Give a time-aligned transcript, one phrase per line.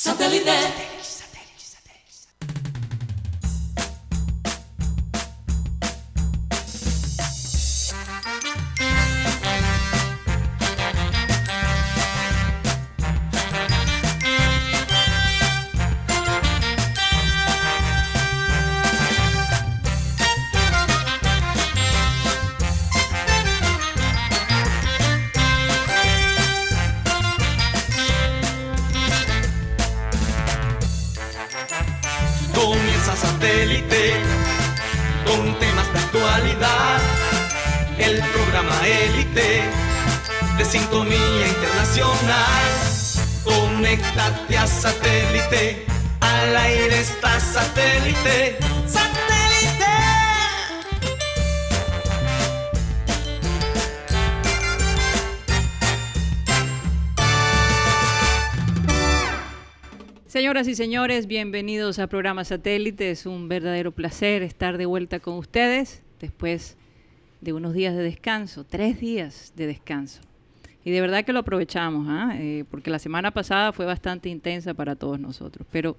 [0.00, 0.99] Satellite.
[60.80, 63.10] Señores, bienvenidos a programa Satélite.
[63.10, 66.78] Es un verdadero placer estar de vuelta con ustedes después
[67.42, 70.22] de unos días de descanso, tres días de descanso.
[70.82, 72.32] Y de verdad que lo aprovechamos, ¿ah?
[72.38, 75.68] Eh, porque la semana pasada fue bastante intensa para todos nosotros.
[75.70, 75.98] Pero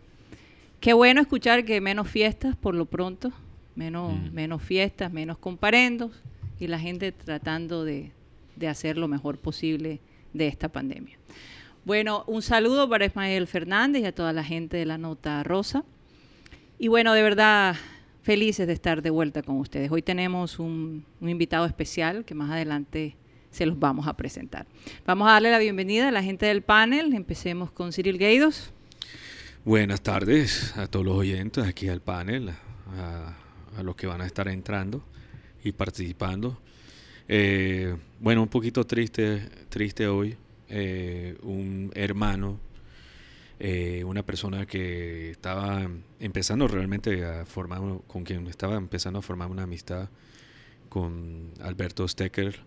[0.80, 3.32] qué bueno escuchar que menos fiestas por lo pronto,
[3.76, 6.24] menos, menos fiestas, menos comparendos
[6.60, 8.10] y la gente tratando de,
[8.56, 10.00] de hacer lo mejor posible
[10.34, 11.20] de esta pandemia.
[11.84, 15.84] Bueno, un saludo para Ismael Fernández y a toda la gente de la Nota Rosa.
[16.78, 17.76] Y bueno, de verdad,
[18.22, 19.92] felices de estar de vuelta con ustedes.
[19.92, 23.16] Hoy tenemos un, invitado especial que más adelante
[23.50, 24.68] se los vamos a presentar.
[25.08, 27.16] Vamos a darle la bienvenida a la gente del panel.
[27.16, 28.72] Empecemos con Cyril Gaidos.
[29.66, 32.52] Buenas tardes a todos los oyentes aquí al panel,
[32.96, 33.34] a,
[33.76, 35.04] a los que van a estar entrando
[35.64, 36.62] y participando.
[37.28, 40.38] Eh, bueno, un poquito triste, triste hoy.
[40.74, 42.58] Eh, un hermano,
[43.60, 45.86] eh, una persona que estaba
[46.22, 50.08] empezando realmente a formar, con quien estaba empezando a formar una amistad
[50.88, 52.62] con Alberto Stecker,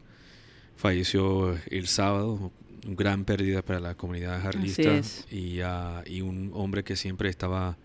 [0.76, 2.52] falleció el sábado,
[2.86, 5.00] una gran pérdida para la comunidad jarlista
[5.30, 7.78] y, ah, y un hombre que siempre estaba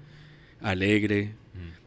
[0.60, 1.34] alegre,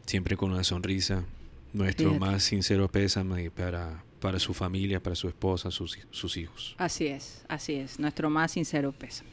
[0.07, 1.23] siempre con una sonrisa.
[1.71, 2.31] Nuestro Fíjate.
[2.31, 6.75] más sincero pésame para, para su familia, para su esposa, sus, sus hijos.
[6.77, 7.99] Así es, así es.
[7.99, 9.29] Nuestro más sincero pésame.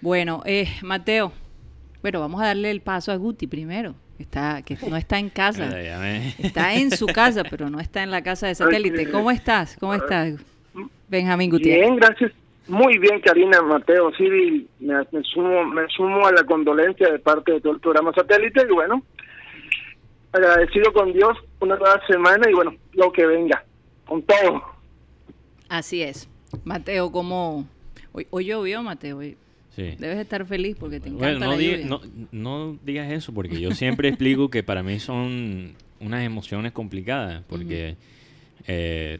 [0.00, 1.32] Bueno, eh, Mateo,
[2.00, 3.96] bueno, vamos a darle el paso a Guti primero.
[4.16, 5.68] Está, que no está en casa.
[6.38, 9.10] Está en su casa, pero no está en la casa de satélite.
[9.10, 9.76] ¿Cómo estás?
[9.80, 10.34] ¿Cómo estás?
[11.08, 11.80] Benjamín Gutiérrez.
[11.80, 12.30] Bien, gracias.
[12.68, 17.50] Muy bien, Karina, Mateo, sí, me, me sumo, me sumo a la condolencia de parte
[17.50, 19.02] de todo el programa satélite y bueno,
[20.32, 23.64] agradecido con Dios una nueva semana y bueno, lo que venga,
[24.06, 24.62] con todo.
[25.68, 26.28] Así es.
[26.64, 27.66] Mateo, ¿cómo?
[28.12, 29.18] Hoy, hoy llovió, Mateo.
[29.18, 29.36] hoy-
[29.74, 29.96] Sí.
[29.98, 31.86] Debes estar feliz porque te encanta Bueno, no, la diga- lluvia.
[31.86, 32.00] no,
[32.30, 37.96] no digas eso, porque yo siempre explico que para mí son unas emociones complicadas, porque
[38.68, 39.18] eh,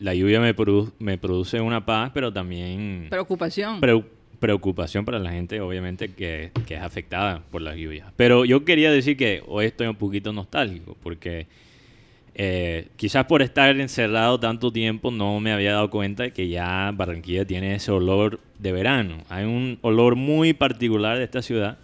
[0.00, 3.80] la lluvia me, produ- me produce una paz, pero también Preocupación.
[4.40, 8.12] preocupación para la gente, obviamente, que, que es afectada por las lluvias.
[8.16, 11.46] Pero yo quería decir que hoy estoy un poquito nostálgico, porque
[12.38, 16.92] eh, quizás por estar encerrado tanto tiempo no me había dado cuenta de que ya
[16.94, 19.24] Barranquilla tiene ese olor de verano.
[19.30, 21.78] Hay un olor muy particular de esta ciudad.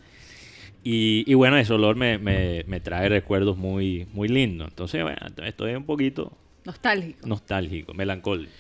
[0.85, 4.69] Y, y bueno, ese olor me, me- me trae recuerdos muy, muy lindos.
[4.69, 7.27] Entonces, bueno, estoy un poquito Nostálgico.
[7.27, 8.51] nostálgico, melancólico.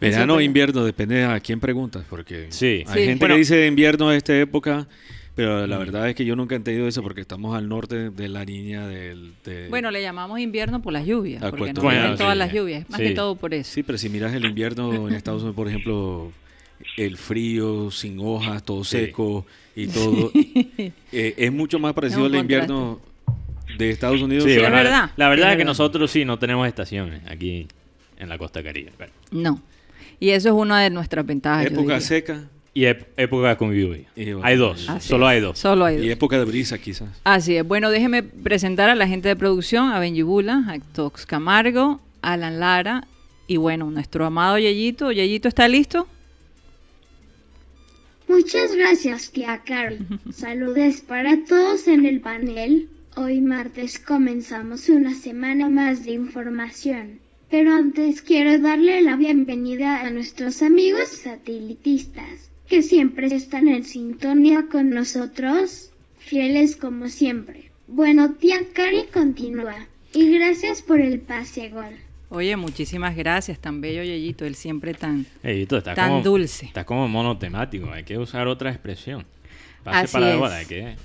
[0.00, 2.84] Verano o invierno, depende a quién preguntas, porque Sí.
[2.86, 3.04] hay Sí.
[3.06, 3.34] gente Bueno.
[3.34, 4.86] que dice invierno a esta época,
[5.36, 8.28] pero la verdad es que yo nunca he entendido eso porque estamos al norte de
[8.28, 9.34] la línea del...
[9.44, 11.82] de- Bueno, le llamamos invierno por las lluvias, Ah, porque cuento.
[11.82, 12.18] no Bueno, sí.
[12.18, 12.88] todas las lluvias.
[12.90, 13.06] Más Sí.
[13.08, 13.70] que todo por eso.
[13.72, 16.32] Sí, pero si miras el invierno en Estados Unidos, por ejemplo,
[16.96, 18.96] el frío, sin hojas, todo Sí.
[18.98, 20.32] seco y todo,
[21.12, 22.98] eh, es mucho más parecido al invierno
[23.78, 24.44] de Estados Unidos.
[24.44, 25.70] Sí, es bueno, verdad, La verdad es es que verdad.
[25.70, 27.66] nosotros sí no tenemos estaciones aquí
[28.18, 28.92] en la costa caribe.
[28.96, 29.62] Bueno, No.
[30.18, 31.64] Y eso es una de nuestras ventajas.
[31.64, 32.00] yo época diría.
[32.00, 34.06] seca Y ep- época con lluvia.
[34.14, 35.32] Y bueno, hay dos, Así solo es.
[35.36, 35.58] hay dos.
[35.58, 36.08] Solo hay y dos.
[36.10, 37.08] época de brisa quizás.
[37.24, 37.66] Así es.
[37.66, 42.34] Bueno, déjeme presentar a la gente de producción, a Benji Bula, a Tox Camargo, a
[42.34, 43.06] Alan Lara
[43.46, 45.10] y bueno, nuestro amado Yeyito.
[45.10, 46.06] ¿Yeyito está listo?
[48.28, 49.98] Muchas gracias, tía Carol.
[50.32, 52.88] Saludes para todos en el panel.
[53.16, 57.20] Hoy martes comenzamos una semana más de información.
[57.50, 64.66] Pero antes quiero darle la bienvenida a nuestros amigos satelitistas, que siempre están en sintonía
[64.70, 67.70] con nosotros, fieles como siempre.
[67.86, 69.86] Bueno, tía Cari continúa.
[70.12, 71.96] Y gracias por el pase gol.
[72.28, 75.26] Oye, muchísimas gracias, tan bello Yeyito, él siempre tan...
[75.44, 76.66] Ey, tú estás Tan como, dulce.
[76.66, 79.24] Estás como monotemático, hay que usar otra expresión.
[79.84, 80.68] Pase Así para es.
[80.68, 80.96] que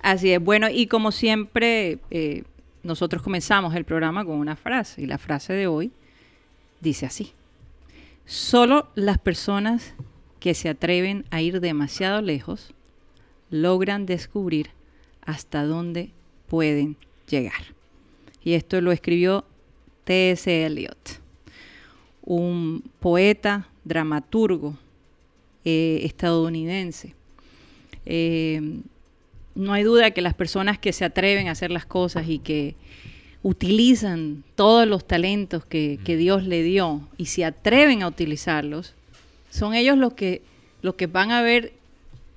[0.00, 0.40] Así es.
[0.40, 2.44] Bueno, y como siempre, eh,
[2.84, 5.90] nosotros comenzamos el programa con una frase, y la frase de hoy
[6.80, 7.32] dice así.
[8.26, 9.94] Solo las personas
[10.44, 12.74] que se atreven a ir demasiado lejos
[13.48, 14.68] logran descubrir
[15.22, 16.10] hasta dónde
[16.48, 17.62] pueden llegar.
[18.42, 19.46] Y esto lo escribió
[20.04, 20.66] T.S.
[20.66, 21.22] Eliot,
[22.20, 24.76] un poeta, dramaturgo
[25.64, 27.14] eh, estadounidense.
[28.04, 28.82] Eh,
[29.54, 32.74] no hay duda que las personas que se atreven a hacer las cosas y que
[33.42, 38.94] utilizan todos los talentos que, que Dios le dio y se atreven a utilizarlos,
[39.54, 40.42] son ellos los que,
[40.82, 41.72] los que van a ver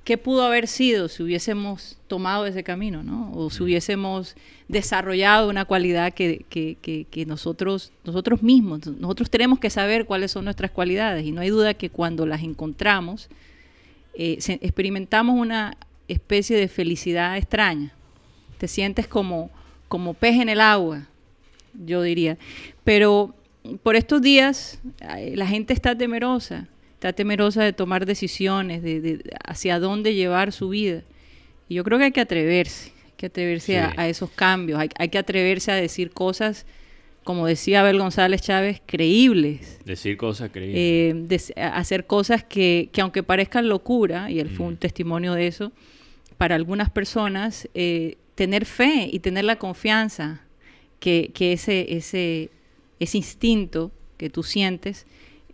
[0.04, 3.32] qué pudo haber sido si hubiésemos tomado ese camino, ¿no?
[3.34, 4.36] O si hubiésemos
[4.68, 10.32] desarrollado una cualidad que, que- que- que nosotros, nosotros mismos, nosotros tenemos que saber cuáles
[10.32, 13.30] son nuestras cualidades y no hay duda que cuando las encontramos,
[14.14, 15.76] eh, se- experimentamos una
[16.08, 17.92] especie de felicidad extraña.
[18.60, 19.50] Te sientes como,
[19.90, 21.08] como pez en el agua,
[21.86, 22.38] yo diría.
[22.86, 23.36] Pero
[23.84, 24.80] por estos días
[25.18, 26.68] eh, la gente está temerosa,
[26.98, 31.04] está temerosa de tomar decisiones, de, de- hacia dónde llevar su vida.
[31.70, 33.96] Y yo creo que hay que atreverse, hay que atreverse a, Sí.
[33.98, 36.66] a esos cambios, hay, hay que atreverse a decir cosas,
[37.24, 40.78] como decía Abel González Chávez, creíbles, decir cosas creíbles.
[40.80, 41.14] eh,
[41.56, 44.78] de- hacer cosas que, que aunque parezcan locura, y él fue un Mm.
[44.78, 45.72] testimonio de eso,
[46.38, 50.42] para algunas personas, eh, tener fe y tener la confianza
[51.00, 52.50] que, que ese, ese,
[53.00, 55.06] ese instinto que tú sientes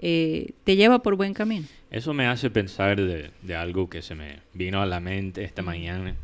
[0.06, 1.66] eh, te lleva por buen camino.
[1.90, 5.62] Eso me hace pensar de, de algo que se me vino a la mente esta
[5.62, 6.16] mañana.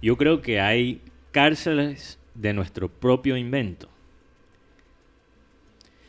[0.00, 3.90] Yo creo que hay cárceles de nuestro propio invento.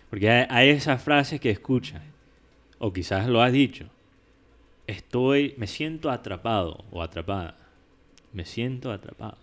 [0.10, 2.02] Porque hay, hay esas frases que escuchas,
[2.80, 3.88] o quizás lo has dicho.
[4.88, 7.58] Estoy, me siento atrapado o atrapada.
[8.32, 9.38] Me siento atrapado.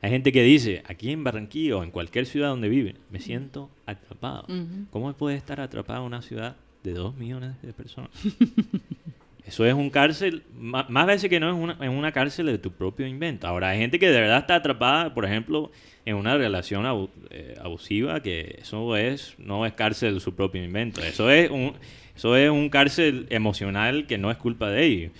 [0.00, 3.68] Hay gente que dice, aquí en Barranquilla o en cualquier ciudad donde vive, me siento
[3.84, 4.44] atrapado.
[4.44, 4.86] Ujú.
[4.90, 8.10] ¿Cómo puede estar atrapada una ciudad de dos millones de personas?
[9.46, 12.70] Eso es un cárcel, más veces que no es una, es una cárcel de tu
[12.70, 13.48] propio invento.
[13.48, 15.72] Ahora, hay gente que de verdad está atrapada, por ejemplo,
[16.04, 20.62] en una relación abu- eh, abusiva, que eso es no es cárcel de su propio
[20.62, 21.02] invento.
[21.02, 21.72] Eso es un,
[22.14, 25.12] eso es un cárcel emocional que no es culpa de ellos.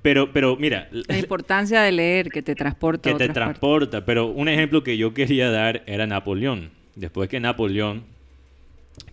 [0.00, 3.34] Pero, pero mira, La importancia de leer que te transporta a que te otras partes.
[3.58, 4.04] transporta.
[4.04, 6.70] Pero un ejemplo que yo quería dar era Napoleón.
[6.94, 8.04] Después que Napoleón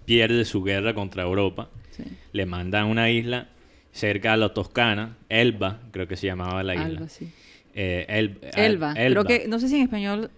[0.05, 1.69] pierde su guerra contra Europa,
[2.03, 2.11] Sí.
[2.33, 3.47] le mandan una isla
[3.91, 6.85] cerca a la Toscana, Elba, creo que se llamaba la isla.
[6.85, 7.29] Alba, sí.
[7.75, 8.91] Eh, El- Elba.
[8.91, 10.29] Al- Creo que, no sé si en español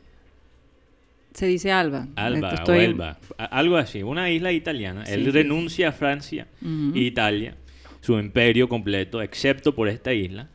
[1.34, 2.08] se dice Alba.
[2.16, 5.06] Alba o Elba, algo así, una isla italiana.
[5.06, 7.56] Sí, Él sí, renuncia a Francia e Italia,
[8.02, 10.50] su imperio completo, excepto por esta isla,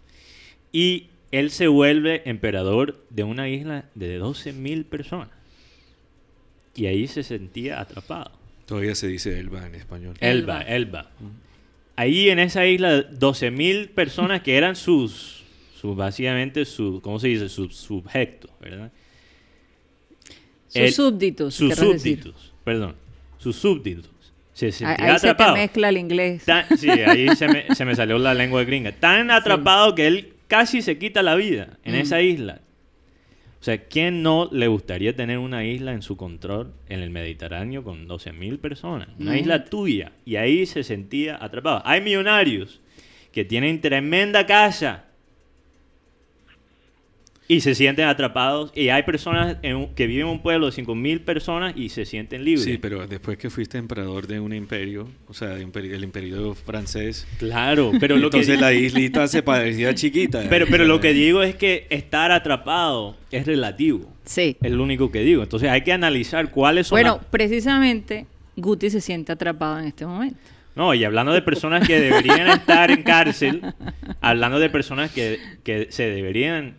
[0.72, 5.28] y él se vuelve emperador de una isla de 12.000 personas.
[6.74, 8.32] Y ahí se sentía atrapado.
[8.66, 10.14] Todavía se dice Elba en español.
[10.20, 11.10] Elba, Elba.
[11.96, 15.44] Ahí en esa isla, 12.000 personas que eran sus,
[15.80, 17.48] sus básicamente, su, ¿cómo se dice?
[17.48, 18.90] Sus subjectos, ¿verdad?
[20.68, 21.54] Sus El- súbditos.
[21.54, 21.84] sus decir.
[21.84, 22.96] súbditos, perdón,
[23.38, 24.10] sus súbditos.
[24.52, 25.58] Se Ahí, sentían ahí se te atrapados.
[25.58, 26.44] mezcla el inglés.
[26.44, 28.92] Tan- sí, ahí se me, se me salió la lengua gringa.
[28.92, 31.98] Tan atrapado que él casi se quita la vida en Mm.
[31.98, 32.60] esa isla.
[33.66, 37.82] O sea, ¿quién no le gustaría tener una isla en su control en el Mediterráneo
[37.82, 39.08] con 12.000 personas?
[39.18, 39.38] Una Mm.
[39.38, 40.12] isla tuya.
[40.24, 41.82] Y ahí se sentía atrapado.
[41.84, 42.80] Hay millonarios
[43.32, 45.06] que tienen tremenda casa
[47.48, 48.72] y se sienten atrapados.
[48.74, 52.44] Y hay personas en que viven en un pueblo de 5.000 personas y se sienten
[52.44, 52.64] libres.
[52.64, 56.54] Sí, pero después que fuiste emperador de un imperio, o sea, de imperi- el imperio
[56.54, 60.42] francés, Claro, pero lo que entonces la islita se parecía chiquita.
[60.48, 64.12] Pero, pero lo que digo es que estar atrapado es relativo.
[64.24, 64.56] Sí.
[64.62, 65.42] Es lo único que digo.
[65.42, 66.96] Entonces hay que analizar cuáles son.
[66.96, 68.26] Bueno, las- precisamente
[68.56, 70.38] Guti se siente atrapado en este momento.
[70.74, 73.62] No, y hablando de personas que deberían estar en cárcel,
[74.20, 76.74] hablando de personas que, que se deberían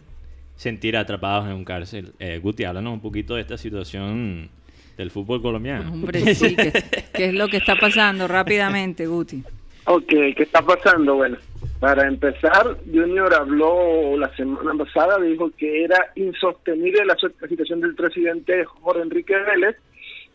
[0.58, 2.12] sentir atrapados en un cárcel.
[2.20, 4.50] Eh, Guti, háblanos un poquito de esta situación
[4.98, 5.94] del fútbol colombiano.
[5.94, 6.74] Hombre, sí, ¿qué,
[7.14, 9.44] qué es lo que está pasando rápidamente, Guti?
[9.86, 11.16] Ok, ¿qué está pasando?
[11.16, 11.38] Bueno,
[11.80, 17.16] para empezar, Junior habló la semana pasada, dijo que era insostenible la,
[17.48, 19.78] situación del presidente Jorge Enrique Vélez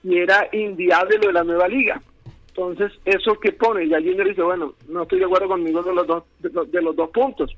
[0.04, 2.00] y era inviable lo de la nueva liga.
[2.48, 3.88] Entonces, ¿eso que pone?
[3.88, 6.70] Ya Junior dice, bueno, no estoy de acuerdo con ninguno de los dos, de los,
[6.70, 7.54] de los dos puntos.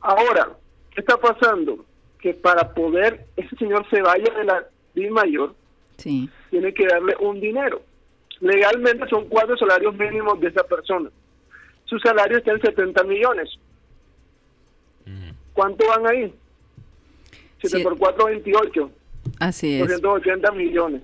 [0.00, 0.48] Ahora,
[0.94, 1.84] ¿qué está pasando?
[2.20, 5.54] Que para poder ese señor se vaya de la Liga Mayor,
[5.96, 6.28] Sí.
[6.50, 7.82] tiene que darle un dinero.
[8.40, 11.10] Legalmente son cuatro salarios mínimos de esa persona.
[11.84, 13.48] Su salario está en 70 millones.
[15.06, 15.34] Ujú.
[15.52, 16.34] ¿Cuánto van ahí?
[17.60, 17.82] 7 Sí.
[17.84, 18.90] por 4, 28.
[19.38, 19.80] Así es.
[19.80, 21.02] 280 millones.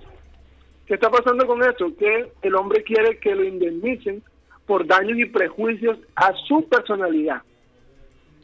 [0.85, 1.95] ¿Qué está pasando con esto?
[1.97, 4.23] Que el hombre quiere que lo indemnicen
[4.65, 7.41] por daños y prejuicios a su personalidad.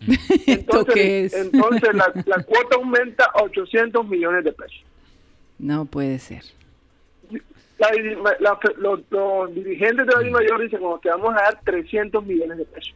[0.48, 1.34] ¿Esto qué es?
[1.34, 4.84] entonces la, la cuota aumenta a 800 millones de pesos.
[5.60, 6.44] No puede ser.
[7.78, 7.92] La-
[8.40, 12.58] la- los, los dirigentes de la Mayor dicen, como te vamos a dar 300 millones
[12.60, 12.94] de pesos.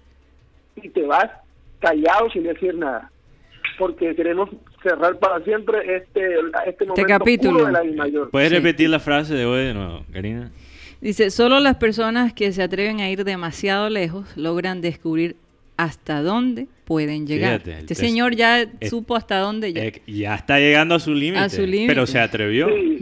[0.78, 1.30] Y te vas
[1.80, 3.12] callado sin decir nada.
[3.78, 4.50] Porque queremos
[4.84, 7.66] cerrar para siempre este, este momento capítulo.
[7.66, 8.30] de la Mayor.
[8.30, 8.56] ¿Puedes Sí.
[8.56, 10.52] repetir la frase de hoy de nuevo, Karina?
[11.02, 15.36] Dice, solo las personas que se atreven a ir demasiado lejos logran descubrir
[15.78, 17.62] hasta dónde pueden llegar.
[17.62, 19.86] Fíjate, este señor ya es- supo hasta dónde ya.
[19.86, 21.38] Eh, ya está llegando a su límite.
[21.44, 21.88] A su límite.
[21.88, 22.68] Pero se atrevió.
[22.68, 22.98] Sí.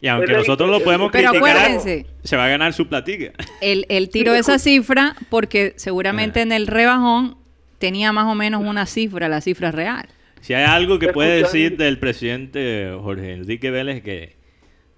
[0.00, 2.06] Y aunque Pero- nosotros lo podemos Pero criticar, acuérdense.
[2.22, 3.32] se va a ganar su platica.
[3.60, 6.42] Él, él tiró esa cifra porque seguramente Ah.
[6.44, 7.36] en el rebajón
[7.78, 10.06] tenía más o menos una cifra, la cifra real.
[10.40, 14.36] Si hay algo que puede decir del presidente Jorge Enrique Vélez que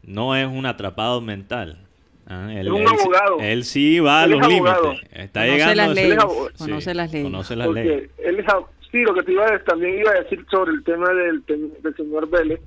[0.02, 1.87] no es un atrapado mental.
[2.30, 3.36] Ah, él, Es un él sí- abogado.
[3.40, 4.82] él sí va a Él es los abogado.
[4.92, 5.10] límites.
[5.12, 7.24] Está Conoce llegando las a leyes, sí, conoce las leyes.
[7.24, 8.08] Conoce las leyes.
[8.16, 8.46] Porque él es,
[8.92, 11.96] sí, lo que te iba a, también iba a decir sobre el tema del, del
[11.96, 12.60] señor Vélez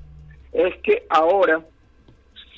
[0.53, 1.61] es que ahora,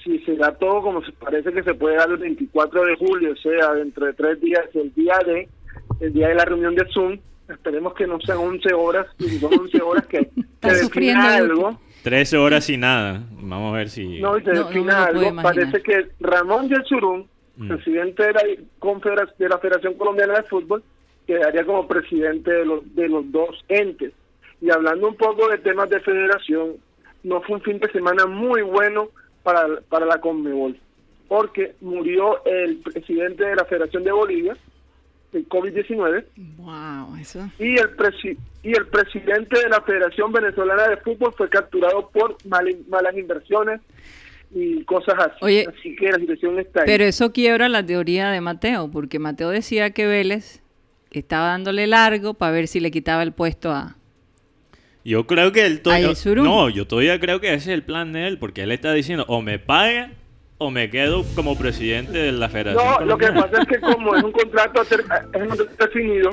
[0.04, 3.34] si se da todo como se parece que se puede dar el 24 de julio,
[3.34, 5.48] o sea, dentro de tres días, el día de
[6.00, 7.18] el día de la reunión de Zoom,
[7.50, 10.28] esperemos que no sean 11 horas, si son 11 horas que, que
[10.62, 11.80] defina sufriendo, algo.
[12.04, 13.24] 13 horas sin nada.
[13.42, 14.20] Vamos a ver si...
[14.20, 15.24] No, y No, no algo.
[15.24, 15.44] imaginar.
[15.44, 17.68] Parece que Ramón Yeltsurún, Mm.
[17.68, 18.42] presidente de la,
[19.38, 20.82] de la Federación Colombiana de Fútbol,
[21.28, 24.12] quedaría como presidente de los, de los dos entes.
[24.60, 26.78] Y hablando un poco de temas de federación,
[27.24, 29.10] no fue un fin de semana muy bueno
[29.44, 30.78] para, para la Conmebol,
[31.28, 34.58] porque murió el presidente de la Federación de Bolivia,
[35.34, 36.26] el COVID-19,
[36.58, 37.50] Wow, eso.
[37.60, 42.38] y el, presi- y el presidente de la Federación Venezolana de Fútbol fue capturado por
[42.46, 43.82] mal- malas inversiones
[44.56, 45.38] y cosas así.
[45.42, 46.86] Oye, así que la situación está ahí.
[46.88, 50.62] Pero eso quiebra la teoría de Mateo, porque Mateo decía que Vélez
[51.12, 53.96] estaba dándole largo para ver si le quitaba el puesto a...
[55.06, 55.82] Yo creo que él...
[55.82, 56.46] to- Ahí yo- es Surum.
[56.46, 59.26] no, yo todavía creo que ese es el plan de él, porque él está diciendo
[59.28, 60.12] o me paga
[60.64, 62.86] o me quedo como presidente de la federación.
[63.02, 65.02] no, lo que pasa es que como es un contrato a ter-
[65.34, 66.30] es un contrato definido,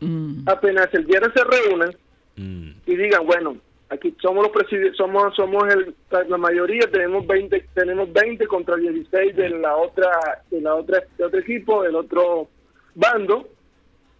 [0.00, 0.48] Mm.
[0.48, 1.94] apenas el viernes se reúnan
[2.36, 2.70] Mm.
[2.86, 3.56] y digan, bueno,
[3.88, 5.94] aquí somos los presidentes, somos somos el,
[6.28, 10.08] la mayoría, tenemos 20 tenemos 20 contra 16 de la otra
[10.50, 12.48] de la otra de otro equipo, del otro
[12.94, 13.48] bando.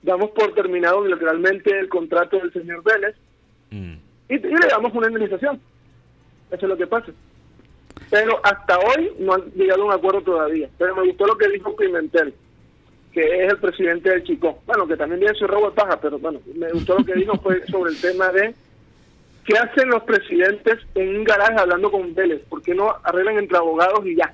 [0.03, 3.17] Damos por terminado unilateralmente el contrato del señor Vélez
[3.71, 3.95] Mm.
[4.29, 5.59] y, y le damos una indemnización.
[6.51, 7.11] Eso es lo que pasa.
[8.13, 10.69] Pero hasta hoy no han llegado a un acuerdo todavía.
[10.77, 12.35] Pero me gustó lo que dijo Pimentel,
[13.11, 14.59] que es el presidente del Chico.
[14.67, 17.39] Bueno, que también tiene su robo de paja, pero bueno, me gustó lo que dijo
[17.39, 18.55] fue sobre el tema de
[19.47, 22.43] qué hacen los presidentes en un garaje hablando con Vélez.
[22.51, 24.31] ¿Por qué no arreglan entre abogados y ya?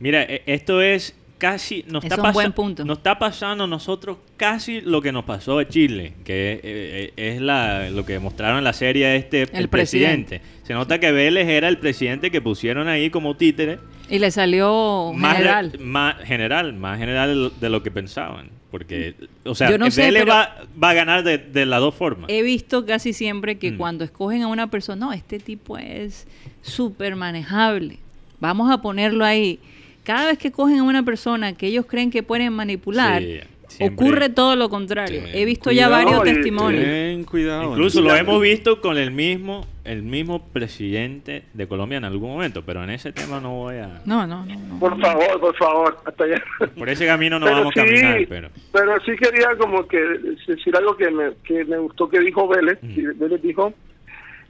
[0.00, 2.84] Mira, e- esto es casi nos Eso está es un buen punto.
[2.84, 7.34] nos está pasando a nosotros casi lo que nos pasó a Chile, que eh, eh,
[7.34, 10.38] es la, lo que mostraron en la serie este el, presidente.
[10.38, 10.40] presidente.
[10.66, 15.12] Se nota que Vélez era el presidente que pusieron ahí como títere Y le salió
[15.14, 15.72] más general.
[15.72, 20.24] re- más general, más general de lo- que pensaban, porque o sea, no sé, Vélez
[20.26, 22.30] va, va a ganar de, de las dos formas.
[22.30, 23.76] He visto casi siempre que Mm.
[23.76, 26.26] cuando escogen a una persona, no, este tipo es
[26.62, 27.98] súper manejable.
[28.40, 29.58] Vamos a ponerlo ahí.
[30.04, 34.06] Cada vez que cogen a una persona que ellos creen que pueden manipular, Sí, siempre.
[34.06, 35.22] ocurre todo lo contrario.
[35.24, 36.84] Ten He visto ya cuidado, varios y- testimonios.
[36.84, 37.70] Ten cuidado.
[37.72, 38.08] Incluso ¿no?
[38.08, 42.82] lo hemos visto con el mismo el mismo presidente de Colombia en algún momento, pero
[42.82, 44.56] en ese tema no voy a No, no, no.
[44.56, 44.78] no.
[44.78, 46.42] Por favor, por favor, hasta allá.
[46.78, 49.98] por ese camino no Pero vamos a sí, caminar, pero pero sí quería como que
[50.46, 52.78] decir algo que me, que me gustó que dijo Vélez.
[52.82, 53.18] Mm.
[53.18, 53.74] Vélez dijo,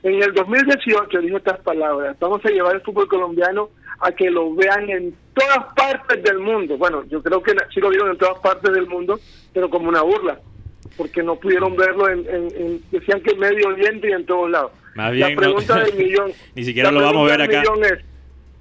[0.04, 3.70] en el 2018 dijo estas palabras, vamos a llevar el fútbol colombiano
[4.00, 6.76] a que lo vean en todas partes del mundo.
[6.76, 9.18] Bueno, yo creo que sí lo vieron en todas partes del mundo,
[9.52, 10.38] pero como una burla,
[10.96, 14.50] porque no pudieron verlo en, en- en- decían que en Medio Oriente y en todos
[14.50, 14.72] lados.
[14.94, 16.32] Más bien la no- pregunta del millón.
[16.54, 17.62] Ni siquiera lo vamos a ver acá.
[17.62, 18.04] es,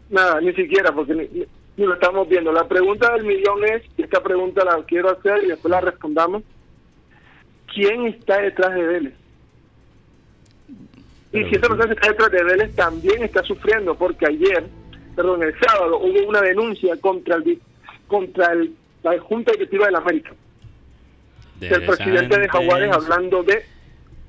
[0.10, 1.46] nada, ni siquiera, porque ni, ni-
[1.76, 2.52] ni lo estamos viendo.
[2.54, 6.44] La pregunta del millón es, y esta pregunta la quiero hacer y después la respondamos,
[7.74, 9.14] ¿quién está detrás de Vélez?
[11.34, 14.66] Y si esa persona está detrás de Vélez también está sufriendo, porque ayer,
[15.16, 17.60] perdón, el sábado hubo una denuncia contra el
[18.08, 18.72] contra el,
[19.02, 20.32] la Junta Directiva de la América,
[21.60, 23.63] del presidente de Jaguares hablando de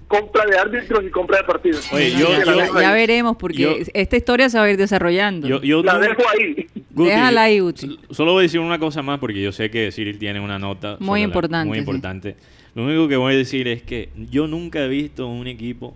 [0.09, 1.93] compra de árbitros y compra de partidos.
[1.93, 4.77] Oye, yo- ya, yo- ya- ya veremos, porque yo- esta historia se va a ir
[4.77, 5.49] desarrollando.
[5.49, 6.67] Yo, yo la dejo ahí.
[6.91, 7.99] Guti, Déjala ahí, Guti.
[8.11, 10.97] Solo voy a decir una cosa más porque yo sé que Cyril tiene una nota
[11.01, 11.81] Muy la- importante, muy sí.
[11.81, 12.37] importante.
[12.75, 15.95] Lo único que voy a decir es que yo nunca he visto un equipo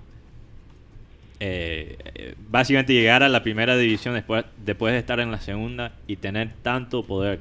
[1.40, 5.92] eh, eh, básicamente llegar a la primera división después, después de estar en la segunda
[6.06, 7.40] y tener tanto poder.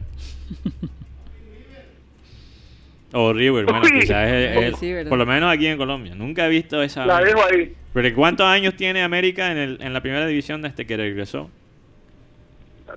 [3.13, 5.09] o River, bueno, quizás es, es- Sí, ¿verdad?
[5.09, 6.13] por lo menos aquí en Colombia.
[6.15, 7.05] Nunca he visto esa.
[7.05, 7.73] La dejo ahí.
[7.93, 11.49] Pero ¿cuántos años tiene América en, el, en la primera división desde que regresó?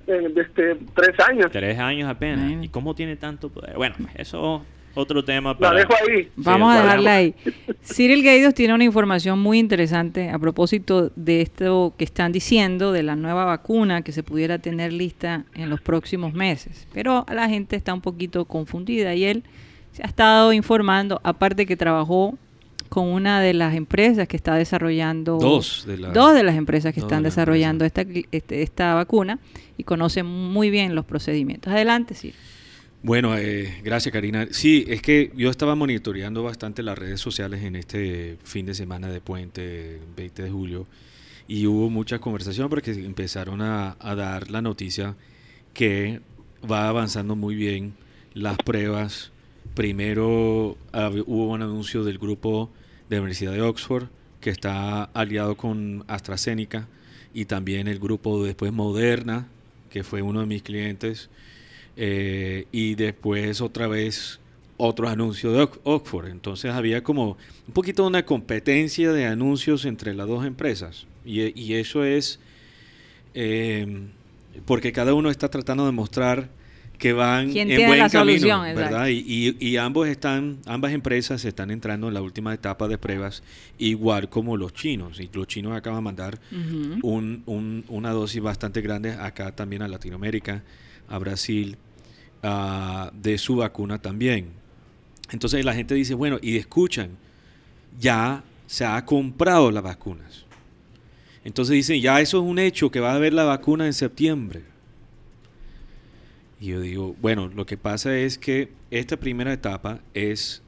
[0.07, 1.47] eh, Este, tres años.
[1.51, 2.63] Tres años apenas.
[2.63, 3.75] ¿Y cómo tiene tanto poder?
[3.77, 4.63] Bueno, eso
[4.95, 5.79] otro tema La para...
[5.79, 6.29] dejo ahí.
[6.35, 7.35] Vamos Sí, a dejarla ahí.
[7.83, 13.03] Cyril Gaidos tiene una información muy interesante a propósito de esto que están diciendo de
[13.03, 16.87] la nueva vacuna que se pudiera tener lista en los próximos meses.
[16.93, 19.43] Pero la gente está un poquito confundida y él
[19.93, 22.37] se ha estado informando, aparte que trabajó
[22.89, 26.93] con una de las empresas que está desarrollando Dos de las- dos de las empresas
[26.93, 29.39] que están desarrollando esta, este- esta vacuna
[29.77, 31.71] y conoce muy bien los procedimientos.
[31.71, 32.35] Adelante, Cyril.
[33.03, 34.47] Bueno, eh, gracias Karina.
[34.51, 39.07] Sí, es que yo estaba monitoreando bastante las redes sociales en este fin de semana
[39.09, 40.85] de puente, 20 de julio,
[41.47, 45.15] y hubo mucha conversación porque empezaron a, dar la noticia
[45.73, 46.21] que
[46.69, 47.95] va avanzando muy bien
[48.35, 49.31] las pruebas.
[49.73, 50.77] Primero
[51.25, 52.69] hubo un anuncio del grupo
[53.09, 54.09] de la Universidad de Oxford
[54.41, 56.87] que está aliado con AstraZeneca
[57.33, 59.47] y también el grupo después Moderna,
[59.89, 61.31] que fue uno de mis clientes.
[61.97, 64.39] Eh, y después otra vez
[64.77, 66.27] otro anuncio de Ox- Oxford.
[66.27, 71.05] Entonces había como un poquito una competencia de anuncios entre las dos empresas.
[71.25, 72.39] Y, y eso es
[73.33, 74.07] eh,
[74.65, 76.49] porque cada uno está tratando de mostrar
[76.97, 78.75] que van ¿Quién en buen la camino, solución?
[78.75, 79.07] ¿verdad?
[79.07, 83.41] Y, y- y ambos están, ambas empresas están entrando en la última etapa de pruebas,
[83.79, 85.19] igual como los chinos.
[85.19, 86.39] Y los chinos acaban de mandar
[87.01, 90.63] un- un- una dosis bastante grande acá también a Latinoamérica,
[91.11, 91.77] a Brasil,
[92.41, 94.49] ah, de su vacuna también.
[95.31, 97.11] Entonces la gente dice, bueno, y escuchan,
[97.99, 100.45] ya se ha comprado las vacunas.
[101.43, 104.63] Entonces dicen, ya eso es un hecho, que va a haber la vacuna en septiembre.
[106.59, 110.61] Y yo digo, bueno, lo que pasa es que esta primera etapa es,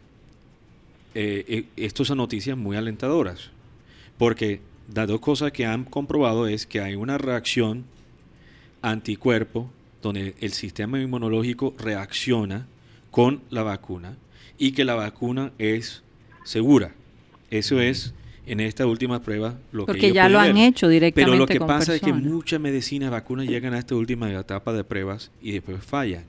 [1.14, 3.52] eh, eh, estas son noticias muy alentadoras,
[4.18, 4.60] porque
[4.94, 7.86] las dos cosas que han comprobado es que hay una reacción
[8.82, 9.70] anticuerpo
[10.04, 12.68] donde el sistema inmunológico reacciona
[13.10, 14.18] con la vacuna
[14.60, 16.04] y que la vacuna es
[16.44, 16.92] segura.
[17.50, 18.14] Eso es
[18.46, 20.68] en esta última prueba lo que Porque ellos ya lo han ver.
[20.68, 23.96] hecho directamente Pero lo que con pasa es que muchas medicinas, vacunas llegan a esta
[23.96, 26.26] última etapa de pruebas y después fallan.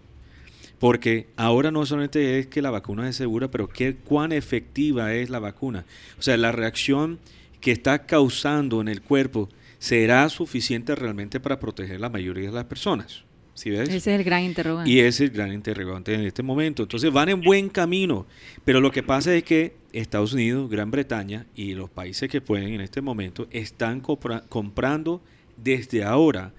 [0.79, 5.31] Porque ahora no solamente es que la vacuna es segura, pero qué cuán efectiva es
[5.31, 5.85] la vacuna.
[6.19, 7.19] O sea, la reacción
[7.61, 12.65] que está causando en el cuerpo será suficiente realmente para proteger la mayoría de las
[12.65, 13.25] personas.
[13.55, 13.89] ¿Sí ves?
[13.89, 14.91] Ese es el gran interrogante.
[14.91, 16.83] Y ese es el gran interrogante en este momento.
[16.83, 18.27] Entonces van en buen camino.
[18.65, 22.75] Pero lo que pasa es que Estados Unidos, Gran Bretaña y los países que pueden
[22.75, 25.23] en este momento están compra- comprando
[25.57, 26.53] desde ahora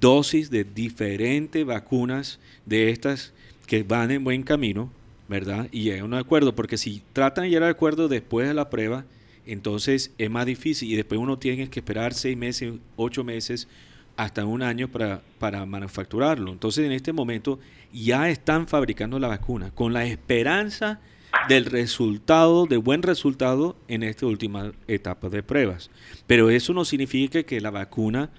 [0.00, 3.32] dosis de diferentes vacunas de estas
[3.66, 4.90] que van en buen camino,
[5.28, 5.68] ¿verdad?
[5.70, 9.04] Y a un acuerdo, porque si tratan de llegar a acuerdo después de la prueba,
[9.46, 13.68] entonces es más difícil y después uno tiene que esperar seis meses, ocho meses,
[14.16, 16.52] hasta un año para, para manufacturarlo.
[16.52, 17.58] Entonces en este momento
[17.92, 21.00] ya están fabricando la vacuna con la esperanza
[21.48, 25.90] del resultado, de buen resultado en esta última etapa de pruebas.
[26.26, 28.30] Pero eso no significa que la vacuna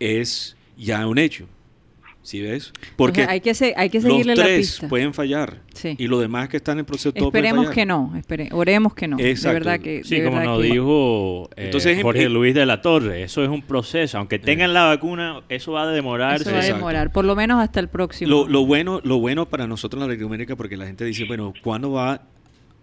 [0.00, 1.46] es ya un hecho.
[2.24, 2.72] ¿Sí ves?
[2.96, 4.88] Porque hay que, se- hay que los seguirle la tres pista.
[4.88, 5.60] pueden fallar.
[5.74, 5.94] Sí.
[5.98, 7.74] Y los demás que están en proceso todo Esperemos fallar.
[7.74, 9.18] que no, espere- oremos que no.
[9.18, 9.52] De Exacto.
[9.52, 10.02] verdad que.
[10.04, 13.50] Sí, de como nos que- dijo eh, Entonces, Jorge Luis de la Torre, eso es
[13.50, 14.16] un proceso.
[14.16, 16.44] Aunque tengan la vacuna, eso va a demorarse.
[16.44, 16.76] Eso va a Exacto.
[16.78, 18.30] demorar, por lo menos hasta el próximo.
[18.30, 21.52] Lo, lo bueno, lo bueno para nosotros en la Latinoamérica, porque la gente dice, bueno,
[21.62, 22.22] ¿cuándo va,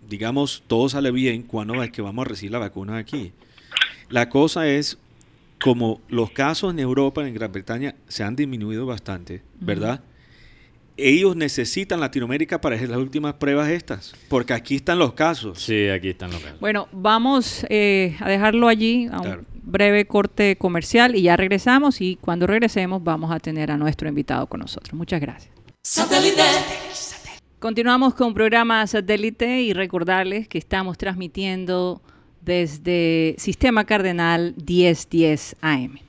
[0.07, 3.31] digamos, todo sale bien, cuándo es que vamos a recibir la vacuna aquí?
[4.09, 4.99] La cosa es,
[5.63, 10.01] como los casos en Europa, en Gran Bretaña, se han disminuido bastante, ¿verdad?
[10.97, 15.61] Ellos necesitan Latinoamérica para hacer las últimas pruebas estas, porque aquí están los casos.
[15.61, 16.59] Sí, aquí están los casos.
[16.59, 19.45] Bueno, vamos eh, a dejarlo allí a un Claro.
[19.63, 24.47] breve corte comercial y ya regresamos y cuando regresemos vamos a tener a nuestro invitado
[24.47, 24.93] con nosotros.
[24.93, 25.51] Muchas gracias.
[27.59, 32.01] Continuamos con programa satélite y recordarles que estamos transmitiendo
[32.41, 35.99] desde Sistema Cardenal 1010 AM.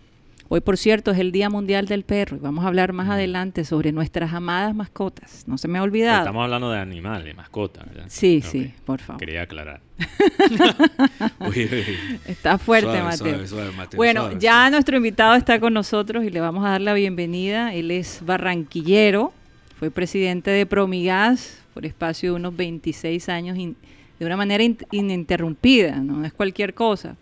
[0.48, 3.64] Hoy, por cierto, es el Día Mundial del Perro y vamos a hablar más adelante
[3.64, 5.44] sobre nuestras amadas mascotas.
[5.48, 6.18] No se me ha olvidado.
[6.20, 8.04] Estamos hablando de animales, mascotas, ¿verdad?
[8.08, 9.18] Sí, sí, por favor.
[9.18, 9.80] Quería aclarar.
[12.26, 13.26] Está fuerte, suave, Mateo.
[13.32, 16.80] suave, suave, Mateo, bueno, ya nuestro invitado está con nosotros y le vamos a dar
[16.80, 17.72] la bienvenida.
[17.74, 19.32] Él es barranquillero,
[19.78, 23.76] fue presidente de Promigas por espacio de unos 26 años in-
[24.22, 27.16] de una manera ininterrumpida, no es cualquier cosa.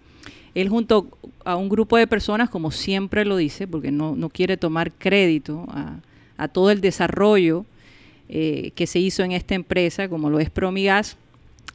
[0.54, 1.08] Él junto
[1.46, 5.64] a un grupo de personas, como siempre lo dice, porque no, quiere tomar crédito
[6.36, 7.64] a, todo el desarrollo
[8.28, 11.16] eh, que se hizo en esta empresa, como lo es Promigas,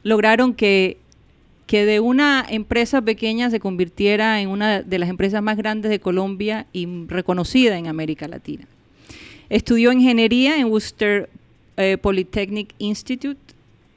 [0.04, 0.96] lograron que,
[1.66, 5.98] que de una empresa pequeña se convirtiera en una de las empresas más grandes de
[5.98, 8.68] Colombia y reconocida en América Latina.
[9.48, 11.28] Estudió ingeniería en Worcester
[11.76, 13.40] eh, Polytechnic Institute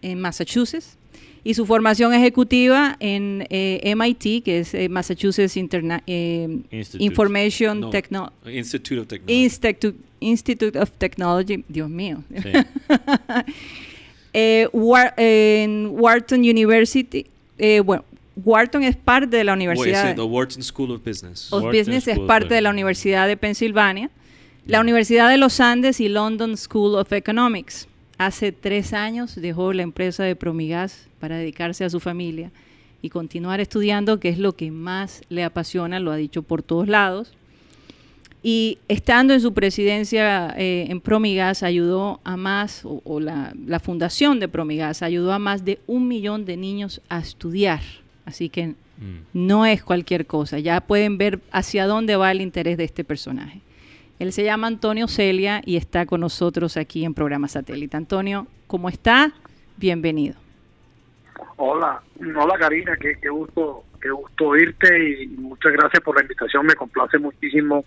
[0.02, 0.99] en Massachusetts
[1.44, 6.66] y su formación ejecutiva en eh, MIT, que es eh, Massachusetts Information
[7.92, 9.44] Technology Institute of Technology.
[10.22, 12.24] Institute, of Technology, Dios mío.
[14.34, 17.26] en Wharton University,
[17.84, 18.04] bueno,
[18.36, 20.16] Wharton es parte de la Universidad.
[20.16, 21.52] the Wharton School of Business.
[21.52, 24.12] Of Business es parte de la Universidad de Pensilvania
[24.70, 27.88] la Universidad de los Andes y London School of Economics.
[28.20, 32.52] Hace tres años dejó la empresa de Promigas para dedicarse a su familia
[33.02, 36.90] y continuar estudiando, que es lo que más le apasiona, lo ha dicho por todos
[36.90, 37.32] lados.
[38.44, 44.50] Y estando en su presidencia eh, en Promigas, ayudó a más, o, la, fundación de
[44.50, 47.80] Promigas ayudó a más de un millón de niños a estudiar.
[48.26, 48.76] Así que mm.
[49.32, 50.60] no es cualquier cosa.
[50.60, 53.62] Ya pueden ver hacia dónde va el interés de este personaje.
[54.20, 57.96] Él se llama Antonio Celia y está con nosotros aquí en programa satélite.
[57.96, 59.32] Antonio, ¿cómo está?
[59.78, 60.36] Bienvenido.
[61.56, 62.02] Hola,
[62.38, 66.66] hola Karina, qué, gusto, qué gusto oírte y muchas gracias por la invitación.
[66.66, 67.86] Me complace muchísimo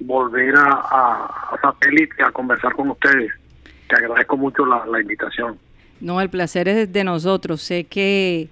[0.00, 3.30] volver a, satélite a conversar con ustedes.
[3.90, 5.58] Te agradezco mucho la, invitación.
[6.00, 7.60] No, el placer es de nosotros.
[7.60, 8.48] Sé que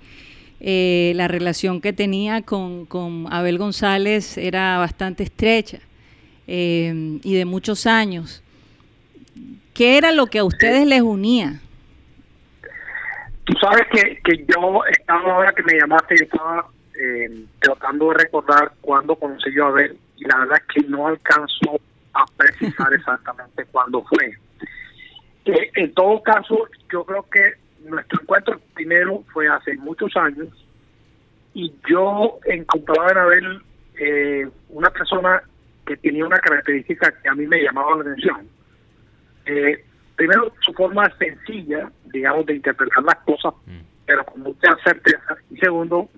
[0.60, 5.80] eh, la relación que tenía con, con Abel González era bastante estrecha
[6.52, 8.42] eh, y de muchos años.
[9.72, 11.60] ¿Qué era lo que a ustedes les unía?
[13.44, 16.66] Tú sabes que, que yo estaba ahora que me llamaste, y estaba
[17.00, 21.06] eh, tratando de recordar cuándo conocí yo a ver y la verdad es que no
[21.06, 21.80] alcanzo
[22.14, 24.34] a precisar exactamente cuándo fue.
[25.44, 27.54] Eh, en todo caso, yo creo que
[27.88, 30.48] nuestro encuentro primero fue hace muchos años
[31.54, 33.62] y yo encontraba en Abel
[34.00, 35.42] eh, una persona
[35.90, 38.48] que tenía una característica que a mí me llamaba la atención.
[39.44, 43.80] Eh, primero, su forma sencilla, digamos, de interpretar las cosas, mm.
[44.06, 45.36] pero con mucha certeza.
[45.50, 46.08] Y segundo,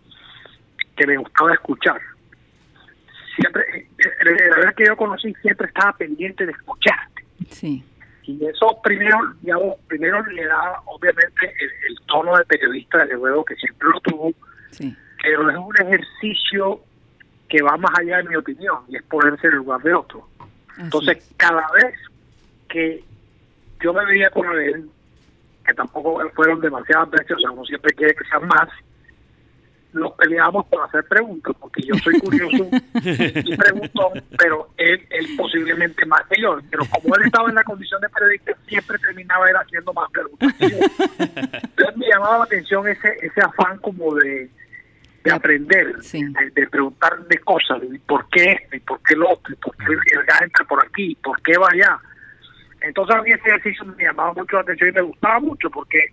[0.95, 1.99] que me gustaba escuchar.
[3.35, 7.25] Siempre, eh, eh, la verdad que yo conocí, siempre estaba pendiente de escucharte.
[7.49, 7.83] Sí.
[8.25, 11.47] Y eso primero, digamos, primero le da obviamente
[11.89, 14.35] el, tono de periodista, de luego que siempre lo tuvo,
[14.71, 14.95] sí.
[15.23, 16.83] pero es un ejercicio
[17.53, 20.27] que va más allá de mi opinión y es ponerse en el lugar de otro.
[20.79, 21.95] Entonces, cada vez
[22.67, 23.05] que
[23.79, 24.89] yo me veía con él,
[25.63, 28.71] que tampoco fueron demasiadas veces, o sea, uno siempre quiere que sean más,
[29.93, 36.07] nos peleamos por hacer preguntas, porque yo soy curioso y pregunto, pero él, él posiblemente
[36.07, 36.59] más que yo.
[36.71, 40.55] Pero como él estaba en la condición de periodista, siempre terminaba él haciendo más preguntas.
[40.59, 44.49] Entonces me llamaba la atención ese, ese afán como de
[45.23, 49.77] de aprender, de, preguntar de cosas, de por qué y por qué lo otro, por
[49.77, 51.99] qué el gas entra por aquí, por qué va allá.
[52.81, 56.07] Entonces a mí ese ejercicio me llamaba mucho la atención y me gustaba mucho porque,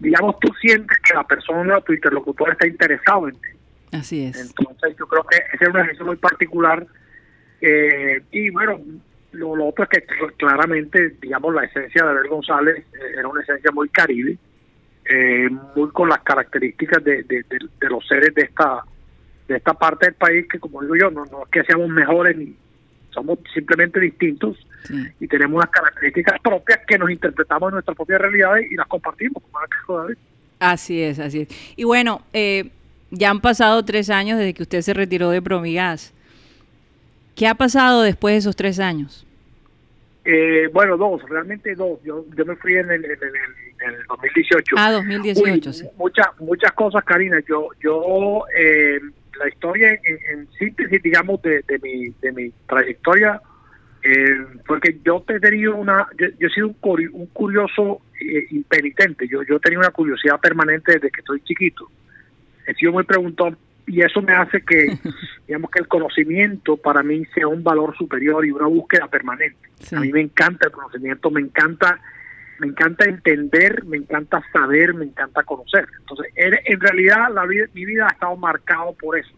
[0.00, 3.48] digamos, tú sientes que la persona, tu interlocutor está interesado en ti.
[3.92, 4.40] Así es.
[4.40, 6.84] Entonces yo creo que ese es un ejercicio muy particular.
[7.60, 8.80] Eh, y bueno,
[9.30, 10.04] lo, lo, otro es que
[10.36, 14.36] claramente, digamos, la esencia de Abel González eh, era una esencia muy caribe
[15.04, 18.82] eh, muy con las características de, de, los seres de esta
[19.48, 22.36] de esta parte del país que como digo yo no, no es que seamos mejores
[22.36, 22.54] ni
[23.10, 24.56] somos simplemente distintos
[25.20, 29.42] y tenemos unas características propias que nos interpretamos en nuestras propias realidades y las compartimos
[30.60, 31.48] así es así es.
[31.76, 32.70] Y bueno eh,
[33.10, 36.14] ya han pasado tres años desde que usted se retiró de Promigas.
[37.34, 39.26] ¿qué ha pasado después de esos tres años?
[40.24, 42.00] Eh, bueno, dos, realmente dos.
[42.04, 44.76] Yo, yo me fui en el, en el, 2018.
[44.78, 45.86] Ah, 2018, sí.
[45.96, 47.40] Muchas, muchas cosas, Karina.
[47.48, 49.00] Yo, yo eh,
[49.38, 53.40] la historia en, síntesis, digamos, de, de, mi, de mi trayectoria,
[54.04, 59.26] eh, porque yo he tenido una, yo, he sido un, un curioso eh, impenitente.
[59.26, 61.88] Yo, yo he tenido una curiosidad permanente desde que estoy chiquito.
[62.66, 64.98] He sido muy preguntón y eso me hace que,
[65.46, 69.56] digamos, que el conocimiento para mí sea un valor superior y una búsqueda permanente.
[69.94, 72.00] A mí me encanta el conocimiento, me encanta
[72.62, 75.84] me encanta entender, me encanta saber, me encanta conocer.
[75.98, 79.32] Entonces, en, realidad la vida, mi vida ha estado marcado por eso.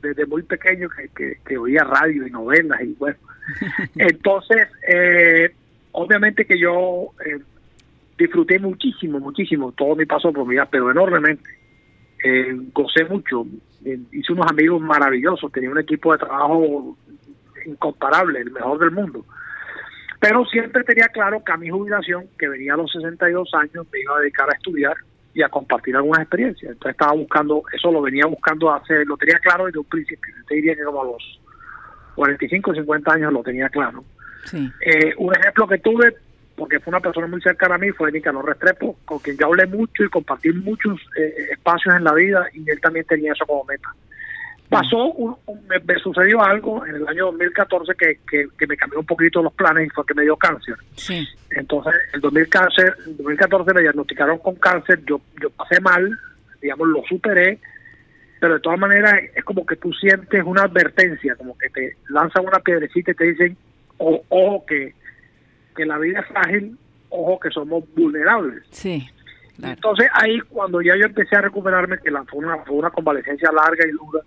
[0.00, 3.18] Desde muy pequeño que, que, oía radio y novelas y bueno.
[3.96, 5.54] Entonces, eh,
[5.92, 7.40] obviamente que yo eh,
[8.16, 11.55] disfruté muchísimo, muchísimo todo mi paso por mi vida, pero enormemente.
[12.28, 13.46] Eh, gocé mucho,
[13.84, 16.96] eh, hice unos amigos maravillosos, tenía un equipo de trabajo
[17.64, 19.24] incomparable, el mejor del mundo.
[20.18, 24.00] Pero siempre tenía claro que a mi jubilación, que venía a los 62 años, me
[24.00, 24.96] iba a dedicar a estudiar
[25.34, 26.72] y a compartir algunas experiencias.
[26.72, 30.34] Entonces estaba buscando, eso lo venía buscando hace, lo tenía claro desde un principio.
[30.48, 31.40] Te diría que como a los
[32.16, 34.02] 45 o 50 años lo tenía claro.
[34.52, 36.16] Eh, un ejemplo que tuve,
[36.56, 39.66] porque fue una persona muy cercana a mí, fue Nicanor Restrepo, con quien yo hablé
[39.66, 43.64] mucho y compartí muchos eh, espacios en la vida y él también tenía eso como
[43.64, 43.88] meta.
[44.68, 45.38] Pasó,
[45.68, 49.86] me, sucedió algo en el año 2014 que, que, me cambió un poquito los planes
[49.86, 50.74] y fue que me dio cáncer.
[50.96, 51.24] Sí.
[51.50, 56.10] Entonces, en 2014 me diagnosticaron con cáncer, yo, yo pasé mal,
[56.60, 57.60] digamos, lo superé,
[58.40, 62.44] pero de todas maneras es como que tú sientes una advertencia, como que te lanzan
[62.44, 63.56] una piedrecita y te dicen,
[63.98, 64.94] ojo que,
[65.76, 66.76] que la vida es frágil,
[67.10, 68.64] ojo que somos vulnerables.
[68.70, 69.06] Sí.
[69.62, 73.50] Entonces ahí cuando ya yo empecé a recuperarme, que la, fue, una, fue una convalecencia
[73.52, 74.20] larga y dura,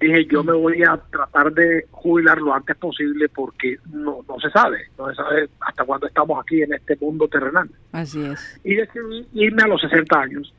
[0.00, 4.50] dije yo me voy a tratar de jubilar lo antes posible porque no, no se
[4.50, 7.68] sabe, no se sabe hasta cuándo estamos aquí en este mundo terrenal.
[7.92, 8.60] Así es.
[8.64, 10.52] Y decidí irme a los 60 años.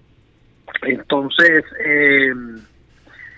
[0.84, 2.34] Entonces eh,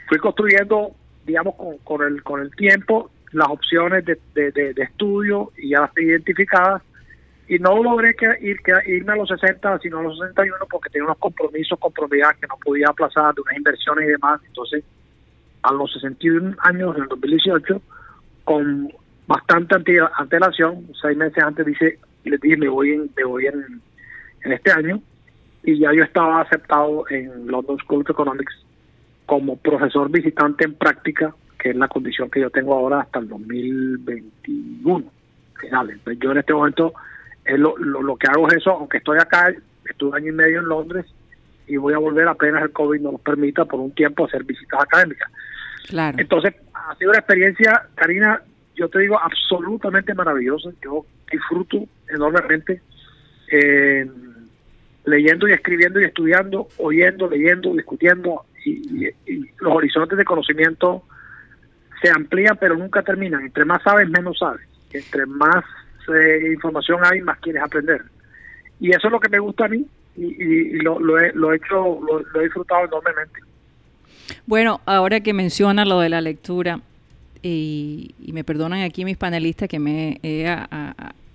[0.08, 0.92] fui construyendo,
[1.26, 5.92] digamos, con, con, el, con el tiempo las opciones de, de, estudio y ya las
[5.98, 6.82] identificadas.
[7.48, 10.90] Y no logré que ir que irme a los 60 sino a los 61 porque
[10.90, 14.42] tenía unos compromisos con propiedad que no podía aplazar de unas inversiones y demás.
[14.48, 14.84] Entonces
[15.66, 17.82] a los 61 años, en el 2018,
[18.44, 18.92] con
[19.28, 19.76] bastante
[20.18, 23.82] antelación, seis meses antes dice, les dije, me voy, me voy en,
[24.44, 25.02] en este año,
[25.64, 28.54] y ya yo estaba aceptado en London School of Economics
[29.26, 33.28] como profesor visitante en práctica, que es la condición que yo tengo ahora hasta el
[33.28, 35.04] 2021,
[35.60, 35.96] finales.
[35.96, 36.94] Entonces yo en este momento
[37.44, 39.52] es lo, lo, que hago es eso, aunque estoy acá,
[39.90, 41.08] estuve año y medio en Londres
[41.66, 44.80] y voy a volver apenas el COVID nos lo permita por un tiempo hacer visitas
[44.80, 45.28] académicas.
[46.20, 48.44] Entonces, ha sido una experiencia, Karina,
[48.76, 50.70] yo te digo, absolutamente maravillosa.
[50.84, 52.84] Yo disfruto enormemente
[53.52, 54.08] eh,
[55.06, 59.10] leyendo y escribiendo y estudiando, oyendo, leyendo, discutiendo, y,
[59.60, 61.02] los horizontes de conocimiento
[62.06, 63.46] se amplían, pero nunca terminan.
[63.46, 64.68] Entre más sabes, menos sabes.
[64.92, 65.64] Entre más
[66.08, 68.02] eh, información hay, más quieres aprender.
[68.80, 71.58] Y eso es lo que me gusta a mí, y, lo, lo, he, lo, he
[71.58, 73.40] hecho, lo he disfrutado enormemente.
[74.46, 76.80] Bueno, ahora que menciona lo de la lectura,
[77.42, 80.48] y, me perdonan aquí mis panelistas que me he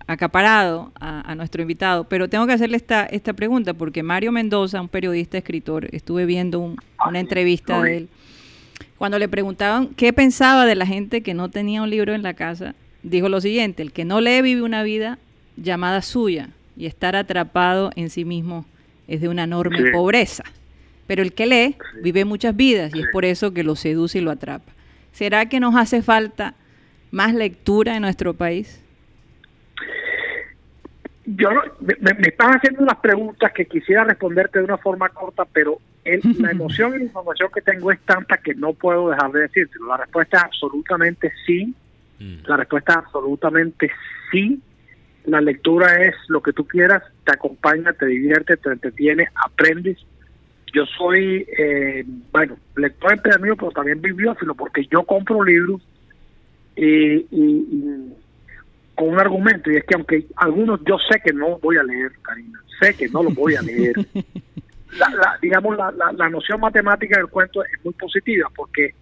[0.06, 4.88] acaparado a, nuestro invitado, pero tengo que hacerle esta, esta pregunta porque Mario Mendoza, un
[4.88, 6.61] periodista, escritor, estuve viendo
[7.06, 8.09] una entrevista de él,
[9.00, 12.34] cuando le preguntaban qué pensaba de la gente que no tenía un libro en la
[12.34, 15.18] casa, dijo lo siguiente, el que no lee vive una vida
[15.56, 18.66] llamada suya y estar atrapado en sí mismo
[19.08, 20.44] es de una enorme pobreza.
[21.06, 24.20] Pero el que lee vive muchas vidas y es por eso que lo seduce y
[24.20, 24.70] lo atrapa.
[25.12, 26.54] ¿Será que nos hace falta
[27.10, 28.82] más lectura en nuestro país?
[31.36, 36.50] Yo me, están haciendo unas preguntas que quisiera responderte de una forma corta, pero la
[36.50, 39.74] emoción y la información que tengo es tanta que no puedo dejar de decirte.
[39.86, 41.74] La respuesta es absolutamente sí.
[42.18, 42.46] Mm.
[42.46, 43.90] La respuesta es absolutamente
[44.30, 44.60] sí.
[45.24, 49.98] La lectura es lo que tú quieras, te acompaña, te divierte, te entretiene, aprendes
[50.72, 55.80] yo soy, eh, bueno, lector empedernido, pero también bibliófilo, porque yo compro libros
[56.76, 57.26] y,
[59.00, 62.12] con un argumento, y es que aunque algunos yo sé que no voy a leer,
[62.20, 63.94] Karina, sé que no los voy a leer.
[64.98, 68.94] la, digamos, la, la, noción matemática del cuento es muy positiva, porque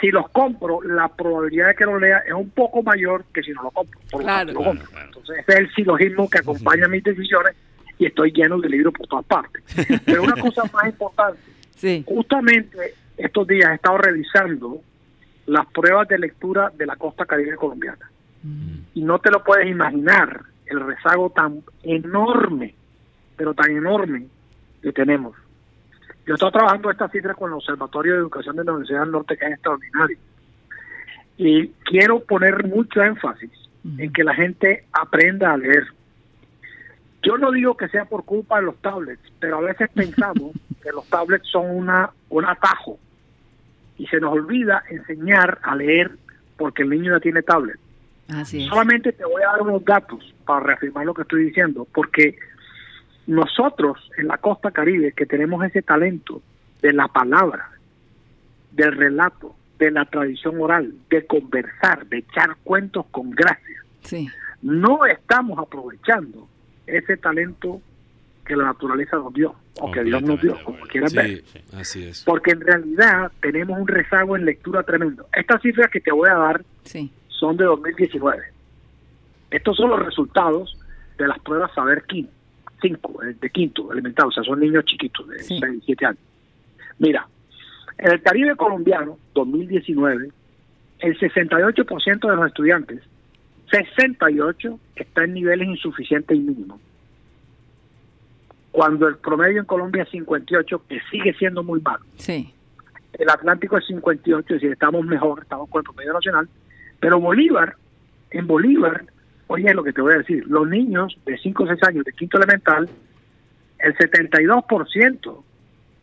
[0.00, 3.52] si los compro, la probabilidad de que lo lea es un poco mayor que si
[3.52, 4.00] no lo compro.
[4.18, 7.54] claro, Entonces, ese es el silogismo que acompaña mis decisiones
[8.00, 9.62] y estoy lleno de libros por todas partes.
[10.06, 11.40] Pero una cosa más importante,
[12.04, 14.80] justamente estos días he estado revisando
[15.46, 18.10] las pruebas de lectura de la costa caribe colombiana.
[18.42, 18.78] Mm.
[18.94, 22.74] Y no te lo puedes imaginar el rezago tan enorme,
[23.36, 24.26] pero tan enorme
[24.82, 25.36] que tenemos.
[26.26, 29.36] Yo estoy trabajando esta cifra con el Observatorio de Educación de la Universidad del Norte,
[29.36, 30.18] que es extraordinario.
[31.38, 33.50] Y quiero poner mucho énfasis
[33.96, 35.86] en que la gente aprenda a leer.
[37.22, 40.90] Yo no digo que sea por culpa de los tablets, pero a veces pensamos que
[40.92, 42.98] los tablets son una un atajo
[43.96, 46.12] y se nos olvida enseñar a leer
[46.56, 47.78] porque el niño ya tiene tablet.
[48.68, 52.38] Solamente te voy a dar unos datos para reafirmar lo que estoy diciendo, porque
[53.26, 56.42] nosotros en la costa caribe que tenemos ese talento
[56.82, 57.70] de la palabra,
[58.72, 63.82] del relato, de la tradición oral, de conversar, de echar cuentos con gracia,
[64.62, 66.48] no estamos aprovechando
[66.86, 67.80] ese talento
[68.44, 71.44] que la naturaleza nos dio, o que Dios nos dio, como quieras ver.
[71.74, 72.24] Así es.
[72.24, 75.26] Porque en realidad tenemos un rezago en lectura tremendo.
[75.32, 76.64] Estas cifras que te voy a dar
[77.38, 78.42] son de 2019.
[79.50, 80.76] Estos son los resultados
[81.16, 82.32] de las pruebas Saber Quinto,
[82.80, 86.20] 5, eh, de quinto, elemental, o sea, son niños chiquitos de 6, 7 años.
[86.98, 87.26] Mira,
[87.98, 90.30] en el Caribe colombiano, 2019,
[91.00, 93.02] el 68% de los estudiantes,
[93.70, 96.80] 68 está en niveles insuficientes y mínimos
[98.78, 102.04] cuando el promedio en Colombia es 58, que sigue siendo muy malo.
[102.16, 102.54] Sí.
[103.14, 106.48] El Atlántico es 58, es decir, estamos mejor, estamos con el promedio nacional,
[107.00, 107.76] pero Bolívar,
[108.30, 109.04] en Bolívar,
[109.46, 112.12] oye lo que te voy a decir, los niños de 5 o 6 años de
[112.12, 112.88] quinto elemental,
[113.78, 115.42] el 72%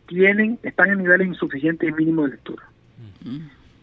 [0.06, 2.62] tienen, están en niveles insuficientes y mínimos de lectura.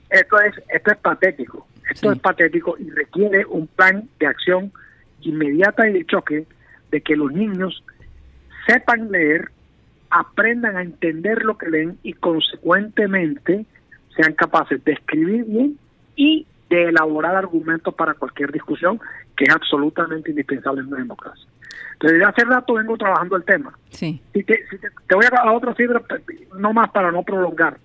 [0.10, 4.71] Esto es, esto es patético, esto es patético y requiere un plan de acción
[5.21, 6.45] inmediata y de choque
[6.91, 7.84] de que los niños
[8.67, 9.49] sepan leer,
[10.10, 13.65] aprendan a entender lo que leen y consecuentemente
[14.15, 15.78] sean capaces de escribir bien
[16.15, 18.99] y de elaborar argumentos para cualquier discusión,
[19.38, 21.47] que es absolutamente indispensable en una democracia.
[21.93, 23.77] Entonces, desde hace rato vengo trabajando el tema.
[23.89, 24.21] Sí.
[24.33, 26.01] te, te, voy a dar otra cifra,
[26.57, 27.77] no más para no prolongar.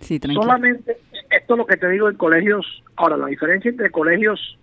[0.00, 0.98] Sí, Solamente,
[1.30, 2.82] esto es lo que te digo en colegios.
[2.96, 4.58] Ahora, la diferencia entre colegios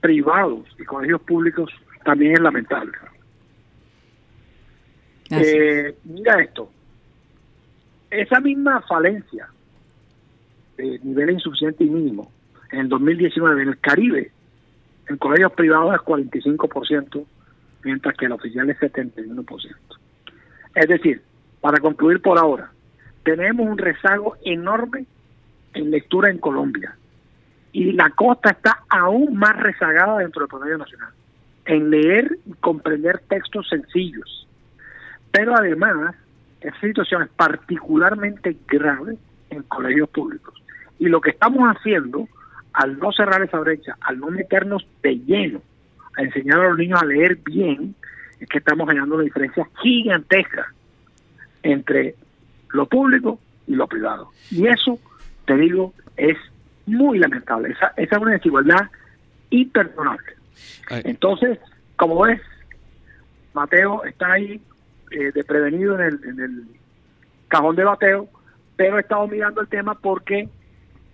[0.00, 1.70] privados y colegios públicos
[2.04, 2.92] también es lamentable.
[5.30, 6.70] Eh, mira esto,
[8.10, 9.48] esa misma falencia
[10.76, 12.30] de nivel insuficiente y mínimo
[12.72, 14.30] en el 2019 en el Caribe,
[15.08, 17.24] en colegios privados es 45%,
[17.84, 19.76] mientras que el oficial es 71%.
[20.74, 21.22] Es decir,
[21.60, 22.70] para concluir por ahora,
[23.22, 25.06] tenemos un rezago enorme
[25.74, 26.96] en lectura en Colombia
[27.72, 31.10] y la costa está aún más rezagada dentro del promedio nacional
[31.64, 34.42] en leer y comprender textos sencillos
[35.32, 36.14] pero además,
[36.60, 39.16] esa situación es particularmente grave
[39.50, 40.54] en colegios públicos.
[40.98, 42.28] Y lo que estamos haciendo,
[42.72, 45.62] al no cerrar esa brecha, al no meternos de lleno
[46.16, 47.94] a enseñar a los niños a leer bien,
[48.40, 50.72] es que estamos generando una diferencia gigantesca
[51.62, 52.14] entre
[52.70, 54.30] lo público y lo privado.
[54.50, 54.98] Y eso,
[55.46, 56.36] te digo, es
[56.86, 57.70] muy lamentable.
[57.70, 58.90] Esa, esa es una desigualdad
[59.50, 60.32] imperdonable.
[60.90, 61.58] Entonces,
[61.96, 62.40] como ves,
[63.54, 64.60] Mateo está ahí
[65.10, 66.64] eh, de prevenido en el, en el
[67.48, 68.28] cajón de bateo,
[68.76, 70.48] pero he estado mirando el tema porque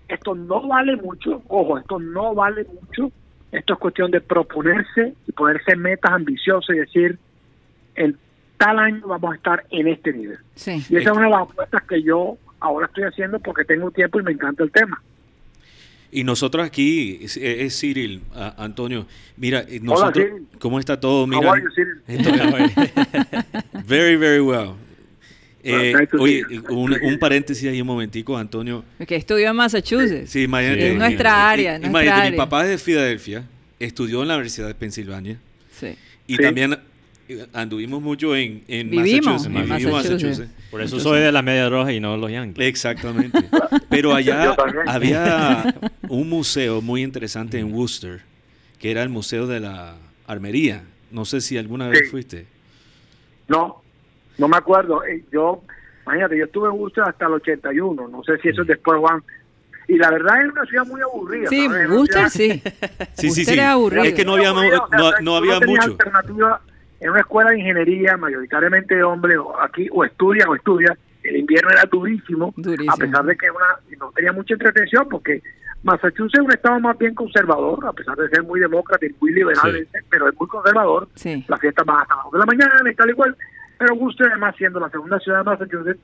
[0.09, 3.13] esto no vale mucho, ojo, esto no vale mucho,
[3.53, 7.19] esto es cuestión de proponerse y ponerse metas ambiciosas y decir,
[7.95, 8.17] en
[8.57, 10.39] tal año vamos a estar en este nivel.
[10.67, 14.19] Y esa es una de las apuestas que yo ahora estoy haciendo porque tengo tiempo
[14.21, 15.01] y me encanta el tema.
[16.11, 18.23] Y nosotros aquí, es, Cyril,
[18.57, 20.27] Antonio, mira, nosotros,
[20.59, 21.27] ¿cómo está todo?
[21.27, 21.53] Mira,
[23.87, 24.75] very, very well.
[25.69, 28.85] Eh, oye, un, paréntesis ahí un momentico, Antonio.
[29.07, 30.31] Que estudió en Massachusetts.
[30.31, 30.93] Sí, imagínate.
[30.93, 31.79] En nuestra área.
[31.79, 33.45] mi papá es de Filadelfia,
[33.79, 35.39] estudió en la Universidad de Pensilvania.
[35.79, 35.95] Sí.
[36.27, 36.79] Y también
[37.53, 40.49] anduvimos mucho en, en Massachusetts.
[40.71, 42.67] Por eso soy de la Media Roja y no los Yankees.
[42.67, 43.39] Exactamente.
[43.91, 45.75] Pero allá había
[46.09, 48.23] un museo muy interesante en Worcester,
[48.79, 50.85] que era el Museo de la Armería.
[51.11, 52.47] No sé si alguna vez fuiste.
[53.49, 53.83] No,
[54.39, 55.05] no me acuerdo.
[55.05, 55.63] Eh, yo,
[56.05, 58.09] imagínate, yo estuve en Worcester hasta el 81.
[58.09, 59.23] No sé si eso es después, Juan.
[59.89, 61.49] Y la verdad es una ciudad muy aburrida.
[61.49, 62.63] Sí, Worcester sí.
[63.15, 63.59] Sí, sí, sí.
[63.59, 64.53] Es, que no había,
[65.23, 65.97] no, había mucho
[67.01, 71.37] en una escuela de ingeniería, mayoritariamente de hombres, o aquí o estudia o estudia, el
[71.37, 72.55] invierno era durísimo,
[72.89, 73.67] a pesar de que una,
[73.99, 75.43] no tenía mucha entretención, porque
[75.83, 79.33] Massachusetts es un estado más bien conservador, a pesar de ser muy demócrata y muy
[79.33, 81.09] liberal, pero es muy conservador.
[81.47, 83.37] La fiesta va hasta las de la mañana y tal y cual.
[83.79, 86.01] Pero Worcester, además, siendo la segunda ciudad de Massachusetts,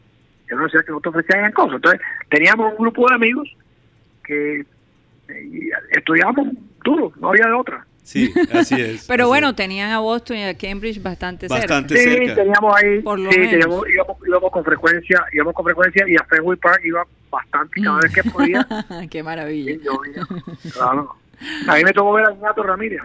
[0.46, 1.76] es una ciudad que no te ofrecía gran cosa.
[1.76, 3.56] Entonces, teníamos un grupo de amigos
[4.24, 6.48] que eh, estudiábamos
[6.84, 7.86] duro, no había de otra.
[8.02, 9.04] Sí, así es.
[9.08, 12.26] Pero bueno, tenían a Boston y a Cambridge bastante, bastante cerca.
[12.26, 13.84] Sí, teníamos ahí, sí, teníamos,
[14.26, 18.24] íbamos, con frecuencia, íbamos con frecuencia y a Fenway Park iba bastante cada vez que
[18.30, 18.66] podía.
[19.10, 19.78] Qué maravilla.
[20.72, 21.16] claro.
[21.66, 23.00] A mí me tocó ver a Ignato Ramírez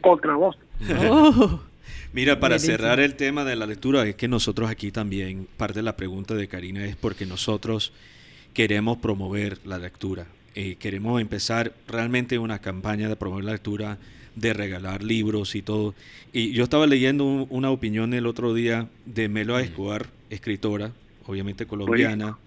[0.00, 0.64] contra Boston.
[1.10, 1.60] Oh.
[2.12, 5.82] Mira, para cerrar el tema de la lectura, es que nosotros aquí también, parte de
[5.82, 7.92] la pregunta de Karina es porque nosotros
[8.54, 10.26] queremos promover la lectura.
[10.54, 13.98] y queremos empezar realmente una campaña de promover la lectura
[14.34, 15.94] de regalar libros y todo.
[16.32, 20.92] Y yo estaba leyendo una opinión el otro día de Melo Escobar, escritora,
[21.26, 22.38] obviamente colombiana,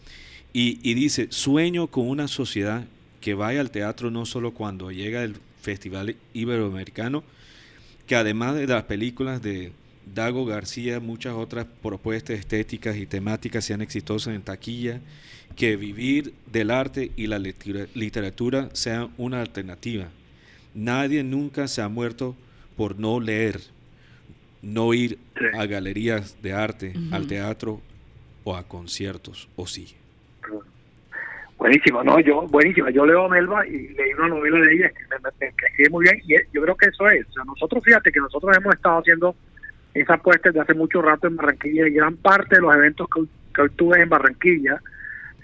[0.53, 2.85] y, y, dice, sueño con una sociedad
[3.21, 7.23] que vaya al teatro no solo cuando llega el Festival Iberoamericano,
[8.11, 9.71] que además de las películas de
[10.13, 14.99] Dago García, muchas otras propuestas estéticas y temáticas sean exitosas en taquilla,
[15.55, 20.09] que vivir del arte y la literatura sean una alternativa.
[20.75, 22.35] Nadie nunca se ha muerto
[22.75, 23.61] por no leer,
[24.61, 25.17] no ir
[25.57, 27.79] a galerías de arte, al teatro
[28.43, 29.87] o a conciertos, o sí.
[31.61, 32.89] Buenísimo, no, yo, buenísima.
[32.89, 35.03] Yo leo a Melba y leí una novela de ella que
[35.39, 37.23] me, escribe muy bien y yo creo que eso es.
[37.29, 39.35] O sea, nosotros, fíjate que nosotros hemos estado haciendo
[39.93, 43.21] esa apuesta desde hace mucho rato en Barranquilla y gran parte de los eventos que,
[43.53, 44.81] que hoy tuve en Barranquilla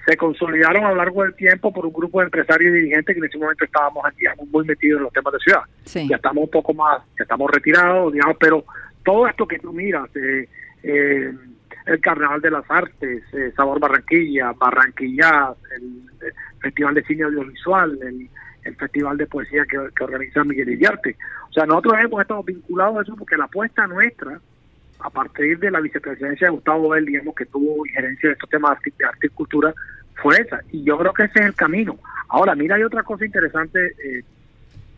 [0.08, 3.20] se consolidaron a lo largo del tiempo por un grupo de empresarios y dirigentes que
[3.20, 4.04] en ese momento estábamos
[4.50, 5.62] muy metidos en los temas de ciudad.
[6.10, 8.66] Ya estamos un poco más, ya estamos retirados, digamos, pero
[9.06, 10.50] todo esto que tú miras, eh,
[10.82, 11.32] eh,
[11.88, 16.04] el Carnaval de las Artes, eh, Sabor Barranquilla, Barranquilla, el,
[16.60, 18.30] Festival de Cine Audiovisual, el,
[18.76, 21.16] Festival de Poesía que, organiza Miguel Iriarte.
[21.50, 24.42] O sea, nosotros hemos estado vinculados a eso porque la apuesta nuestra,
[25.00, 28.78] a partir de la vicepresidencia de Gustavo Bell, digamos, que tuvo injerencia en estos temas
[28.82, 29.74] de arte y cultura,
[30.16, 30.60] fue esa.
[30.72, 31.98] Y yo creo que ese es el camino.
[32.28, 34.24] Ahora, mira, hay otra cosa interesante eh,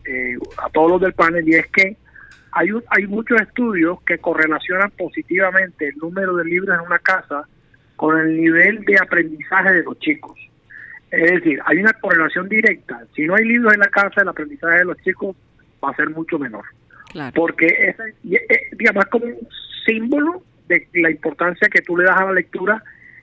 [0.04, 1.96] eh, a todos los del panel y es que
[2.52, 7.46] hay, hay muchos estudios que correlacionan positivamente el número de libros en una casa
[7.96, 10.38] con el nivel de aprendizaje de los chicos.
[11.10, 13.04] Es decir, hay una correlación directa.
[13.14, 15.36] Si no hay libros en la casa, el aprendizaje de los chicos
[15.84, 16.64] va a ser mucho menor.
[17.34, 19.48] Porque es, eh, digamos, es como un
[19.84, 22.82] símbolo de la importancia que tú le das a la lectura,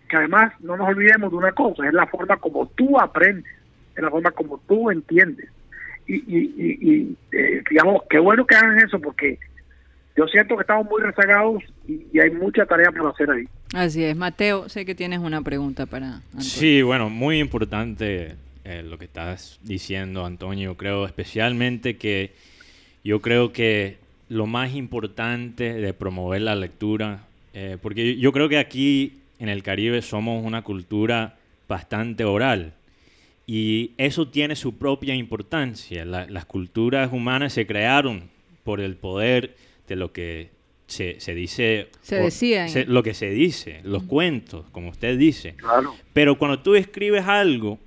[0.10, 3.54] que además no nos olvidemos de una cosa, es la forma como tú aprendes,
[3.96, 5.50] es la forma como tú entiendes
[6.08, 9.38] y, y, eh, digamos, qué bueno que hagan eso porque
[10.16, 13.48] yo siento que estamos muy rezagados y, hay mucha tarea por hacer ahí.
[13.74, 14.16] Así es.
[14.16, 16.22] Mateo, sé que tienes una pregunta para...
[16.40, 20.76] Sí, bueno, muy importante eh, lo que estás diciendo, Antonio.
[20.76, 22.34] Creo especialmente que
[23.04, 23.98] yo creo que
[24.30, 27.20] lo más importante de promover la lectura,
[27.54, 31.36] eh, porque yo creo que aquí en el Caribe somos una cultura
[31.68, 32.74] bastante oral.
[33.50, 36.04] Y eso tiene su propia importancia.
[36.04, 38.30] las culturas humanas se crearon
[38.66, 39.56] por el poder
[39.88, 40.50] de lo que
[40.88, 41.88] se, dice.
[42.02, 42.68] Se decía.
[42.88, 45.56] lo que se dice, los cuentos, como usted dice.
[46.12, 47.80] Pero cuando tú escribes algo,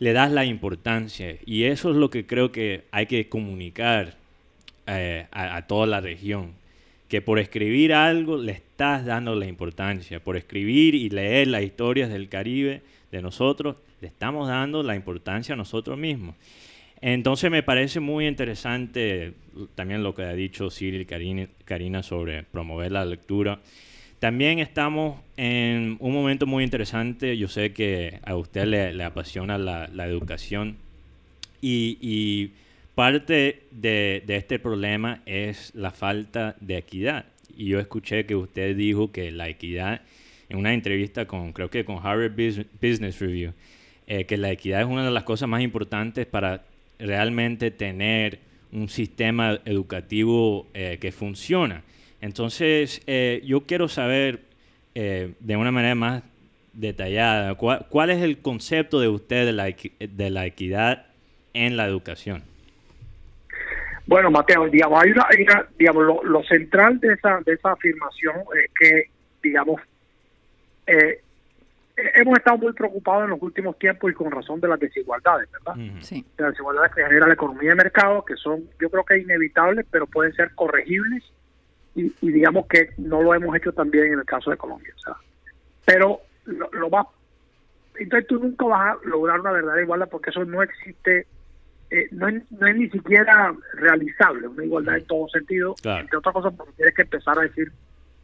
[0.00, 1.36] le das la importancia.
[1.46, 4.16] Y eso es lo que creo que hay que comunicar
[4.88, 6.52] eh, a, a toda la región.
[7.06, 10.18] Que por escribir algo le estás dando la importancia.
[10.18, 15.54] Por escribir y leer las historias del Caribe de nosotros, le estamos dando la importancia
[15.54, 16.34] a nosotros mismos.
[17.00, 19.32] Entonces me parece muy interesante
[19.74, 23.60] también lo que ha dicho y Karina, sobre promover la lectura.
[24.18, 27.38] También estamos en un momento muy interesante.
[27.38, 30.76] Yo sé que a usted le, apasiona la, educación
[31.62, 32.50] y,
[32.94, 37.24] parte de, de, este problema es la falta de equidad.
[37.56, 40.02] Y yo escuché que usted dijo que la equidad
[40.48, 43.52] en una entrevista con, creo que con Harvard Business Review,
[44.06, 46.62] eh, que la equidad es una de las cosas más importantes para
[46.98, 48.38] realmente tener
[48.72, 51.82] un sistema educativo eh, que funciona.
[52.20, 54.42] Entonces, eh, yo quiero saber
[54.94, 56.22] de una manera más
[56.72, 61.06] detallada, ¿cuál, es el concepto de usted de la, de la equidad
[61.52, 62.44] en la educación?
[64.06, 68.70] Bueno, Mateo, digamos, hay una, digamos, lo, lo, central de esa, de esa afirmación es
[68.78, 69.10] que,
[69.42, 69.80] digamos,
[70.86, 71.22] eh,
[71.96, 75.74] hemos estado muy preocupados en los últimos tiempos y con razón de las desigualdades, ¿verdad?
[76.00, 76.24] Sí.
[76.36, 80.06] las desigualdades que genera la economía de mercado, que son, yo creo que inevitables, pero
[80.06, 81.22] pueden ser corregibles
[81.94, 84.92] y, digamos que no lo hemos hecho también en el caso de Colombia.
[85.84, 87.06] Pero lo, lo más...
[87.96, 91.28] Entonces tú nunca vas a lograr una verdadera igualdad porque eso no existe,
[91.90, 96.32] eh, no, es, no es ni siquiera realizable, una igualdad en todo sentido, entre otras
[96.34, 97.70] cosas porque tienes que empezar a decir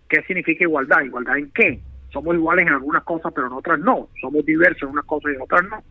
[0.09, 1.81] qué significa igualdad, igualdad en qué,
[2.13, 4.09] somos iguales en algunas cosas, pero en otras no.
[4.21, 5.83] Somos diversos en unas cosas y en otras no.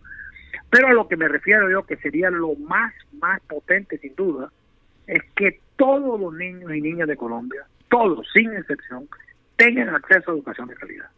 [0.70, 4.52] Pero a lo que me refiero yo, que sería lo más, más potente sin duda,
[5.08, 9.08] es que todos los niños y niñas de Colombia, todos, sin excepción,
[9.56, 11.10] tengan acceso a educación de calidad.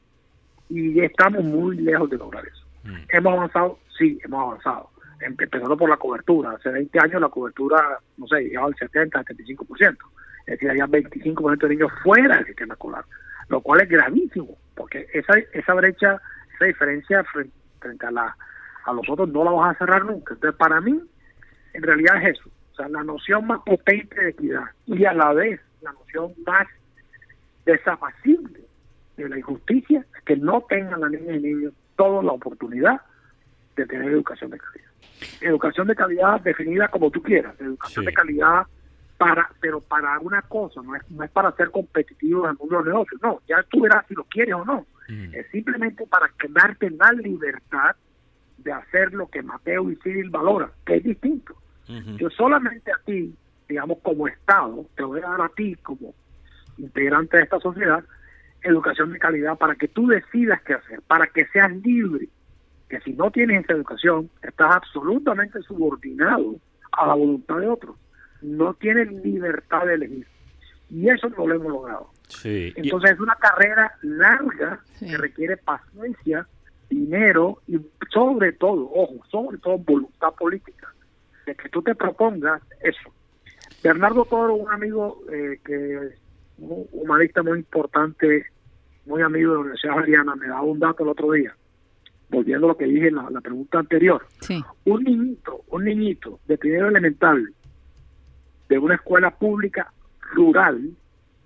[0.70, 2.66] Y estamos muy lejos de lograr eso.
[2.84, 2.95] Mm.
[3.10, 3.80] ¿Hemos avanzado?
[3.97, 4.89] Sí, hemos avanzado.
[5.20, 6.52] Empezando por la cobertura.
[6.52, 9.97] Hace 20 años la cobertura, no sé, llegaba al 70, 75%.
[10.39, 13.04] Es decir, había 25% de niños fuera del sistema escolar
[13.52, 16.20] lo cual es gravísimo, porque esa, esa brecha,
[16.56, 17.54] esa diferencia frente,
[18.04, 18.36] a, la,
[18.86, 20.34] a los otros no la vas a cerrar nunca.
[20.34, 21.00] Entonces, para mí,
[21.74, 25.34] en realidad es eso, o sea, la noción más potente de equidad y a la
[25.34, 26.68] vez la noción más
[27.64, 28.62] desapacible
[29.18, 33.02] de la injusticia es que no tengan las niñas y niños toda la oportunidad
[33.76, 34.92] de tener educación de calidad.
[35.42, 38.64] Educación de calidad definida como tú quieras, educación de calidad
[39.22, 42.78] para pero para una cosa, no es, no es para ser competitivo en el mundo
[42.78, 46.32] de los negocios, no, ya tú verás si lo quieres o no, es simplemente para
[46.49, 47.95] darte la libertad
[48.57, 51.53] de hacer lo que Mateo y Cyril valoran, que es distinto.
[52.17, 53.36] Yo solamente a ti,
[53.67, 56.15] digamos como Estado, te voy a dar a ti como
[56.78, 58.03] integrante de esta sociedad,
[58.63, 62.30] educación de calidad para que tú decidas qué hacer, para que seas libre,
[62.89, 66.55] que si no tienes esa educación, estás absolutamente subordinado
[66.93, 67.95] a la voluntad de otros.
[68.42, 70.28] No tienes libertad de elegir.
[70.89, 72.10] Y eso no lo hemos logrado.
[72.44, 76.48] Entonces es una carrera larga que requiere paciencia,
[76.89, 77.80] dinero y
[78.12, 80.94] sobre todo, ojo, sobre todo voluntad política.
[81.46, 83.14] De que tú te propongas eso.
[83.84, 86.12] Bernardo Toro, un amigo eh, que
[86.60, 88.46] un humanista muy importante,
[89.06, 91.56] muy amigo de la Universidad Javeriana, me daba un dato el otro día,
[92.30, 94.24] volviendo a lo que dije en la, pregunta anterior.
[94.86, 97.52] Un niñito, un niñito de primero elemental
[98.72, 99.91] de una escuela pública
[100.34, 100.91] rural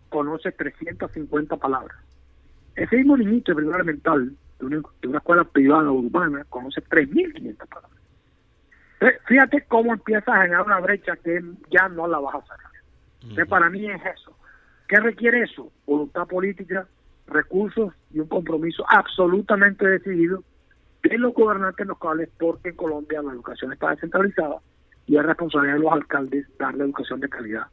[0.10, 1.98] conoce 350 palabras.
[2.76, 6.84] Ese mismo niñito de primero elemental de una, de una escuela privada o urbana conoce
[6.84, 9.20] 3.500 palabras.
[9.26, 13.48] Fíjate cómo empiezas a generar una brecha que ya no la vas a sacar.
[13.48, 14.38] para mí es eso.
[14.88, 15.72] ¿Qué requiere eso?
[15.88, 16.88] Voluntad política,
[17.26, 20.44] recursos y un compromiso absolutamente decidido
[21.02, 24.60] de los gobernantes locales, porque en Colombia la educación está descentralizada
[25.08, 27.68] y es responsabilidad de los alcaldes darle educación de calidad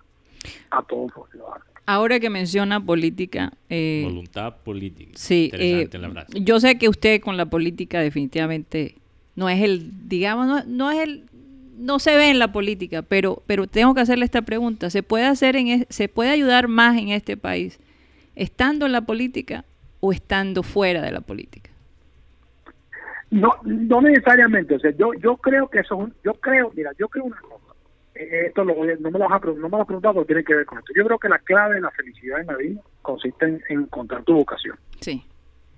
[0.70, 1.66] a todos los ciudadanos.
[1.84, 3.52] Ahora que menciona política...
[3.68, 5.12] Eh, Voluntad política.
[5.14, 5.88] Sí, eh,
[6.40, 8.96] yo sé que usted con la política definitivamente
[9.34, 11.24] no es el, digamos, no, no es el
[11.82, 14.88] no se ve en la política, pero, pero tengo que hacerle esta pregunta.
[14.90, 17.80] ¿Se puede, hacer en, ¿Se puede ayudar más en este país
[18.36, 19.64] estando en la política
[19.98, 21.71] o estando fuera de la política?
[23.32, 24.76] No, no necesariamente.
[24.76, 27.40] O sea, yo, yo creo que eso es un, yo creo, mira, yo creo una
[27.40, 27.74] cosa.
[28.14, 30.44] Eh, esto lo, no me lo vas a, no me lo has preguntado porque tiene
[30.44, 30.92] que ver con esto.
[30.94, 34.34] Yo creo que la clave de la felicidad en la vida consiste en, encontrar tu
[34.34, 34.76] vocación.
[35.00, 35.24] Sí.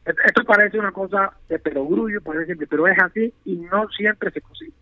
[0.05, 4.73] Esto parece una cosa de perogrullo, parece pero es así y no siempre se consigue.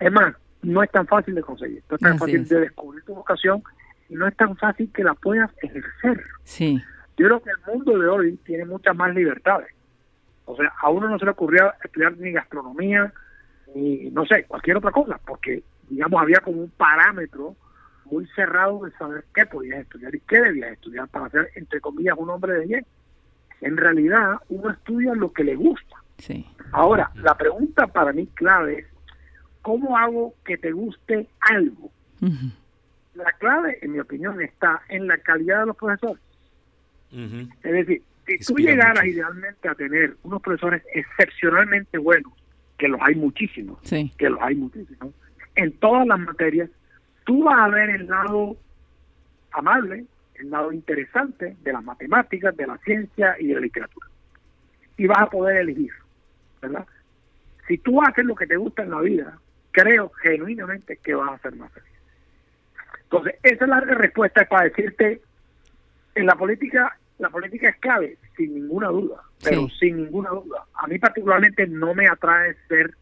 [0.00, 3.14] Es más, no es tan fácil de conseguir, no es tan fácil de descubrir tu
[3.14, 3.62] vocación
[4.08, 6.24] y no es tan fácil que la puedas ejercer.
[6.44, 6.80] Sí.
[7.16, 9.68] Yo creo que el mundo de hoy tiene muchas más libertades.
[10.46, 13.12] O sea, a uno no se le ocurría estudiar ni gastronomía,
[13.74, 17.56] ni, no sé, cualquier otra cosa, porque, digamos, había como un parámetro
[18.04, 22.16] muy cerrado de saber qué podías estudiar y qué debías estudiar para ser, entre comillas,
[22.18, 22.86] un hombre de bien.
[23.60, 25.96] En realidad, uno estudia lo que le gusta.
[26.18, 26.46] Sí.
[26.72, 28.86] Ahora, la pregunta para mí clave es,
[29.62, 31.90] ¿cómo hago que te guste algo?
[33.14, 36.22] La clave, en mi opinión, está en la calidad de los profesores.
[37.10, 42.32] Es decir, si tú llegaras idealmente a tener unos profesores excepcionalmente buenos,
[42.78, 45.14] que los hay muchísimos, que los hay muchísimos,
[45.54, 46.70] en todas las materias,
[47.24, 48.56] tú vas a ver el lado
[49.52, 50.04] amable,
[50.34, 54.08] el lado interesante de las matemáticas, de la ciencia y de la literatura.
[54.96, 55.92] Y vas a poder elegir,
[56.60, 56.86] ¿verdad?
[57.68, 59.38] Si tú haces lo que te gusta en la vida,
[59.70, 61.90] creo genuinamente que vas a ser más feliz.
[63.04, 65.20] Entonces, esa es la respuesta para decirte,
[66.14, 70.64] en la política, la política es clave, sin ninguna duda, pero sin ninguna duda.
[70.74, 72.94] A mí particularmente no me atrae ser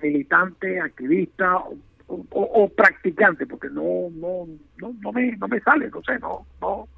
[0.00, 1.58] militante, activista
[2.06, 4.46] o, practicante, porque no, no,
[4.78, 6.88] no, no, me, no me sale, no sé, no, no,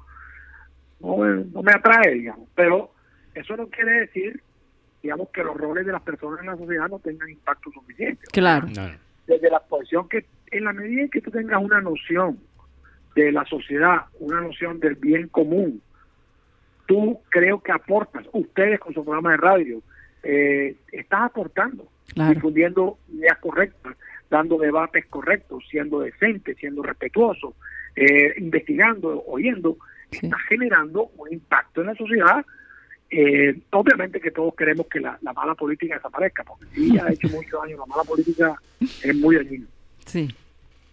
[1.01, 2.47] no, no me atrae, digamos.
[2.55, 2.91] Pero
[3.33, 4.41] eso no quiere decir
[5.07, 8.25] digamos que los roles de las personas en la sociedad no tengan impacto suficiente.
[8.31, 8.67] Claro.
[9.25, 12.39] Desde la posición que, en la medida en que tú tengas una noción
[13.15, 15.81] de la sociedad, una noción del bien común,
[16.87, 19.81] tú creo que aportas, ustedes con su programa de radio,
[20.23, 23.95] eh, estás aportando, difundiendo ideas correctas,
[24.29, 27.53] dando debates correctos, siendo decente, siendo respetuoso,
[27.95, 29.77] eh, investigando, oyendo,
[30.09, 32.45] estás generando un impacto en la sociedad
[33.09, 37.61] eh, obviamente que todos queremos que la, mala política desaparezca, porque sí ha hecho muchos
[37.63, 39.65] años, la mala política es muy dañina.
[40.05, 40.27] Sí,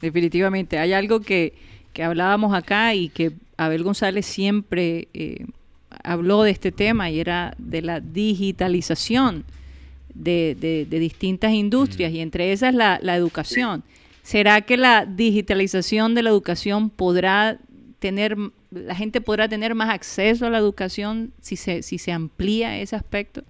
[0.01, 0.79] definitivamente.
[0.79, 1.55] Hay algo que,
[1.93, 5.45] que hablábamos acá y que Abel González siempre eh,
[6.03, 9.45] habló de este tema y era de la digitalización
[10.15, 10.57] de,
[10.89, 13.83] de, distintas industrias y entre esas la, la educación.
[14.23, 17.59] ¿Será que la digitalización de la educación podrá
[17.99, 18.37] tener
[18.75, 22.97] la gente podrá tener más acceso a la educación si se, si se amplía ese
[22.97, 23.43] aspecto?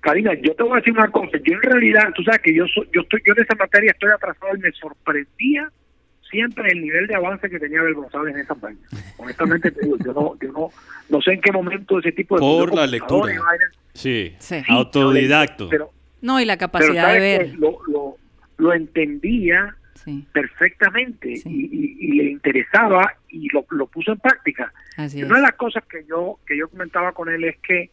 [0.00, 1.38] Karina, yo te voy a decir una cosa.
[1.44, 4.56] Yo en realidad, tú sabes que yo yo estoy, yo en esa materia estoy atrasado
[4.56, 5.70] y me sorprendía
[6.30, 8.80] siempre el nivel de avance que tenía Abel González en esa página.
[9.16, 10.70] Honestamente te digo, yo no, yo no,
[11.08, 13.34] no sé en qué momento ese tipo de por la lectura.
[13.94, 14.36] Sí,
[14.68, 15.68] autodidacto.
[16.20, 17.54] no y la capacidad de ver.
[17.58, 18.16] Lo, lo,
[18.58, 19.74] lo entendía
[20.32, 24.72] perfectamente y, le interesaba y lo, lo puso en práctica.
[24.96, 27.90] Una de las cosas que yo que yo comentaba con él es que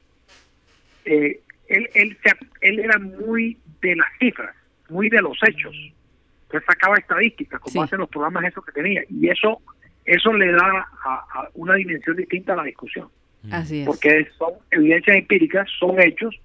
[1.06, 2.18] eh, él, él,
[2.62, 4.56] él era muy de las cifras,
[4.90, 5.76] muy de los hechos.
[6.62, 9.03] Sacaba estadísticas, como hacen los programas esos que tenía.
[9.10, 9.62] Y eso
[10.06, 13.10] eso le da a, una dimensión distinta a la discusión.
[13.51, 13.88] Así es.
[13.88, 16.36] Porque son evidencias empíricas, son hechos,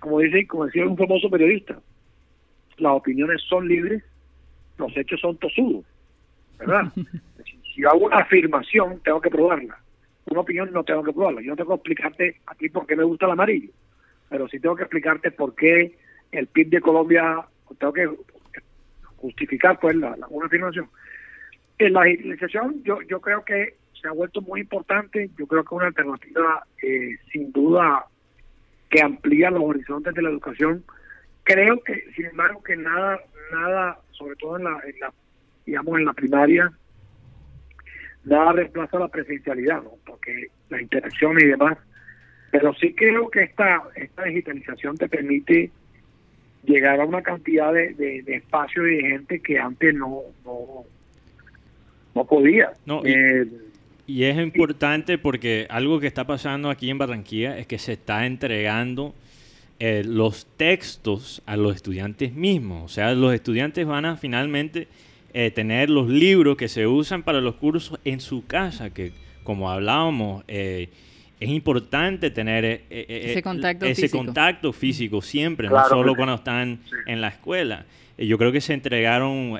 [0.00, 1.78] como dice, como decía un famoso periodista,
[2.76, 4.02] las opiniones son libres,
[4.78, 5.84] los hechos son tosudos,
[6.58, 6.92] ¿verdad?
[7.44, 9.78] si yo hago una afirmación, tengo que probarla.
[10.26, 11.40] Una opinión no tengo que probarla.
[11.40, 13.70] Yo no tengo que explicarte a ti por qué me gusta el amarillo,
[14.28, 15.96] pero sí tengo que explicarte por qué
[16.32, 17.46] el PIB de Colombia,
[17.78, 18.08] tengo que
[19.18, 20.88] justificar pues la, una afirmación.
[21.78, 25.74] En la legislación yo, yo creo que se ha vuelto muy importante, yo creo que
[25.74, 28.06] una alternativa eh, sin duda
[28.90, 30.84] que amplía los horizontes de la educación.
[31.44, 33.20] Creo que, sin embargo, que nada,
[33.52, 35.12] nada, sobre todo en la, en la
[35.66, 36.72] digamos, en la primaria,
[38.24, 39.92] nada reemplaza la presencialidad, ¿no?
[40.06, 41.76] porque la interacción y demás.
[42.50, 45.70] Pero sí creo que esta, esta digitalización te permite
[46.64, 50.84] llegar a una cantidad de, de, espacio y de gente que antes no, no,
[52.14, 52.72] no podía.
[52.84, 53.46] No, eh,
[54.06, 58.24] y es importante porque algo que está pasando aquí en Barranquilla es que se está
[58.24, 59.14] entregando
[59.80, 62.84] eh, los textos a los estudiantes mismos.
[62.84, 64.88] O sea, los estudiantes van a finalmente
[65.34, 69.12] eh, tener los libros que se usan para los cursos en su casa, que
[69.44, 70.88] como hablábamos, eh,
[71.40, 74.24] es importante tener ese, contacto, ese físico.
[74.24, 77.86] contacto físico siempre, no solo cuando están en la escuela.
[78.16, 79.58] yo creo que se entregaron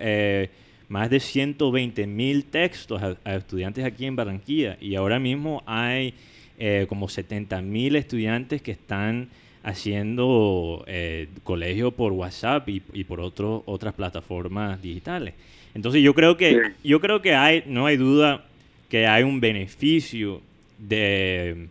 [0.88, 6.14] más de 120 mil textos a, estudiantes aquí en Barranquilla y ahora mismo hay
[6.58, 9.28] eh, como 70 mil estudiantes que están
[9.62, 15.34] haciendo eh, colegio por WhatsApp y, por otro, otras plataformas digitales.
[15.74, 18.46] Entonces yo creo que yo creo que hay no hay duda
[18.88, 20.40] que hay un beneficio
[20.78, 21.68] de,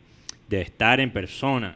[0.49, 1.76] estar en persona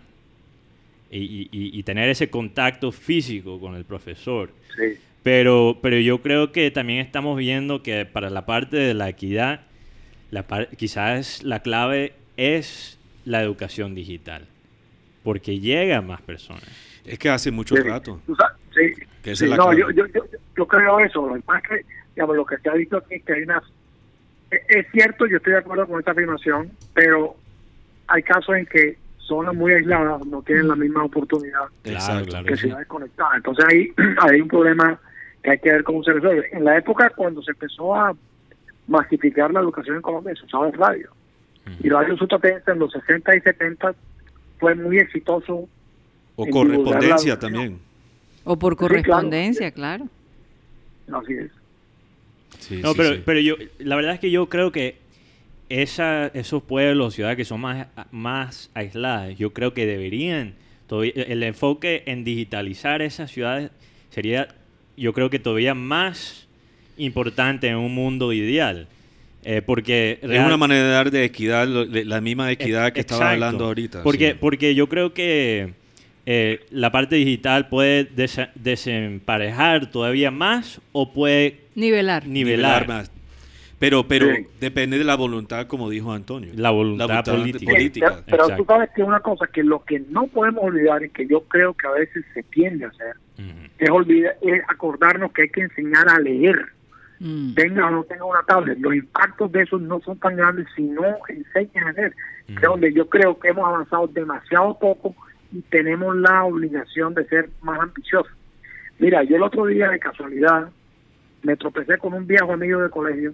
[1.09, 4.49] y, y, tener ese contacto físico con el profesor.
[4.75, 4.97] Sí.
[5.23, 9.61] Pero, pero yo creo que también estamos viendo que para la parte de la equidad,
[10.31, 10.45] la
[10.77, 14.47] quizás la clave es la educación digital,
[15.23, 16.65] porque llega a más personas.
[17.05, 18.19] Es que hace mucho rato.
[18.73, 20.05] Sí, no, yo, yo,
[20.55, 21.27] yo, creo eso.
[21.27, 23.61] Lo que, digamos, lo que se ha visto aquí es que hay una...
[24.51, 27.35] E, es cierto, yo estoy de acuerdo con esta afirmación, pero
[28.07, 33.37] hay casos en que zonas muy aisladas no tienen la misma oportunidad que ciudades conectadas.
[33.37, 34.99] Entonces ahí hay un problema
[35.41, 36.49] que hay que ver cómo se resuelve.
[36.51, 38.13] En la época cuando se empezó a
[38.87, 41.09] masificar la educación en Colombia, se usaba el radio.
[41.79, 42.15] Y el radio
[42.67, 43.95] en los 60 y 70
[44.59, 45.69] fue muy exitoso.
[46.35, 47.79] O correspondencia también.
[48.43, 50.07] O por correspondencia, claro.
[51.11, 51.51] Así es.
[52.81, 54.97] No, pero, pero yo, la verdad es que yo creo que
[55.69, 60.55] esa, esos pueblos, ciudades que son más, más aisladas, yo creo que deberían,
[60.89, 63.71] el enfoque en digitalizar esas ciudades
[64.09, 64.49] sería
[64.97, 66.47] yo creo que todavía más
[66.97, 68.87] importante en un mundo ideal.
[69.43, 73.65] Eh, porque es una manera de dar de equidad, la misma equidad que estaba hablando
[73.65, 74.03] ahorita.
[74.03, 75.73] Porque, porque yo creo que
[76.27, 78.07] eh, la parte digital puede
[78.53, 82.87] desemparejar todavía más o puede nivelar, nivelar.
[82.87, 83.11] más.
[83.81, 84.27] Pero, pero
[84.59, 86.51] depende de la voluntad, como dijo Antonio.
[86.55, 88.23] La voluntad, política.
[88.27, 91.41] pero, tú sabes que una cosa que lo que no podemos olvidar y que yo
[91.45, 93.15] creo que a veces se tiende a hacer
[93.79, 96.63] es olvidar, es acordarnos que hay que enseñar a leer.
[97.19, 97.55] Mm.
[97.55, 100.83] Tenga o no tenga una tablet, los impactos de eso no son tan grandes si
[100.83, 102.15] no enseñan a leer.
[102.47, 105.15] Es donde yo creo que hemos avanzado demasiado poco
[105.51, 108.31] y tenemos la obligación de ser más ambiciosos.
[108.99, 110.69] Mira, yo el otro día de casualidad
[111.43, 113.33] me tropecé con un viejo amigo de colegio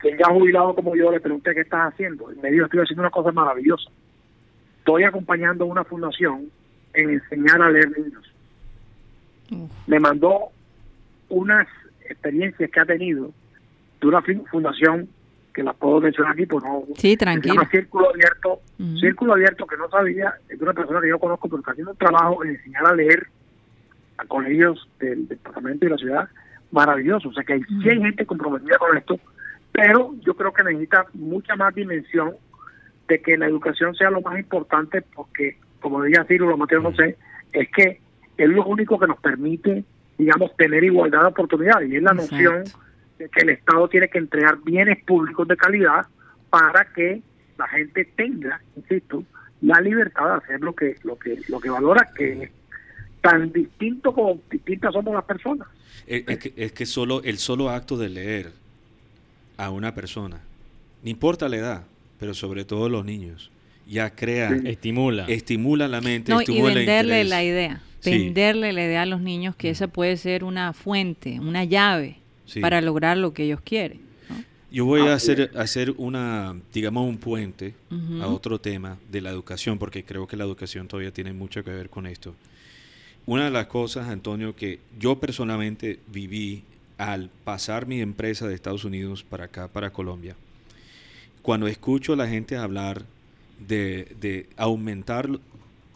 [0.00, 2.30] que ya jubilado como yo le pregunté qué estás haciendo.
[2.30, 3.90] Y me dijo, estoy haciendo una cosa maravillosa.
[4.78, 6.50] Estoy acompañando a una fundación
[6.92, 8.32] en enseñar a leer niños.
[9.86, 10.50] Me mandó
[11.30, 11.66] unas
[12.08, 13.30] experiencias que ha tenido
[14.00, 15.08] de una fundación
[15.54, 16.82] que las puedo mencionar aquí, pues no.
[16.96, 17.62] Sí, tranquilo.
[17.70, 18.60] Círculo Abierto,
[19.00, 21.96] Círculo Abierto que no sabía, es una persona que yo conozco, pero está haciendo un
[21.96, 23.28] trabajo en enseñar a leer
[24.18, 26.28] a colegios del departamento y de la ciudad
[26.74, 27.30] maravilloso.
[27.30, 29.18] O sea que hay, sí hay gente comprometida con esto,
[29.72, 32.34] pero yo creo que necesita mucha más dimensión
[33.08, 36.94] de que la educación sea lo más importante porque, como decía Ciro, lo Mateo no
[36.94, 37.16] sé,
[37.52, 38.00] es que
[38.36, 39.84] es lo único que nos permite,
[40.18, 42.64] digamos, tener igualdad de oportunidades y es la noción
[43.18, 46.06] de que el Estado tiene que entregar bienes públicos de calidad
[46.50, 47.22] para que
[47.58, 49.22] la gente tenga, insisto,
[49.60, 52.50] la libertad de hacer lo que lo que lo que valora que
[53.24, 55.66] tan distinto como distintas somos las personas.
[56.06, 58.52] Es, que, es que solo el solo acto de leer
[59.56, 60.42] a una persona,
[61.02, 61.84] no importa la edad,
[62.20, 63.50] pero sobre todo los niños,
[63.88, 69.22] ya crea, estimula, estimula la mente, y venderle la idea, venderle la idea a los
[69.22, 69.72] niños que mm.
[69.72, 72.18] esa puede ser una fuente, una llave
[72.60, 74.00] para lograr lo que ellos quieren.
[74.70, 77.74] Yo voy a hacer, hacer una, digamos, un puente
[78.20, 81.70] a otro tema de la educación, porque creo que la educación todavía tiene mucho que
[81.70, 82.34] ver con esto.
[83.26, 86.62] Una de las cosas, Antonio, que yo personalmente viví
[86.98, 90.36] al pasar mi empresa de Estados Unidos para acá, para Colombia,
[91.42, 93.04] cuando escucho a la gente hablar
[93.66, 95.28] de, aumentar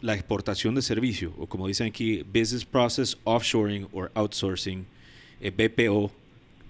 [0.01, 4.85] la exportación de servicios, o como dicen aquí, Business Process Offshoring or Outsourcing,
[5.41, 6.11] eh, BPO,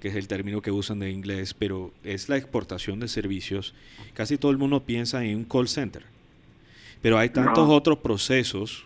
[0.01, 3.74] que es el término que usan de inglés, pero es la exportación de servicios.
[4.14, 6.03] Casi todo el mundo piensa en un call center.
[7.01, 8.86] Pero hay tantos otros procesos,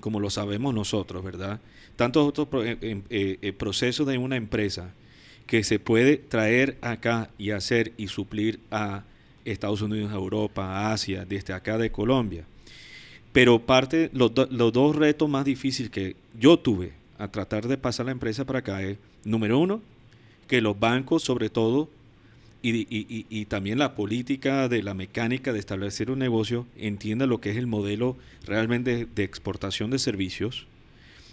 [0.00, 1.60] como lo sabemos nosotros, ¿verdad?
[1.96, 4.94] Tantos otros eh, em, eh, eh, procesos de una empresa
[5.46, 9.04] que se puede traer acá y hacer y suplir a
[9.44, 12.44] Estados Unidos, a Europa, a Asia, desde acá de Colombia.
[13.32, 18.06] Pero parte, los, los dos retos más difíciles que yo tuve a tratar de pasar
[18.06, 19.82] la empresa para acá es, número uno,
[20.46, 21.88] que los bancos, sobre todo,
[22.62, 27.56] y, también la política de la mecánica de establecer un negocio, entienda lo que es
[27.56, 30.66] el modelo realmente de exportación de servicios.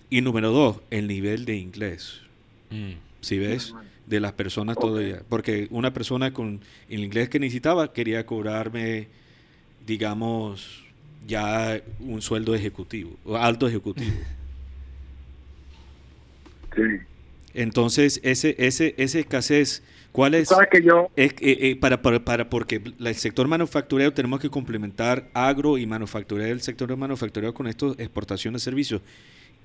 [0.09, 2.21] Y número dos, el nivel de inglés.
[2.69, 2.93] Mm.
[3.21, 3.73] Si ves,
[4.05, 5.21] de las personas todavía.
[5.27, 9.07] Porque una persona con el inglés que necesitaba quería cobrarme,
[9.85, 10.83] digamos,
[11.27, 14.11] ya un sueldo ejecutivo, o alto ejecutivo.
[16.75, 16.83] Sí.
[17.55, 19.81] Entonces, ese, ese, esa escasez,
[20.17, 20.49] ¿cuál es?
[20.71, 21.09] que yo...
[21.15, 25.85] Es, eh, eh, para, para, para, porque el sector manufacturero tenemos que complementar agro y
[25.85, 29.03] manufacturero, el sector manufacturero con esto, exportación de servicios.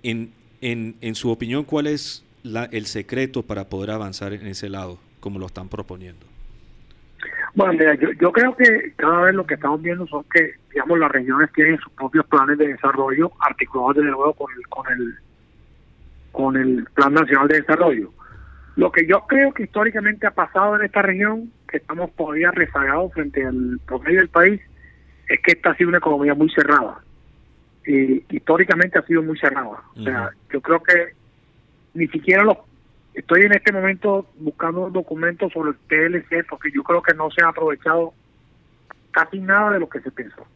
[0.03, 0.31] En,
[0.61, 4.99] en, en su opinión, ¿cuál es la, el secreto para poder avanzar en ese lado,
[5.21, 6.27] como lo están proponiendo?
[7.55, 10.99] Bueno, mira, yo, yo creo que cada vez lo que estamos viendo son que, digamos,
[10.99, 15.15] las regiones tienen sus propios planes de desarrollo articulados de nuevo con el, con el
[16.33, 18.11] con el Plan Nacional de Desarrollo.
[18.77, 23.13] Lo que yo creo que históricamente ha pasado en esta región, que estamos todavía rezagados
[23.13, 24.61] frente al promedio del país,
[25.29, 27.01] es que esta ha sido una economía muy cerrada.
[27.87, 29.83] Y históricamente ha sido muy cerrada.
[29.97, 31.13] O sea, yo creo que
[31.95, 32.59] ni siquiera los
[33.15, 37.45] estoy en este momento buscando documentos sobre el TLC porque yo creo que no se
[37.45, 38.15] ha aprovechado
[39.11, 40.47] casi nada de lo que se pensó.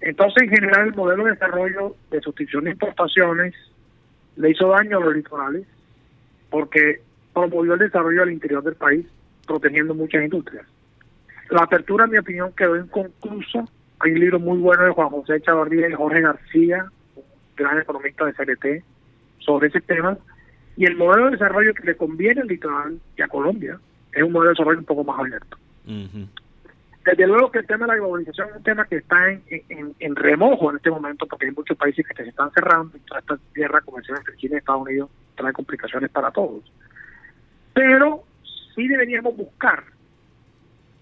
[0.00, 3.54] Entonces, en general, el modelo de desarrollo de sustitución de importaciones
[4.36, 5.66] le hizo daño a los litorales
[6.50, 7.00] porque
[7.36, 9.06] promovió el desarrollo al interior del país,
[9.46, 10.66] protegiendo muchas industrias.
[11.50, 13.64] La apertura, en mi opinión, quedó inconclusa.
[13.98, 17.24] Hay un libro muy bueno de Juan José Chavarría y Jorge García, un
[17.54, 18.84] gran economista de CRT,
[19.38, 20.16] sobre ese tema.
[20.78, 23.78] Y el modelo de desarrollo que le conviene al litoral y a Colombia
[24.12, 25.58] es un modelo de desarrollo un poco más abierto.
[27.04, 30.70] Desde luego que el tema de la globalización es un tema que está en, remojo
[30.70, 33.80] en este momento porque hay muchos países que se están cerrando y toda esta guerra
[33.82, 36.64] comercial entre China y Estados Unidos trae complicaciones para todos.
[37.76, 38.24] Pero
[38.74, 39.84] sí deberíamos buscar,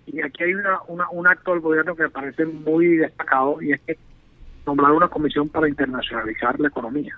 [0.06, 0.80] y aquí hay una,
[1.12, 3.96] un acto del gobierno que me parece muy destacado, y es que
[4.66, 7.16] nombrar una comisión para internacionalizar la economía.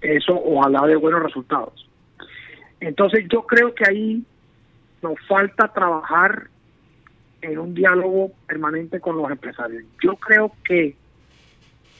[0.00, 1.88] Eso ojalá de buenos resultados.
[2.80, 4.24] Entonces yo creo que ahí
[5.00, 6.48] nos falta trabajar
[7.40, 9.84] en un diálogo permanente con los empresarios.
[10.02, 10.96] Yo creo que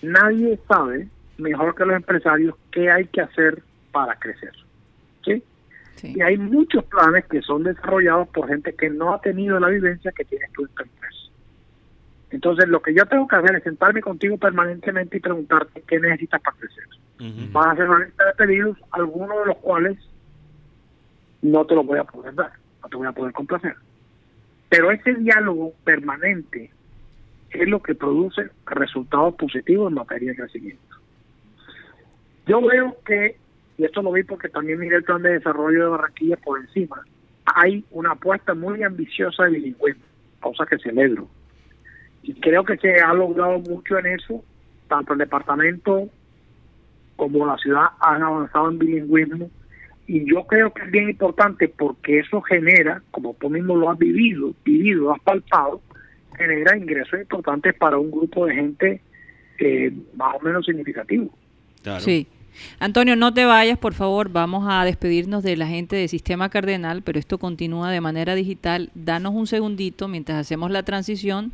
[0.03, 1.07] nadie sabe
[1.39, 3.63] mejor que los empresarios qué hay que hacer
[3.93, 4.53] para crecer.
[5.25, 5.45] ¿sí?
[6.03, 10.11] Y hay muchos planes que son desarrollados por gente que no ha tenido la vivencia
[10.13, 10.99] que tiene tu empresa.
[12.31, 16.41] Entonces, lo que yo tengo que hacer es sentarme contigo permanentemente y preguntarte qué necesitas
[16.41, 16.85] para crecer.
[17.53, 19.99] Vas a hacer una lista de pedidos, algunos de los cuales
[21.43, 23.77] no te los voy a poder dar, no te voy a poder complacer.
[24.69, 26.71] Pero ese diálogo permanente
[27.51, 30.97] es lo que produce resultados positivos en materia de crecimiento.
[32.47, 33.37] Yo veo que,
[33.79, 37.03] y esto lo vi porque también miré el plan de desarrollo de Barranquilla por encima,
[37.45, 40.03] hay una apuesta muy ambiciosa de bilingüismo,
[40.41, 41.29] cosa que celebro.
[42.23, 44.45] Y creo que se ha logrado mucho en eso,
[44.89, 46.09] tanto el departamento
[47.17, 49.51] como la ciudad han avanzado en bilingüismo
[50.07, 53.99] y yo creo que es bien importante porque eso genera, como tú mismo lo has
[53.99, 55.81] vivido, vivido, has palpado,
[56.37, 59.01] genera ingresos importantes para un grupo de gente
[59.59, 61.31] eh, más o menos significativo.
[62.01, 62.27] Sí.
[62.79, 64.31] Antonio, no te vayas, por favor.
[64.31, 68.91] Vamos a despedirnos de la gente de Sistema Cardenal, pero esto continúa de manera digital.
[68.95, 71.53] Danos un segundito mientras hacemos la transición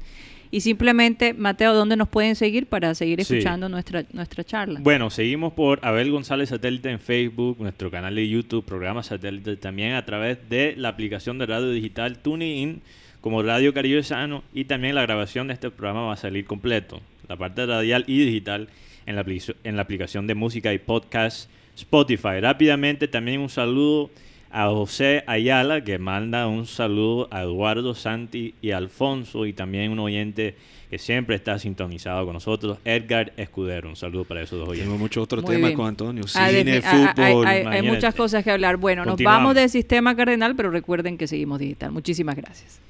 [0.50, 4.80] Y simplemente, Mateo, ¿dónde nos pueden seguir para seguir escuchando nuestra, nuestra charla?
[4.82, 9.92] Bueno, seguimos por Abel González Satélite en Facebook, nuestro canal de YouTube, programa Satélite, también
[9.92, 12.80] a través de la aplicación de radio digital TuneIn
[13.20, 17.02] como Radio Caribe Sano y también la grabación de este programa va a salir completo,
[17.28, 18.68] la parte radial y digital
[19.08, 19.24] en la,
[19.64, 22.40] en la aplicación de música y podcast Spotify.
[22.40, 24.10] Rápidamente también un saludo
[24.50, 29.98] a José Ayala que manda un saludo a Eduardo, Santi y Alfonso y también un
[29.98, 30.56] oyente
[30.90, 33.90] que siempre está sintonizado con nosotros, Edgar Escudero.
[33.90, 34.86] Un saludo para esos dos oyentes.
[34.86, 37.46] Tenemos muchos otros temas con Antonio, cine, fútbol.
[37.46, 38.78] Hay, muchas cosas que hablar.
[38.78, 41.92] Bueno, nos vamos del sistema cardenal, pero recuerden que seguimos digital.
[41.92, 42.80] Muchísimas gracias.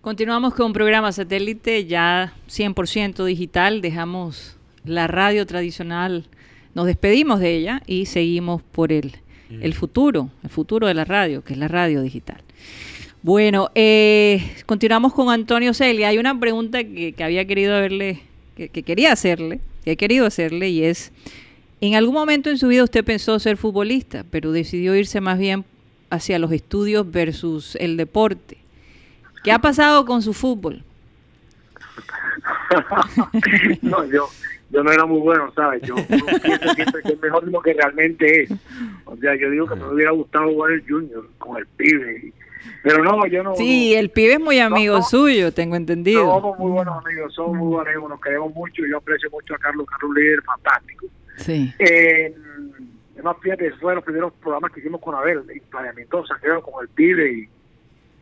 [0.00, 3.82] Continuamos con un programa satélite ya 100% digital.
[3.82, 6.24] Dejamos la radio tradicional,
[6.74, 9.16] nos despedimos de ella y seguimos por el,
[9.50, 9.62] mm.
[9.62, 12.42] el futuro, el futuro de la radio, que es la radio digital.
[13.20, 16.08] Bueno, eh, continuamos con Antonio Celia.
[16.08, 18.20] Hay una pregunta que, había querido verle,
[18.56, 21.12] que, que, quería hacerle, que he querido hacerle, y es,
[21.82, 25.66] ¿en algún momento en su vida usted pensó ser futbolista, pero decidió irse más bien
[26.08, 28.56] hacia los estudios versus el deporte.
[29.42, 30.82] ¿Qué ha pasado con su fútbol?
[33.82, 34.28] no, yo,
[34.70, 35.82] yo no era muy bueno, ¿sabes?
[35.82, 38.50] Yo, pienso siempre que es mejor de lo que realmente es.
[39.04, 42.32] O sea, yo digo que me hubiera gustado jugar el Junior con el pibe.
[42.82, 43.54] Pero no, yo no.
[43.56, 46.22] Sí, el pibe es muy amigo suyo, tengo entendido.
[46.22, 48.82] Somos muy buenos amigos, somos muy buenos amigos, nos queremos mucho.
[48.86, 51.06] Yo aprecio mucho a Carlos, Carlos líder fantástico.
[51.36, 51.72] Sí.
[51.78, 52.34] Eh,
[53.20, 56.82] Además, fíjate, fue de los primeros programas que hicimos con Abel, y planeamiento saqueo con
[56.82, 57.48] el pibe y...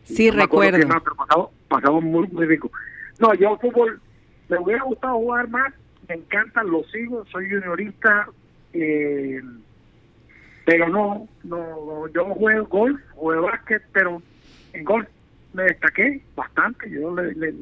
[0.08, 0.78] Sí, recuerdo.
[0.78, 2.70] pero pasamos, muy, muy rico.
[3.18, 4.00] No, yo fútbol,
[4.48, 5.72] me hubiera gustado jugar más,
[6.08, 8.28] me encantan, los sigo, soy juniorista,
[8.72, 9.40] eh,
[10.64, 14.22] pero no, no, yo juego golf, juego básquet, pero
[14.72, 15.08] en golf
[15.52, 17.52] me destaqué bastante, yo le,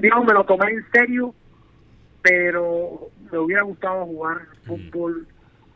[0.00, 1.34] digamos, me lo tomé en serio,
[2.22, 5.26] pero me hubiera gustado jugar fútbol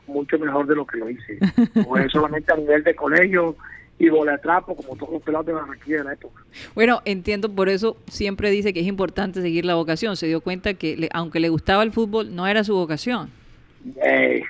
[0.06, 1.38] mucho mejor de lo que lo hice.
[1.86, 3.56] Pues solamente a nivel de colegio
[4.00, 4.08] y
[4.40, 6.42] trapo como todos los pelados de Barranquilla de la época.
[6.74, 10.16] Bueno, entiendo, por eso siempre dice que es importante seguir la vocación.
[10.16, 13.30] Se dio cuenta que, aunque le gustaba el fútbol, no era su vocación.
[14.02, 14.42] Eh,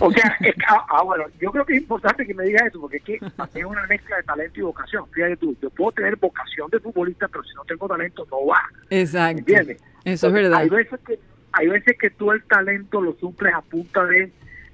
[0.00, 0.36] o sea,
[0.68, 3.14] ah, ah, bueno, yo creo que es importante que me diga eso, porque es que
[3.54, 5.04] es una mezcla de talento y vocación.
[5.10, 8.62] Fíjate tú, yo puedo tener vocación de futbolista, pero si no tengo talento, no va.
[8.88, 9.40] Exacto.
[9.40, 9.82] ¿Entiendes?
[10.04, 10.58] Eso es verdad.
[10.60, 11.18] Hay veces que
[11.52, 14.32] hay veces que tú el talento lo suples a punta de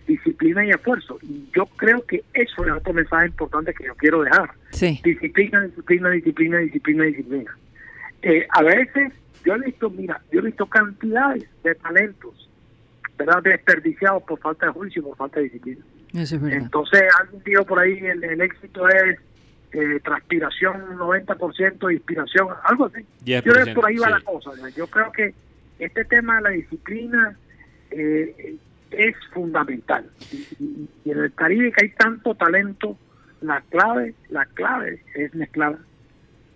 [0.08, 1.18] disciplina y esfuerzo.
[1.22, 4.50] Y yo creo que eso es otro mensaje importante que yo quiero dejar.
[5.04, 7.56] Disciplina, disciplina, disciplina, disciplina, disciplina.
[8.22, 9.12] Eh, a veces
[9.44, 12.50] yo he visto, mira, yo he visto cantidades de talentos,
[13.16, 13.42] ¿verdad?
[13.42, 15.84] Desperdiciados por falta de juicio, por falta de disciplina.
[16.12, 19.18] Entonces, alguien dijo por ahí, el, el éxito es
[19.72, 23.04] eh, transpiración 90%, inspiración, algo así.
[23.24, 24.50] Yo creo que por ahí va la cosa.
[24.74, 25.34] Yo creo que
[25.78, 27.36] este tema de la disciplina
[27.90, 28.56] eh,
[28.90, 30.04] es fundamental.
[30.58, 32.96] Y, en el Caribe que hay tanto talento,
[33.40, 35.78] la clave, la clave es mezclar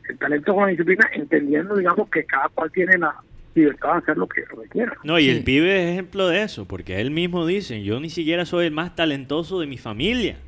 [0.09, 3.15] el talento con la disciplina, entendiendo, digamos, que cada cual tiene la
[3.55, 4.97] libertad de hacer lo que requiera.
[5.05, 8.45] No, y el pibe es ejemplo de eso, porque él mismo dice, yo ni siquiera
[8.47, 10.39] soy el más talentoso de mi familia,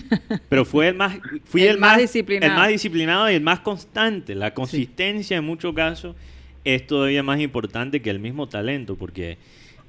[0.48, 2.52] pero fue el más, fui el, más, disciplinado.
[2.52, 4.34] el más disciplinado y el más constante.
[4.34, 6.16] La consistencia en muchos casos
[6.64, 9.38] es todavía más importante que el mismo talento, porque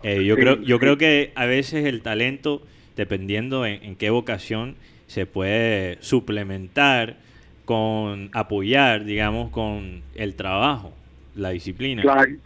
[0.03, 2.61] eh, yo, creo, yo creo que a veces el talento,
[2.95, 4.75] dependiendo en, qué vocación,
[5.07, 7.17] se puede suplementar
[7.65, 10.93] con apoyar, digamos, con el trabajo,
[11.35, 12.01] la disciplina.
[12.01, 12.37] Claro,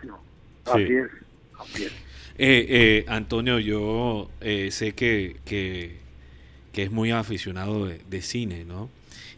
[0.66, 1.08] así es.
[2.40, 5.98] Eh, eh, Antonio, yo sé que, que,
[6.74, 8.90] es muy aficionado de, cine, ¿no?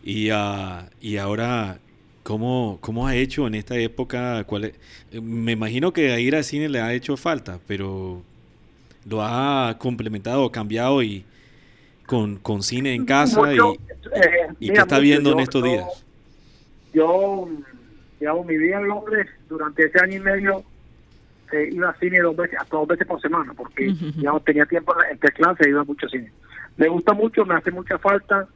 [0.03, 1.79] Y, uh, y ahora
[2.23, 4.43] ¿Cómo, ¿Cómo ha hecho en esta época?
[4.43, 4.73] Cuál
[5.21, 8.21] me imagino que ir al cine le ha hecho falta, pero
[9.05, 11.25] lo ha complementado, cambiado y
[12.05, 16.05] con, con cine en casa y, eh, qué está viendo en estos días.
[16.93, 17.47] Yo,
[18.19, 20.63] digamos, mi vida en Londres durante ese año y medio
[21.51, 24.93] eh, iba al cine dos veces, hasta dos veces por semana, porque ya tenía tiempo
[25.09, 26.31] entre clases iba mucho cine.
[26.77, 28.47] Me gusta mucho, me hace mucha falta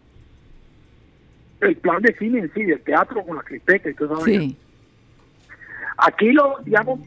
[1.66, 4.26] el plan de cine en sí, el teatro con la cripeta y todo eso.
[4.26, 4.58] Sí.
[5.98, 7.00] Aquí lo, digamos,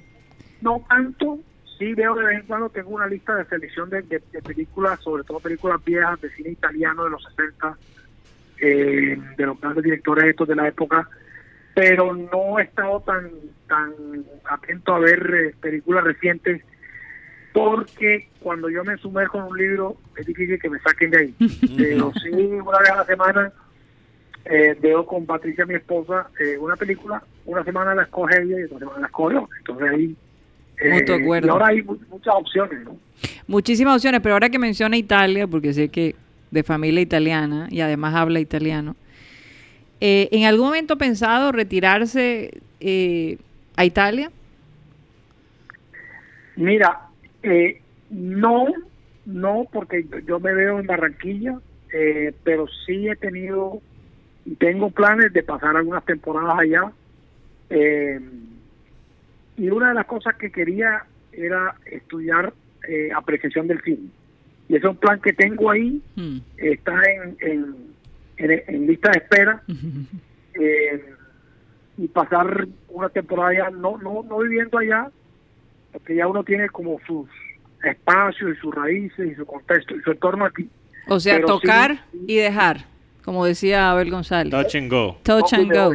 [0.61, 1.39] no tanto,
[1.79, 4.03] sí veo de vez en cuando, tengo una lista de selección de,
[4.45, 7.77] películas, sobre todo películas viejas de cine italiano de los 60,
[8.59, 11.09] eh, de los grandes directores estos de la época,
[11.75, 13.31] pero no he estado tan,
[13.69, 13.93] tan
[14.45, 16.63] atento a ver eh, películas recientes
[17.53, 21.35] porque cuando yo me sumerjo en un libro es difícil que me saquen de ahí.
[21.77, 23.53] pero sí, una vez a la semana
[24.49, 28.65] eh, veo con Patricia, mi esposa, eh, una película una semana la escoge ella y
[28.65, 30.17] otra semana la escoge Entonces ahí...
[30.79, 31.47] Eh, acuerdo.
[31.47, 32.99] Y ahora hay muchas opciones, ¿no?
[33.47, 36.15] Muchísimas opciones, pero ahora que menciona Italia, porque sé que
[36.51, 38.95] de familia italiana y además habla italiano,
[40.01, 43.39] eh, ¿en algún momento ha pensado retirarse eh,
[43.77, 44.31] a Italia?
[46.57, 47.09] Mira,
[47.43, 47.81] eh,
[48.11, 48.67] no,
[49.25, 51.59] no, porque yo me veo en Barranquilla,
[51.93, 53.81] eh, pero sí he tenido
[54.55, 56.93] tengo planes de pasar algunas temporadas allá.
[57.71, 58.21] Eh,
[59.57, 62.53] y una de las cosas que quería era estudiar
[62.89, 64.09] eh, apreciación del cine.
[64.69, 66.39] Y ese es un plan que tengo ahí, Hmm.
[66.57, 67.77] está en, en,
[68.37, 69.63] en, en lista de espera.
[70.59, 71.05] Eh,
[71.99, 75.11] y pasar una temporada allá, no, no, no viviendo allá,
[75.93, 77.29] porque ya uno tiene como sus
[77.85, 80.67] espacios y sus raíces y su contexto y su entorno aquí.
[81.09, 82.87] O sea, Pero tocar sí, y dejar,
[83.27, 84.51] como decía Abel González.
[84.51, 85.19] Touch and go.
[85.23, 85.93] Touch and go.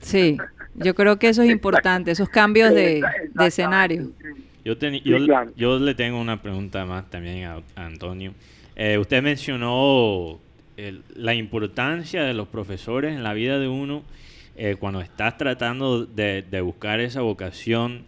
[0.00, 0.38] Sí,
[0.76, 3.02] yo creo que eso es importante, esos cambios de,
[3.34, 4.10] de escenario.
[5.56, 8.32] Yo, le tengo una pregunta más también a, a Antonio.
[8.76, 10.38] Eh, usted mencionó
[10.76, 14.02] el- la importancia de los profesores en la vida de uno
[14.56, 18.04] eh, cuando estás tratando de, de buscar esa vocación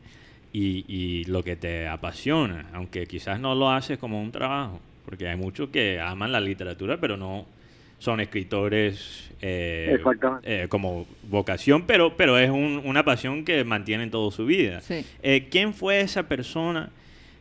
[0.53, 5.29] y, y lo que te apasiona, aunque quizás no lo haces como un trabajo, porque
[5.29, 7.45] hay muchos que aman la literatura, pero no
[8.07, 10.63] son escritores eh, Exactamente.
[10.65, 14.81] eh, como vocación, pero, pero es un- una pasión que mantienen toda su vida.
[14.81, 15.05] Sí.
[15.25, 16.91] Eh, ¿Quién fue esa persona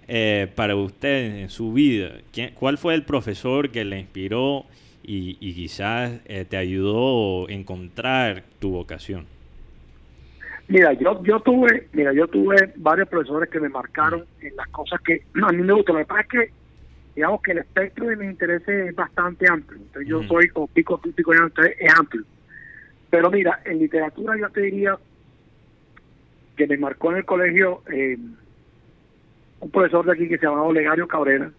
[0.07, 2.13] eh, para usted en su vida?
[2.33, 4.65] ¿Quién- ¿Cuál fue el profesor que le inspiró
[5.03, 9.25] y, y quizás eh, te ayudó a encontrar tu vocación?
[10.67, 14.99] Mira, yo yo tuve, mira, yo tuve varios profesores que me marcaron en las cosas
[15.01, 15.93] que a mí me gustan.
[15.95, 16.51] Lo que pasa es que,
[17.15, 19.79] digamos que el espectro de mis intereses es bastante amplio.
[19.79, 22.23] Entonces yo soy como pico típico ya entonces es amplio.
[23.09, 24.97] Pero mira, en literatura yo te diría
[26.57, 28.17] que me marcó en el colegio eh,
[29.59, 31.51] un profesor de aquí que se llamaba Olegario Cabrera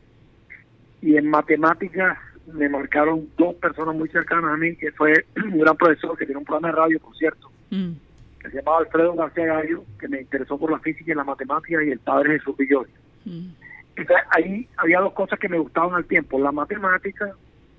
[1.02, 2.18] y en matemáticas
[2.52, 6.38] me marcaron dos personas muy cercanas a mí, que fue un gran profesor que tiene
[6.38, 7.92] un programa de radio, por cierto, Mm.
[8.40, 11.82] que se llamaba Alfredo García Gallo, que me interesó por la física y la matemática,
[11.82, 12.86] y el padre Jesús Villoy.
[13.24, 13.48] Mm.
[13.96, 17.32] Entonces, ahí había dos cosas que me gustaban al tiempo, la matemática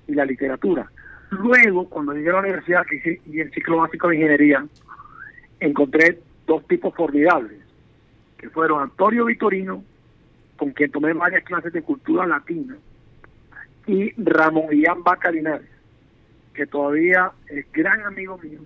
[0.06, 0.90] y la literatura.
[1.30, 4.66] Luego, cuando llegué a la universidad que hice- y el ciclo básico de ingeniería,
[5.60, 7.58] encontré dos tipos formidables,
[8.36, 9.84] que fueron Antonio Vitorino,
[10.56, 12.76] con quien tomé varias clases de cultura latina,
[13.86, 15.68] y Ramón Guillán Vaca Linares,
[16.54, 18.60] que todavía es gran amigo mío,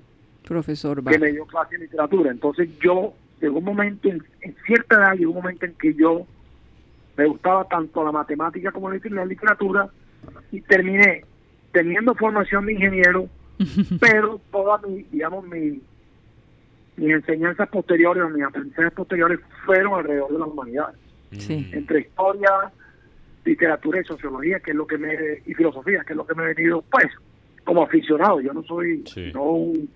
[0.45, 2.31] Profesor que me dio clase de literatura.
[2.31, 6.27] Entonces yo, llegó un momento, en, en cierta edad, llegó un momento en que yo
[7.17, 9.89] me gustaba tanto la matemática como la lit- la literatura
[10.51, 11.25] y terminé
[11.73, 13.29] teniendo formación de ingeniero,
[14.01, 15.81] pero todas mis, digamos, mi,
[16.97, 20.97] mis enseñanzas posteriores o mis aprendizajes posteriores fueron alrededor de las humanidades,
[21.33, 21.67] Sí.
[21.73, 22.51] Entre historia,
[23.45, 25.15] literatura y sociología, que es lo que me,
[25.47, 27.07] y filosofía, que es lo que me he venido, pues,
[27.65, 28.41] como aficionado.
[28.43, 29.31] Yo no soy Sí.
[29.33, 29.89] no un,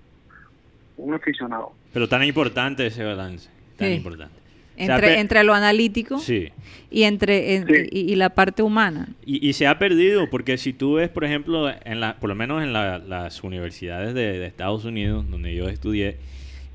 [0.96, 1.72] un aficionado.
[1.92, 3.94] Pero tan importante ese balance, tan Sí.
[3.96, 4.34] importante.
[4.77, 6.49] Entre, entre lo analítico Sí.
[6.91, 7.74] y entre en- Sí.
[7.91, 9.09] y, y la parte humana.
[9.24, 12.35] Y, y se ha perdido, porque si tú ves, por ejemplo, en la, por lo
[12.35, 16.16] menos en la- las universidades de, de Estados Unidos, donde yo estudié,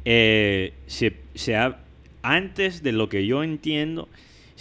[0.05, 1.77] eh, se, se ha,
[2.23, 4.09] antes de lo que yo entiendo,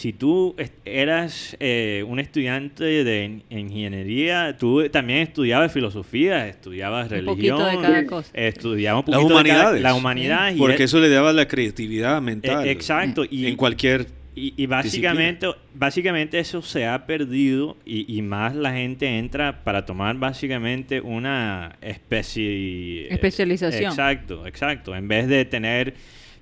[0.01, 7.11] si tú eras eh, un estudiante de in- ingeniería, tú también estudiabas filosofía, estudiabas Un
[7.11, 8.31] religión, poquito de cada cosa.
[8.33, 9.83] estudiabas un Las poquito de cada- humanidades.
[9.83, 10.53] la humanidad.
[10.55, 12.67] y Porque es- eso le daba la creatividad mental.
[12.67, 13.25] eh, exacto.
[13.31, 18.73] Y, en cualquier y, y básicamente, básicamente eso se ha perdido y, y más la
[18.73, 23.13] gente entra para tomar básicamente una especie...
[23.13, 23.91] Especialización.
[23.91, 24.95] Exacto, exacto.
[24.97, 25.95] En vez de tener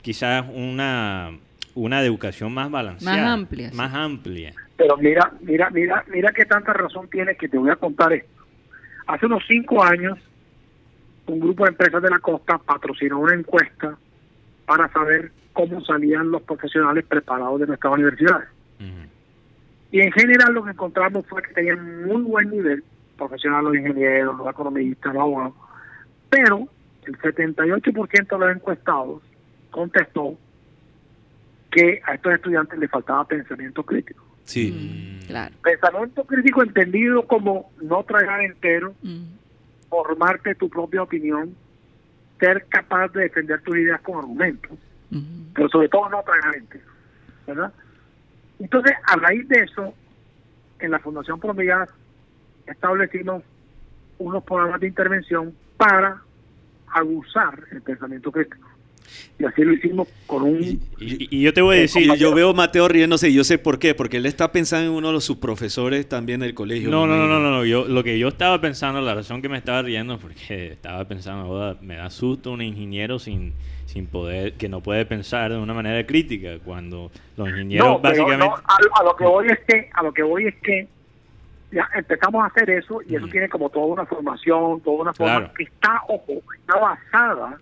[0.03, 1.33] quizás una,
[1.79, 3.17] una educación más balanceada.
[3.17, 3.77] Más amplia, sí.
[3.77, 4.53] Más amplia.
[4.77, 8.45] Pero mira, mira, mira, mira qué tanta razón tiene que te voy a contar esto.
[9.07, 10.19] Hace unos cinco años,
[11.27, 13.97] un grupo de empresas de la costa patrocinó una encuesta
[14.67, 18.49] para saber cómo salían los profesionales preparados de nuestras universidades.
[19.91, 22.85] Y en general lo que encontramos fue que tenían muy buen nivel,
[23.17, 25.55] profesionales, los ingenieros, los economistas, los abogados,
[26.29, 26.69] pero
[27.05, 29.23] el 78% de los encuestados
[29.71, 30.37] contestó
[31.71, 34.25] que a estos estudiantes les faltaba pensamiento crítico.
[34.45, 35.21] Sí.
[35.23, 35.55] Mm, claro.
[35.63, 39.25] Pensamiento crítico entendido como no tragar entero, Mm.
[39.89, 41.55] formarte tu propia opinión,
[42.41, 44.79] ser capaz de defender tus ideas con argumentos,
[45.11, 45.53] Mm.
[45.55, 46.85] pero sobre todo no tragar entero,
[47.47, 47.73] ¿verdad?
[48.59, 49.95] Entonces, a raíz de eso,
[50.81, 51.89] en la Fundación Promedias
[52.67, 53.43] establecimos
[54.19, 56.21] unos programas de intervención para
[56.89, 58.68] abusar el pensamiento crítico.
[59.39, 60.81] Y así lo hicimos con un...
[60.99, 63.79] Y, yo te voy a decir, yo veo a Mateo riéndose y yo sé por
[63.79, 66.91] qué, porque él está pensando en uno de sus profesores también del colegio.
[66.91, 69.57] No, no, no, no, no, yo, lo que yo estaba pensando, la razón que me
[69.57, 73.53] estaba riendo, porque estaba pensando, me da susto un ingeniero sin,
[73.87, 78.45] sin poder, que no puede pensar de una manera crítica, cuando los ingenieros básicamente...
[78.45, 80.89] No, a, lo que voy es que, a lo que voy es que
[81.71, 85.53] ya empezamos a hacer eso y eso tiene como toda una formación, toda una forma
[85.55, 87.59] que está, ojo, está basada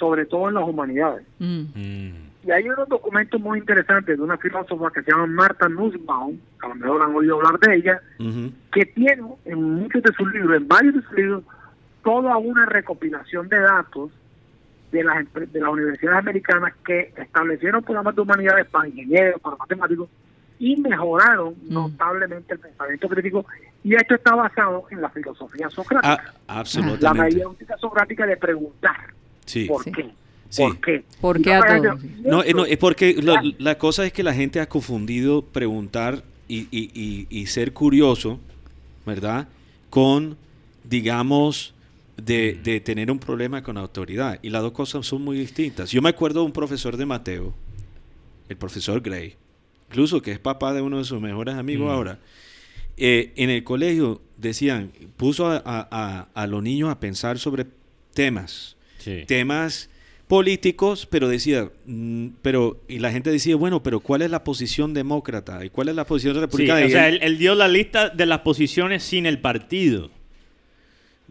[0.00, 1.24] sobre todo en las humanidades.
[1.38, 1.60] Mm.
[1.74, 2.30] Mm.
[2.42, 6.68] Y hay unos documentos muy interesantes de una filósofa que se llama Marta Nussbaum, a
[6.68, 8.00] lo mejor han oído hablar de ella,
[8.72, 11.44] que tiene en muchos de sus libros, en varios de sus libros,
[12.02, 14.10] toda una recopilación de datos
[14.90, 20.08] de las, de las universidades americanas que establecieron programas de humanidades para ingenieros, para matemáticos,
[20.58, 21.74] y mejoraron mm.
[21.74, 23.44] notablemente el pensamiento crítico.
[23.84, 26.32] Y esto está basado en la filosofía socrática.
[26.48, 27.38] Ah, absolutamente.
[27.38, 29.19] La medida socrática de preguntar
[29.68, 30.10] ¿Por qué?
[30.56, 31.04] ¿Por qué?
[31.20, 31.60] ¿Por qué
[32.22, 33.14] No, no, es porque
[33.58, 38.40] la cosa es que la gente ha confundido preguntar y, y, y, ser curioso,
[39.06, 39.46] ¿verdad?
[39.88, 40.36] Con,
[40.82, 41.74] digamos,
[42.16, 44.40] de, de, tener un problema con autoridad.
[44.42, 45.92] Y las dos cosas son muy distintas.
[45.92, 47.54] Yo me acuerdo de un profesor de Mateo,
[48.48, 49.36] el profesor Gray,
[49.88, 52.18] incluso que es papá de uno de sus mejores amigos ahora.
[52.96, 57.64] Eh, en el colegio decían, puso a, a, a, los niños a pensar sobre
[58.12, 58.76] temas
[59.26, 59.90] temas
[60.30, 64.94] políticos, pero decía, mm, pero, y la gente decía, bueno, pero ¿cuál es la posición
[64.94, 65.64] demócrata?
[65.64, 66.86] ¿Y cuál es la posición republicana?
[66.86, 70.08] o sea, él, dio la lista de las posiciones sin el partido.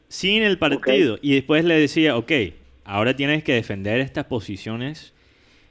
[0.09, 1.17] Sin el partido.
[1.21, 2.31] Y después le decía, ok,
[2.83, 5.13] ahora tienes que defender estas posiciones.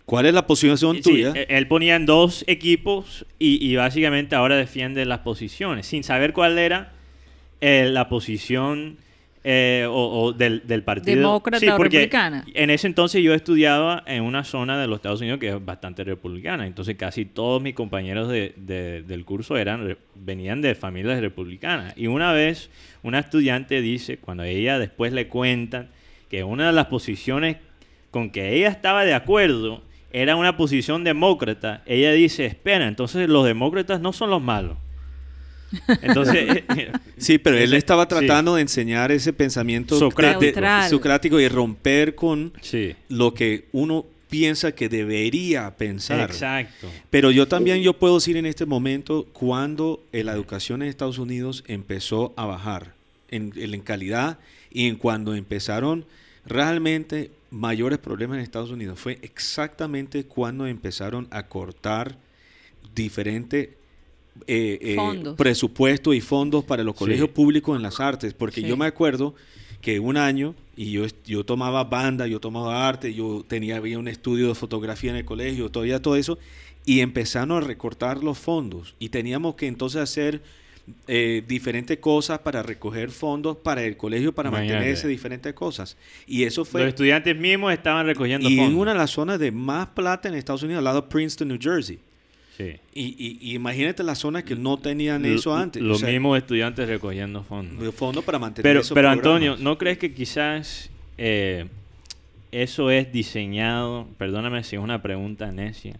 [0.07, 1.35] ¿Cuál es la posición tuya?
[1.49, 6.95] Él ponía en dos equipos y, básicamente ahora defiende las posiciones, sin saber cuál era
[7.61, 8.97] eh, la posición
[9.51, 11.17] eh, o, del, del, partido.
[11.17, 12.45] Demócrata o republicana.
[12.53, 16.05] En ese entonces yo estudiaba en una zona de los Estados Unidos que es bastante
[16.05, 16.67] republicana.
[16.67, 18.53] Entonces casi todos mis compañeros de,
[19.07, 21.95] del curso eran venían de familias republicanas.
[21.97, 22.69] Y una vez
[23.03, 25.89] una estudiante dice, cuando ella después le cuentan
[26.29, 27.57] que una de las posiciones
[28.11, 29.81] con que ella estaba de acuerdo
[30.13, 34.77] era una posición demócrata, ella dice, espera, entonces los demócratas no son los malos.
[36.03, 36.64] Entonces,
[37.16, 42.53] sí, pero él estaba tratando de enseñar ese pensamiento socrático y romper con
[43.09, 46.31] lo que uno piensa que debería pensar.
[46.31, 46.89] Exacto.
[47.11, 51.64] Pero yo también yo puedo decir en este momento cuando la educación en Estados Unidos
[51.66, 52.95] empezó a bajar
[53.31, 54.39] en, en calidad
[54.71, 56.05] y en cuando empezaron
[56.45, 62.16] realmente mayores problemas en Estados Unidos fue exactamente cuando empezaron a cortar
[62.95, 63.71] diferentes
[64.47, 68.86] eh, eh, presupuesto y fondos para los colegios públicos en las artes, porque yo me
[68.86, 69.34] acuerdo
[69.80, 74.09] que un año, y yo, yo tomaba banda, yo tomaba arte, yo tenía había un
[74.09, 76.39] estudio de fotografía en el colegio, todavía todo eso,
[76.84, 80.43] y empezaron a recortar los fondos, y teníamos que entonces hacer
[81.07, 85.97] eh, diferentes cosas para recoger fondos para el colegio para mantenerse diferentes cosas.
[86.26, 86.80] Y eso fue...
[86.80, 88.66] Los estudiantes mismos estaban recogiendo fondos.
[88.66, 91.09] Y en una de las zonas de más plata en Estados Unidos, al lado de
[91.09, 91.99] Princeton, New Jersey.
[92.95, 95.83] Y, imagínate las zonas que no tenían eso antes.
[95.83, 97.95] Los mismos estudiantes recogiendo fondos.
[97.95, 101.67] Fondos para mantener Pero, pero Antonio, ¿no crees que quizás eh,
[102.51, 104.09] eso es diseñado?
[104.19, 105.97] Perdóname si es una pregunta necia.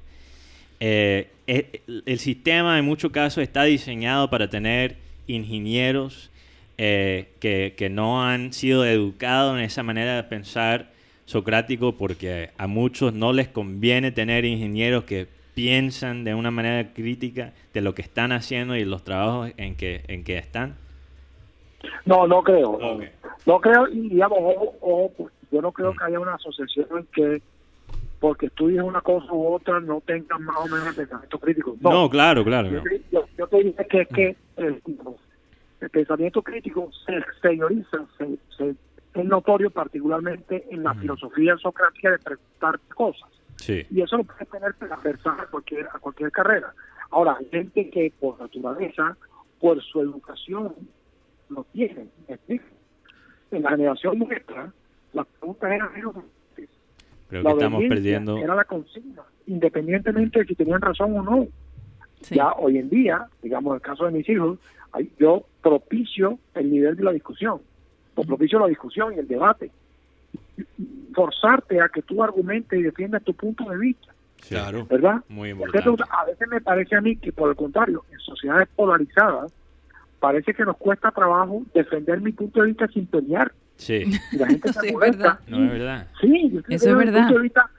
[0.81, 4.97] Eh, eh, el sistema en muchos casos está diseñado para tener
[5.27, 6.31] ingenieros
[6.77, 10.93] que, que no han sido educados en esa manera de pensar
[11.27, 15.27] socrático porque a muchos no les conviene tener ingenieros que
[15.59, 20.05] piensan de una manera crítica de lo que están haciendo y los trabajos en que,
[20.07, 20.77] en que están?
[22.05, 22.79] No, no creo.
[23.45, 24.39] No creo, y digamos,
[25.17, 27.43] pues, yo no creo que haya una asociación en que
[28.21, 31.77] porque estudies una cosa u otra no tengas más o menos el pensamiento crítico.
[31.81, 32.81] No, claro, claro.
[33.11, 34.81] Yo, te dije que es que el,
[35.91, 43.29] pensamiento crítico se exterioriza, se, es notorio particularmente en la filosofía socrática de preguntar cosas.
[43.67, 46.73] Y eso lo puede tener transversal a cualquier, a cualquier carrera.
[47.11, 49.17] Ahora, hay gente que por naturaleza,
[49.61, 50.75] por su educación,
[51.49, 52.07] lo tiene.
[53.51, 54.73] En la generación nuestra,
[55.13, 56.15] las preguntas eran menos
[57.29, 58.39] Creo que estamos perdiendo.
[58.39, 61.47] Era la consigna, independientemente de si tenían razón o no.
[62.31, 64.59] Ya hoy en día, digamos, en el caso de mis hijos,
[65.19, 67.61] yo propicio el nivel de la discusión,
[68.15, 69.71] o propicio la discusión y el debate
[71.15, 74.13] forzarte a que tú argumentes y defiendas tu punto de vista.
[74.49, 74.87] Claro.
[74.89, 75.23] ¿Verdad?
[75.29, 76.05] Muy importante.
[76.11, 79.53] a veces me parece a mí que, por el contrario, en sociedades polarizadas,
[80.21, 83.53] parece que nos cuesta trabajo defender mi punto de vista sin pelear.
[83.77, 84.05] Sí.
[84.33, 85.23] Y la gente se Sí, es molesta.
[85.23, 85.41] verdad.
[85.49, 86.07] No es verdad.
[86.21, 87.21] Sí, yo Eso es verdad.
[87.23, 87.71] punto de vista,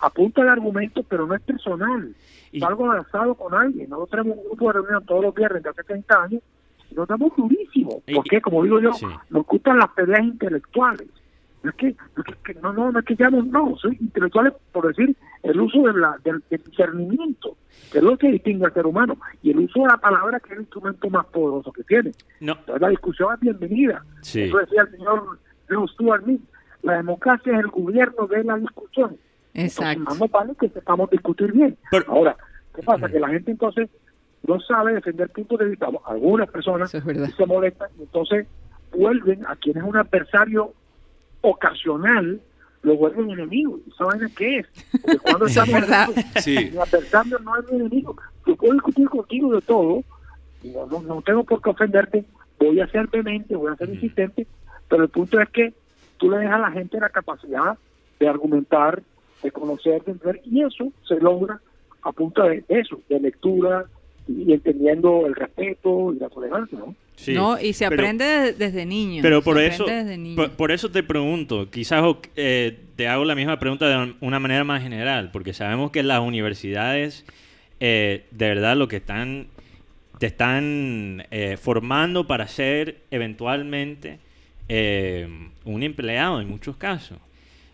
[0.00, 2.14] apunta el argumento, pero no es personal.
[2.52, 3.90] Y- Salgo abrazado con alguien.
[3.90, 6.42] Nosotros tenemos un grupo de reunión todos los viernes de hace 30 años
[6.90, 8.02] y nos damos durísimo.
[8.06, 9.06] Y- Porque, como digo yo, Sí.
[9.30, 11.08] nos gustan las peleas intelectuales.
[11.62, 14.52] No es que, no, es que- no, no, no es que llamo, no, soy intelectuales
[14.72, 17.56] por decir el uso de la, del, del discernimiento,
[17.90, 20.46] que es lo que distingue al ser humano, y el uso de la palabra que
[20.50, 22.12] es el instrumento más poderoso que tiene.
[22.40, 24.04] No, Entonces, la discusión es bienvenida.
[24.22, 24.42] Sí.
[24.42, 25.38] Eso decía el señor
[25.68, 26.40] John Stuart Mill.
[26.82, 29.16] La democracia es el gobierno de la discusión.
[29.54, 29.98] Exacto.
[30.00, 31.76] Entonces, más vale que sepamos discutir bien.
[31.90, 32.36] Pero- Ahora,
[32.74, 33.08] ¿qué pasa?
[33.08, 33.88] Que la gente entonces
[34.46, 35.88] no sabe defender puntos de vista.
[36.06, 37.02] Algunas personas es
[37.34, 38.46] se molestan y entonces
[38.92, 40.72] vuelven a quien es un adversario
[41.50, 42.40] ocasional,
[42.82, 43.78] lo vuelven enemigo.
[43.86, 44.66] ¿Y esa vaina qué es?
[45.02, 46.14] Porque cuando estamos.
[46.40, 46.70] Sí.
[46.72, 48.16] mi adversario no es mi enemigo.
[48.46, 50.02] Yo puedo discutir contigo de todo,
[50.62, 52.24] y no, no, no tengo por qué ofenderte,
[52.58, 54.46] voy a ser vehemente, voy a ser insistente,
[54.88, 55.74] pero el punto es que
[56.16, 57.76] tú le dejas a la gente la capacidad
[58.18, 59.02] de argumentar,
[59.42, 61.60] de conocer, de entender, y eso se logra
[62.02, 63.86] a punta de eso, de lectura
[64.28, 66.94] y entendiendo el respeto y la tolerancia, ¿no?
[67.16, 67.32] sí.
[67.32, 69.22] No, y se aprende de- desde niño.
[69.22, 70.36] Pero por eso, aprende desde niño.
[70.36, 72.02] por, por eso te pregunto, quizás
[72.36, 76.20] eh, te hago la misma pregunta de una manera más general, porque sabemos que las
[76.20, 77.24] universidades
[77.80, 79.46] eh, de verdad lo que están
[80.18, 84.18] te están eh, formando para ser eventualmente
[84.68, 85.28] eh,
[85.64, 87.18] un empleado en muchos casos.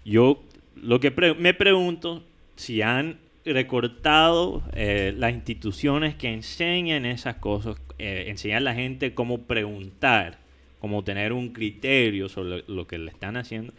[0.04, 0.42] Yo
[0.74, 2.24] lo que pre- me pregunto
[2.56, 9.14] si han recortado eh, las instituciones que enseñan esas cosas, eh, enseñar a la gente
[9.14, 10.38] cómo preguntar,
[10.78, 13.72] cómo tener un criterio sobre lo que le están haciendo.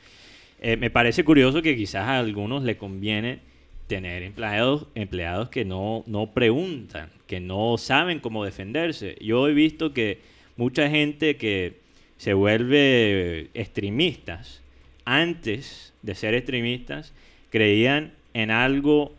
[0.61, 3.39] Eh, me parece curioso que quizás a algunos le conviene
[3.87, 9.17] tener empleados, empleados que no, no preguntan, que no saben cómo defenderse.
[9.21, 10.19] Yo he visto que
[10.55, 11.77] mucha gente que
[12.17, 14.61] se vuelve extremistas,
[15.05, 17.13] antes de ser extremistas,
[17.49, 19.13] creían en algo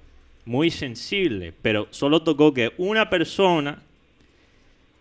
[0.46, 3.82] muy sensible, pero solo tocó que una persona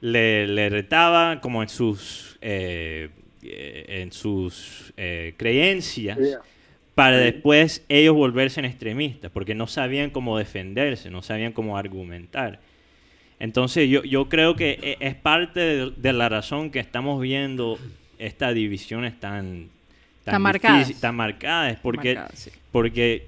[0.02, 3.10] le, le retaba como en sus, eh,
[3.44, 6.40] eh, en sus eh, creencias Yeah.
[6.96, 12.60] para después ellos volverse en extremistas, porque no sabían cómo defenderse, no sabían cómo argumentar.
[13.40, 17.80] Entonces yo, yo creo que e- es parte de, de la razón que estamos viendo
[18.20, 19.70] estas divisiones tan,
[20.24, 22.52] Tan difícil- tan marcadas, porque, Marcadas, sí.
[22.72, 23.26] porque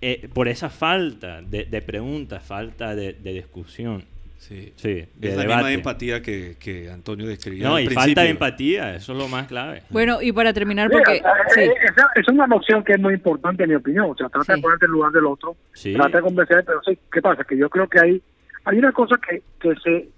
[0.00, 4.04] eh, por esa falta de, de preguntas, falta de, de discusión.
[4.38, 4.72] Sí.
[4.76, 5.74] Sí, de Es la misma debate.
[5.74, 7.68] empatía que, que Antonio describía.
[7.68, 9.82] No, al y falta de empatía, eso es lo más clave.
[9.90, 11.18] Bueno, y para terminar, Sí, porque...
[11.18, 11.60] o sea, sí.
[11.62, 11.74] eh,
[12.14, 14.06] es una noción que es muy importante en mi opinión.
[14.10, 14.58] O sea, trata Sí.
[14.60, 15.92] de ponerte en lugar del otro, Sí.
[15.94, 17.42] trata de convencer, pero sí, ¿qué pasa?
[17.42, 18.22] Que yo creo que hay,
[18.64, 20.08] hay una cosa que, que se...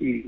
[0.00, 0.22] y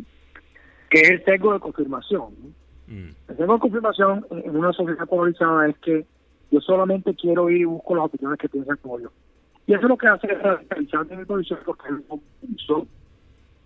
[0.89, 2.21] que es el sesgo de confirmación.
[2.43, 2.49] ¿no?
[2.95, 6.05] Mm, El sesgo de confirmación en en una sociedad polarizada es que
[6.51, 9.11] yo solamente quiero ir y busco las opiniones que piensan como yo.
[9.67, 11.85] Y eso es lo que hace es radicalizar mi posición porque
[12.41, 12.87] pienso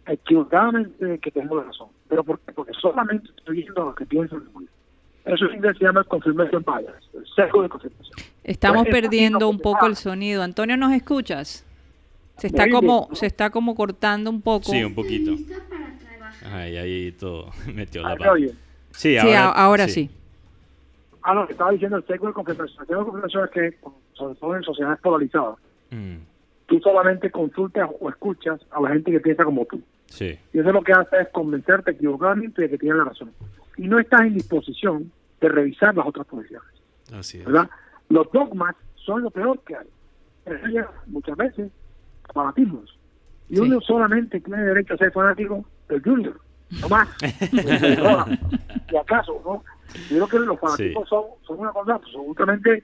[0.06, 1.88] equivocadamente que tengo razón.
[2.08, 2.52] ¿Pero por qué?
[2.52, 4.68] Porque solamente estoy viendo lo que piensan como yo.
[5.24, 8.14] Eso en inglés se llama confirmation bias, el sesgo de confirmación.
[8.42, 10.42] Estamos es perdiendo un poco el sonido.
[10.42, 11.64] Antonio, ¿nos escuchas?
[12.36, 14.70] Se está como, se está como cortando un poco.
[14.70, 15.32] Sí, un poquito.
[16.52, 18.34] Ay, ahí todo metió la pata.
[18.90, 20.10] Sí, ahora sí.
[21.24, 22.82] Ah, no, estaba diciendo el sesgo de confirmación.
[22.82, 23.78] El sesgo de es que,
[24.12, 25.56] sobre todo en sociedades polarizadas,
[25.90, 26.16] Mm,
[26.66, 29.80] tú solamente consultas o escuchas a la gente que piensa como tú.
[30.06, 30.38] sí.
[30.52, 33.32] Y eso lo que hace es convencerte equivocadamente de que tienes la razón.
[33.76, 35.10] Y no estás en disposición
[35.40, 36.68] de revisar las otras posiciones.
[37.12, 37.44] Así es.
[37.44, 37.68] ¿verdad?
[38.08, 39.86] Los dogmas son lo peor que hay.
[41.06, 41.70] Muchas veces
[42.32, 42.98] fanatismos.
[43.48, 43.60] Y Sí.
[43.60, 46.38] uno solamente tiene derecho a ser fanático del Junior,
[46.80, 47.08] no más.
[48.90, 49.62] y acaso, ¿no?
[49.94, 52.82] Yo creo que los fanatismos son, son una cosa absolutamente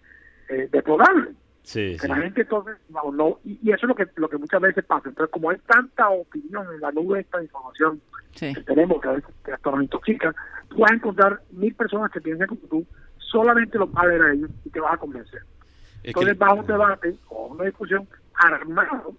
[0.49, 1.31] eh, deplorable.
[1.63, 2.09] Sí, Que sí.
[2.09, 4.85] la gente entonces, no, no, y, y eso es lo que, lo que muchas veces
[4.85, 5.09] pasa.
[5.09, 8.01] Entonces, como hay tanta opinión en la nube de esta información
[8.33, 8.55] Sí.
[8.55, 10.35] que tenemos, que a veces que hasta nos intoxica,
[10.69, 12.87] tú vas a encontrar mil personas que piensan como tú,
[13.19, 15.41] solamente los vas a ver a ellos y te vas a convencer.
[16.03, 19.15] Es Entonces que- vas a un debate o una discusión armado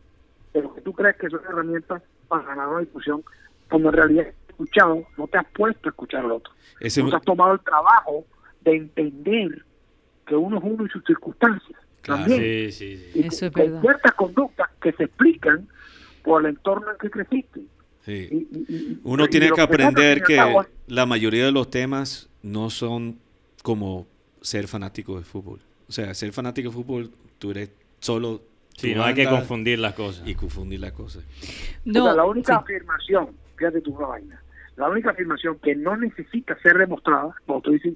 [0.54, 3.24] de lo que tú crees que son herramientas para ganar una discusión,
[3.70, 4.28] cuando en realidad
[4.64, 6.54] escuchado, no te has puesto a escuchar al otro.
[6.80, 8.26] ese- no te has tomado el trabajo
[8.62, 9.64] de entender
[10.26, 11.80] que uno es uno y sus circunstancias.
[12.02, 12.22] Claro.
[12.24, 12.72] También.
[12.72, 13.20] Sí, sí, sí.
[13.20, 13.82] Y Eso es que hay verdad.
[13.82, 15.68] ciertas conductas que se explican
[16.24, 17.62] por el entorno en que creciste.
[18.04, 18.28] sí.
[18.32, 20.40] Y- y- y- Uno y tiene que aprender que
[20.88, 23.20] la mayoría de los temas no son
[23.62, 24.08] como
[24.42, 25.60] ser fanático de fútbol.
[25.88, 27.70] O sea, ser fanático de fútbol, tú eres
[28.00, 28.42] solo...
[28.76, 30.28] Sí, tu no hay que confundir las cosas.
[30.28, 31.24] Y confundir las cosas.
[31.24, 31.46] O
[31.86, 32.60] No, sea, la única sí.
[32.64, 34.44] afirmación, fíjate tú una vaina,
[34.78, 37.94] la única afirmación que no necesita ser demostrada, como tú dices,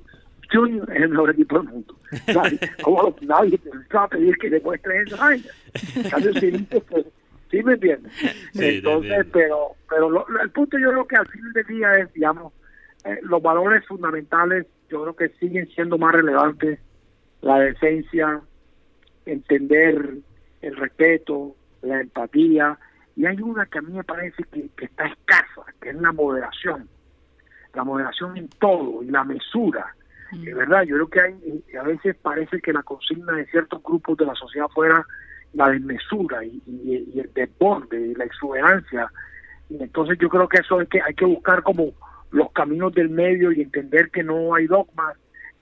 [0.51, 1.95] Junior es el mejor equipo del mundo.
[2.33, 5.15] Nadie, como nadie te va a pedir que demuestre eso.
[5.19, 5.43] Ay,
[6.89, 7.05] pues,
[7.49, 8.11] ¿Sí me entiendes?
[8.53, 12.53] Entonces, pero pero el punto yo creo que al fin del día es, digamos,
[13.05, 16.79] eh, los valores fundamentales yo creo que siguen siendo más relevantes,
[17.41, 18.41] la decencia,
[19.25, 20.17] entender
[20.61, 22.77] el respeto, la empatía,
[23.15, 26.89] y hay una que a mí me parece que, está escasa, que es la moderación,
[27.73, 29.95] la moderación en todo y la mesura.
[30.31, 34.17] De verdad, yo creo que hay, a veces parece que la consigna de ciertos grupos
[34.17, 35.05] de la sociedad fuera
[35.53, 39.09] la desmesura y, y, el desborde y la exuberancia.
[39.69, 41.93] Y entonces yo creo que eso hay que, hay que buscar como
[42.31, 45.15] los caminos del medio y entender que no hay dogmas,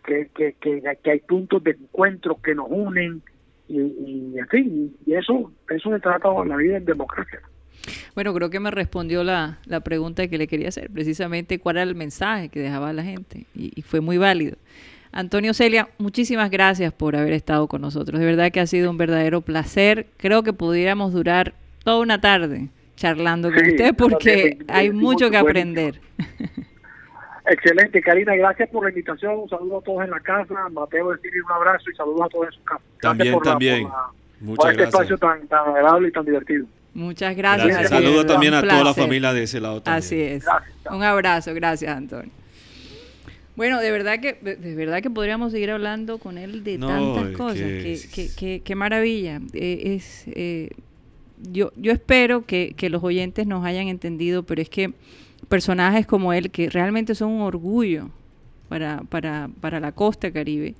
[0.03, 3.21] que, que, que, hay puntos de encuentro que nos unen
[3.79, 7.39] y, y en fin, y eso, eso se trata la vida en democracia.
[8.15, 11.83] Bueno, creo que me respondió la, la pregunta que le quería hacer, precisamente cuál era
[11.83, 14.55] el mensaje que dejaba la gente, y, y fue muy válido.
[15.11, 18.19] Antonio Celia, muchísimas gracias por haber estado con nosotros.
[18.19, 20.07] De verdad que ha sido un verdadero placer.
[20.17, 26.01] Creo que pudiéramos durar toda una tarde charlando con usted porque hay mucho que aprender.
[27.45, 29.39] Excelente, Karina, gracias por la invitación.
[29.39, 30.69] Un saludo a todos en la casa.
[30.69, 32.81] Mateo, decirle un abrazo y saludos a todos en su casa.
[33.01, 33.87] También, también.
[34.39, 36.65] Muchas este espacio tan, tan agradable y tan divertido.
[36.93, 37.89] Muchas gracias.
[37.89, 39.81] Saludos también a toda la familia de ese lado.
[39.81, 39.99] También.
[39.99, 40.45] Así es.
[40.89, 42.31] Un abrazo, gracias, Antonio.
[43.55, 47.67] Bueno, de verdad que de verdad que podríamos seguir hablando con él de tantas cosas.
[48.37, 49.41] Qué maravilla.
[49.53, 50.69] Eh, es eh,
[51.51, 54.93] yo, yo espero que, los oyentes nos hayan entendido, pero es que
[55.47, 58.09] personajes como él, que realmente son un orgullo
[58.69, 60.75] para, para, para la costa caribe,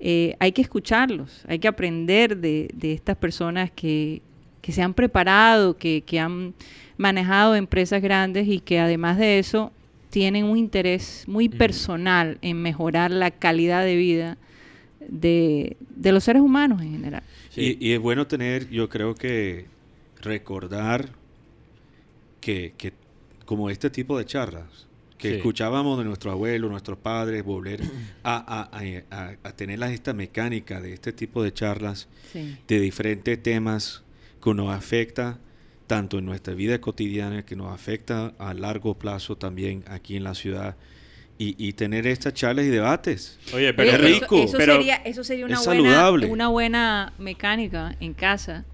[0.00, 4.22] eh, hay que escucharlos, hay que aprender de, de estas personas que,
[4.62, 6.54] que, se han preparado, que, que han
[6.96, 9.72] manejado empresas grandes y que además de eso
[10.10, 14.38] tienen un interés muy personal en mejorar la calidad de vida
[15.00, 17.22] de, de los seres humanos en general.
[17.56, 19.66] Y, es bueno tener, yo creo que
[20.20, 21.08] recordar
[22.40, 22.92] que, que
[23.48, 27.80] como este tipo de charlas que escuchábamos de nuestros abuelos, nuestros padres, volver
[28.22, 34.04] a, a, a, tener esta mecánica de este tipo de charlas de diferentes temas
[34.44, 35.38] que nos afecta
[35.86, 40.34] tanto en nuestra vida cotidiana, que nos afecta a largo plazo también aquí en la
[40.34, 40.76] ciudad.
[41.38, 43.38] Y, y tener estas charlas y debates.
[43.54, 44.42] Oye, pero es rico.
[44.42, 48.66] Eso, sería, eso sería una, buena, una buena mecánica en casa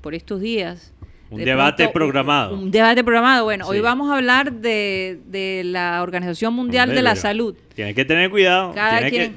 [0.00, 0.92] por estos días
[1.30, 2.54] un debate programado.
[2.54, 3.44] Un, debate programado.
[3.44, 7.56] Bueno, hoy vamos a hablar de, de la Organización Mundial de la Salud.
[7.74, 8.72] Tiene que tener cuidado.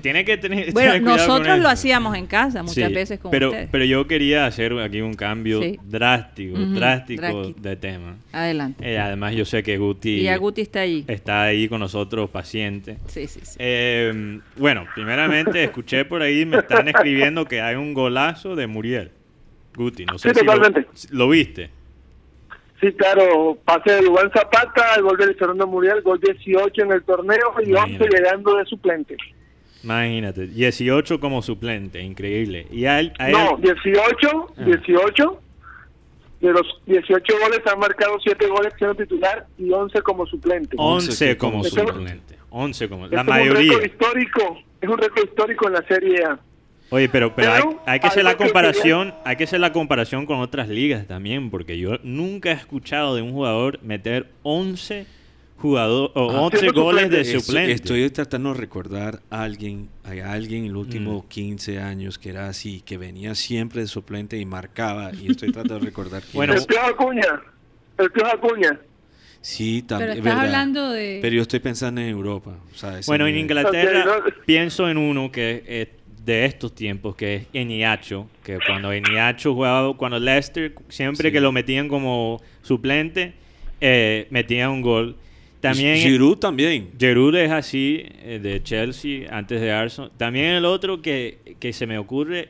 [0.02, 3.70] tiene, que, tener, bueno, nosotros lo hacíamos en casa muchas veces con pero, ustedes.
[3.70, 8.16] Pero yo quería hacer aquí un cambio drástico, drástico de tema.
[8.32, 8.90] Adelante.
[8.90, 10.26] Eh, además, yo sé que Guti...
[10.26, 11.03] Y Guti está ahí.
[11.07, 12.98] Está ahí con nosotros, paciente.
[13.07, 13.57] Sí, sí, sí.
[13.60, 19.11] Eh, bueno, primeramente, escuché por ahí, me están escribiendo que hay un golazo de Muriel.
[19.76, 20.45] Guti, no sé si
[21.11, 21.78] lo viste.
[22.80, 27.03] Sí, claro, pase de Lugan Zapata, el gol de Fernando Muriel, gol 18 en el
[27.03, 29.18] torneo y 11 llegando de suplente.
[29.84, 32.68] Imagínate, 18 como suplente, increíble.
[32.72, 35.23] Y a él, no, 18, 18.
[35.23, 35.45] Ah.
[36.39, 40.76] De los 18 goles han marcado 7 goles siendo titular y 11 como suplente.
[40.80, 42.35] 11 como suplente.
[42.49, 43.60] 11 como la mayoría.
[43.60, 46.39] Es un récord histórico, es un récord histórico en la Serie A.
[46.91, 50.70] Oye, pero, pero, hay, que hacer la comparación, hay que hacer la comparación con otras
[50.70, 55.06] ligas también, porque yo nunca he escuchado de un jugador meter 11
[55.60, 57.74] jugador, o 11 ah, goles de suplente.
[57.74, 61.84] Estoy tratando de recordar a alguien, a alguien en los últimos 15 mm.
[61.84, 65.86] años que era así, que venía siempre de suplente y marcaba, y estoy tratando de
[65.86, 67.41] recordar quién bueno, El Piojo Acuña,
[67.98, 68.80] el Piojo Acuña.
[69.41, 70.20] Sí, también.
[70.22, 71.20] Pero hablando de...
[71.22, 72.57] Pero yo estoy pensando en Europa.
[73.07, 75.98] bueno, en Inglaterra pienso en uno que eh,
[76.30, 81.51] de estos tiempos, que es Eniacho, que cuando Eniacho jugaba, cuando Leicester, siempre que lo
[81.51, 83.34] metían como suplente,
[83.81, 85.15] eh, metía un gol.
[85.60, 86.91] También Giroud también.
[86.99, 90.11] Giroud es así, eh, de Chelsea, antes de Arsenal.
[90.18, 92.49] También el otro que, que se me ocurre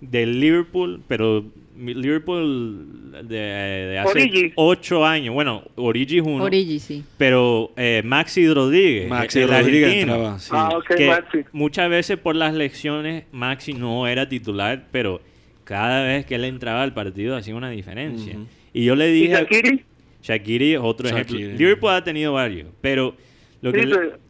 [0.00, 1.44] del Liverpool, pero
[1.78, 5.34] Liverpool de, hace ocho años.
[5.34, 6.44] Bueno, Origi es uno.
[6.44, 7.04] Origi, sí.
[7.16, 9.08] Pero eh, Maxi Rodríguez.
[9.08, 11.44] Maxi Rodríguez entraba, Ah, Maxi.
[11.52, 15.20] Muchas veces por las lecciones Maxi no era titular, pero
[15.64, 18.36] cada vez que él entraba al partido hacía una diferencia.
[18.72, 19.32] Y yo le dije...
[19.32, 19.84] ¿Y Shakiri?
[20.22, 21.38] Shakiri es otro ejemplo.
[21.38, 23.14] Liverpool ha tenido varios, pero...
[23.60, 23.88] Lo que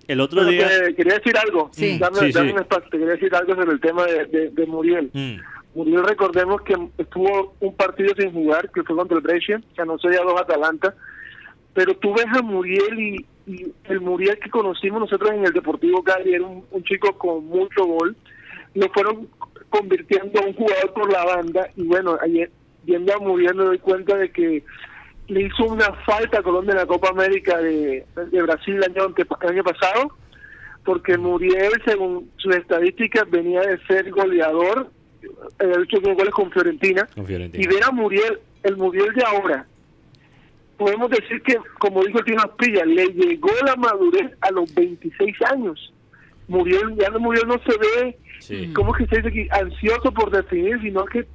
[0.09, 0.69] el otro día...
[0.97, 1.71] quería decir algo.
[1.73, 1.99] Sí.
[1.99, 2.91] Dame, sí, un espacio.
[2.91, 5.11] Te quería decir algo sobre el tema de, de, Muriel.
[5.13, 5.37] Mm.
[5.75, 10.11] Muriel, recordemos que estuvo un partido sin jugar, que fue contra el Brescia, que anunció
[10.11, 10.95] ya dos Atalanta,
[11.75, 13.27] pero tú ves a Muriel y,
[13.85, 18.15] el Muriel que conocimos nosotros en el Deportivo Cali era un, chico con mucho gol,
[18.75, 19.27] lo fueron
[19.71, 22.51] convirtiendo a un jugador por la banda y bueno, ayer
[22.83, 24.65] viendo a Muriel me doy cuenta de que
[25.29, 29.49] le hizo una falta a Colombia en la Copa América de, Brasil el año, el
[29.49, 30.13] año pasado,
[30.85, 34.91] porque Muriel, según sus estadísticas, venía de ser goleador,
[35.59, 39.67] había hecho goles con Fiorentina, y ver a Muriel, el Muriel de ahora,
[40.77, 45.37] podemos decir que, como dijo el Tino Aspilla, le llegó la madurez a los 26
[45.43, 45.93] años.
[46.47, 48.73] Muriel, ya no Muriel no se ve, sí.
[48.75, 49.49] ¿cómo que se dice aquí?
[49.51, 51.27] Ansioso por definir, sino que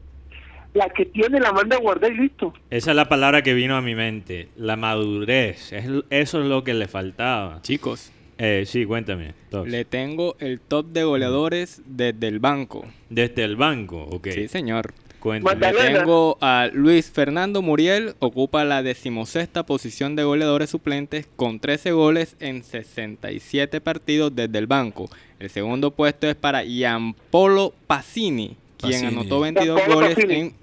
[0.73, 2.53] la que tiene la manda a guardar y listo.
[2.69, 5.71] Esa es la palabra que vino a mi mente, la madurez.
[5.71, 7.61] eso es lo que le faltaba.
[7.61, 8.11] Chicos.
[8.37, 9.33] Eh, sí, cuéntame.
[9.65, 12.85] Le tengo el top de goleadores desde el banco.
[13.09, 14.27] Desde el banco, ok.
[14.33, 14.93] Sí, señor.
[15.21, 22.35] Tengo a Luis Fernando Muriel, ocupa la decimosexta posición de goleadores suplentes con 13 goles
[22.41, 25.09] en 67 partidos desde el banco.
[25.39, 30.53] El segundo puesto es para Gianpolo Pacini, quien anotó 22 goles en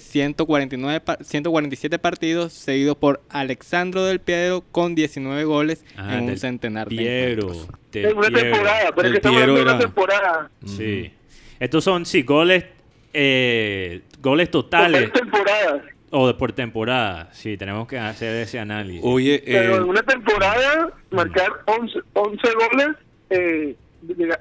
[0.00, 1.24] 149, uh.
[1.24, 6.88] 147 eh, partidos, seguido por Alexandro del Piero con 19 goles ah, en un centenar
[6.88, 7.52] de Piero,
[7.92, 10.50] En una temporada, pero es que estamos en una temporada.
[10.66, 11.12] Sí.
[11.60, 12.64] Estos son, sí, goles
[13.12, 15.10] eh, goles totales.
[15.10, 15.82] Por temporada.
[16.10, 19.00] O por temporada, sí, tenemos que hacer ese análisis.
[19.02, 22.88] Oye, Pero en eh, una temporada, marcar 11, 11 goles
[23.30, 23.74] eh,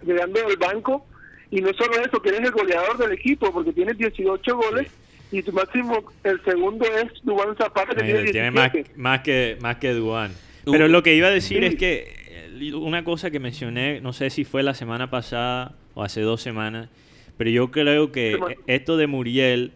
[0.05, 1.05] llegando del banco,
[1.49, 4.87] y no solo eso, que eres el goleador del equipo, porque tienes 18 goles,
[5.31, 9.77] y tu máximo, el segundo es Duan Zapata, que tiene, tiene más, más, que, más
[9.77, 10.31] que Duan.
[10.65, 14.29] Pero lo que iba a decir es que eh, una cosa que mencioné, no sé
[14.29, 16.89] si fue la semana pasada o hace dos semanas,
[17.37, 18.37] pero yo creo que
[18.67, 19.71] esto de Muriel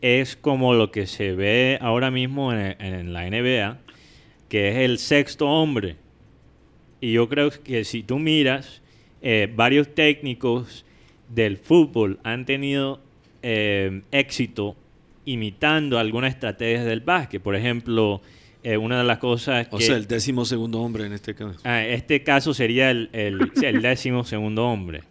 [0.00, 3.78] es como lo que se ve ahora mismo en, la NBA,
[4.48, 5.96] que es el sexto hombre.
[7.00, 8.82] Y yo creo que si tú miras,
[9.22, 10.84] eh, varios técnicos
[11.28, 13.00] del fútbol han tenido
[13.42, 14.76] eh, éxito
[15.28, 17.42] imitando algunas estrategias del básquet.
[17.42, 18.20] Por ejemplo,
[18.62, 21.58] eh, una de las cosas O sea, el décimo segundo hombre en este caso.
[21.64, 25.02] Ah, este caso sería el, el, el décimo segundo hombre.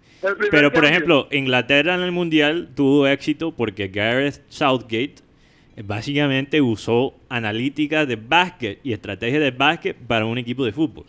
[0.52, 5.15] Pero, por ejemplo, Inglaterra en el Mundial tuvo éxito porque Gareth Southgate
[5.84, 11.06] básicamente usó analítica de básquet y estrategia de básquet para un equipo de fútbol.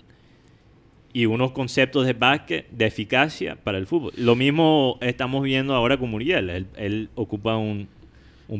[1.12, 4.12] Y unos conceptos de básquet de eficacia para el fútbol.
[4.16, 6.68] Lo mismo estamos viendo ahora con Muriel.
[6.76, 7.88] Él, ocupa un,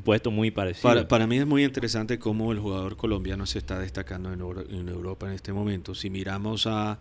[0.03, 1.09] puesto muy parecido.
[1.09, 4.41] Para, mí es muy interesante cómo el jugador colombiano se está destacando en,
[4.89, 5.95] Europa en este momento.
[5.95, 6.99] Si miramos a,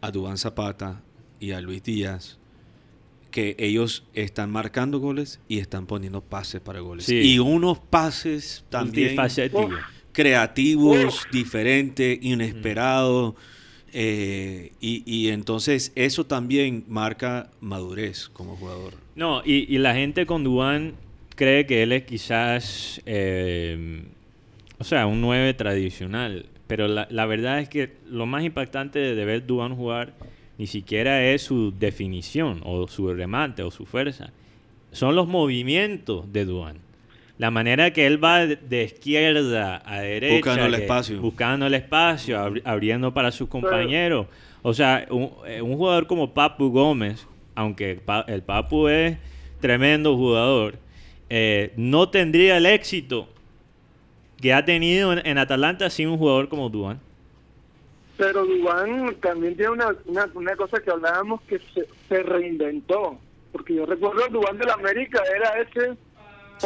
[0.00, 1.02] a Dubán Zapata
[1.40, 2.38] y a Luis Díaz,
[3.30, 7.08] que ellos están marcando goles y están poniendo pases para goles.
[7.08, 9.16] Y unos pases también
[10.12, 13.34] creativos, diferentes, inesperados.
[13.92, 18.94] Eh, y, entonces eso también marca madurez como jugador.
[19.14, 20.94] No, y, la gente con Duan
[21.38, 24.02] cree que él es quizás, eh,
[24.78, 26.46] o sea, un 9 tradicional.
[26.66, 30.12] Pero la, la, verdad es que lo más impactante de ver Duan jugar
[30.58, 34.32] ni siquiera es su definición o su remate o su fuerza.
[34.90, 36.78] Son los movimientos de Duan.
[37.38, 40.34] La manera que él va de izquierda a derecha.
[40.34, 41.20] Buscando el espacio.
[41.20, 44.26] Buscando el espacio, abriendo para sus compañeros.
[44.62, 45.06] O sea,
[45.46, 49.16] eh, un, jugador como Papu Gómez, aunque el Papu es
[49.60, 50.78] tremendo jugador,
[51.30, 53.28] eh, no tendría el éxito
[54.40, 57.00] que ha tenido en, en Atalanta sin un jugador como Duan.
[58.18, 59.94] Pero Dubán también tiene una,
[60.34, 61.60] una, cosa que hablábamos que
[62.08, 63.16] se, reinventó.
[63.52, 65.96] Porque yo recuerdo el Dubán de la América era ese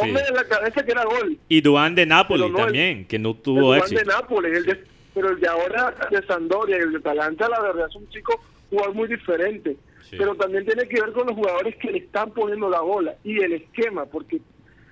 [0.01, 1.39] hombre de la cabeza que era gol.
[1.51, 4.01] Y Dubán de Nápoles también, que no tuvo el éxito.
[4.01, 7.87] de Nápoles, el de, pero el de ahora de Sandoria, el de Talanta, la verdad
[7.89, 9.77] es un chico jugador muy diferente.
[10.19, 13.43] Pero también tiene que ver con los jugadores que le están poniendo la bola y
[13.43, 14.41] el esquema, porque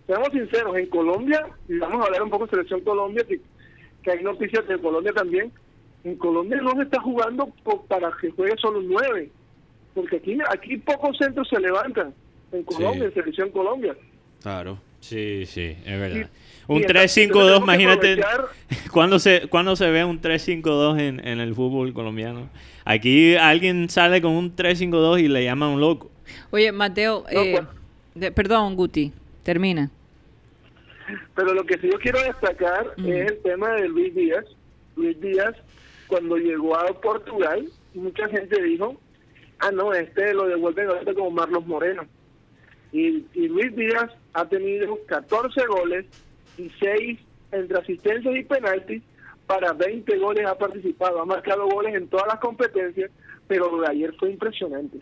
[0.07, 3.41] seamos sinceros, en Colombia, y vamos a hablar un poco de Selección Colombia, que,
[4.03, 5.53] que hay noticias de Colombia también,
[6.05, 7.53] en Colombia no se está jugando
[7.87, 9.31] para que juegue solo nueve,
[9.95, 12.15] porque aquí aquí pocos centros se levantan
[12.53, 13.95] en Colombia, en Selección Colombia.
[14.43, 14.79] Claro.
[15.01, 16.31] Sí, sí, es verdad.
[16.75, 18.21] Un 3-5-2, imagínate,
[18.93, 22.49] ¿cuándo se, ¿cuándo se ve un 3-5-2 en, en el fútbol colombiano?
[22.85, 26.11] Aquí alguien sale con un 3-5-2 y le llama un loco.
[26.51, 27.61] Oye, Mateo, eh,
[28.15, 28.31] pues.
[28.33, 29.91] perdón, Guti, termina.
[31.35, 34.45] Pero lo que sí yo quiero destacar es el tema de Luis Díaz.
[34.97, 35.55] Luis Díaz
[36.07, 39.01] cuando llegó a Portugal, mucha gente dijo,
[39.61, 42.03] ah, no, este lo devuelven ahorita como Marlos Moreno.
[42.93, 46.07] Y, Luis Díaz ha tenido 14 goles
[46.61, 47.19] y 6
[47.53, 49.03] entre asistencias y penaltis
[49.47, 53.11] para 20 goles ha participado, ha marcado goles en todas las competencias,
[53.49, 54.99] pero lo de ayer fue impresionante.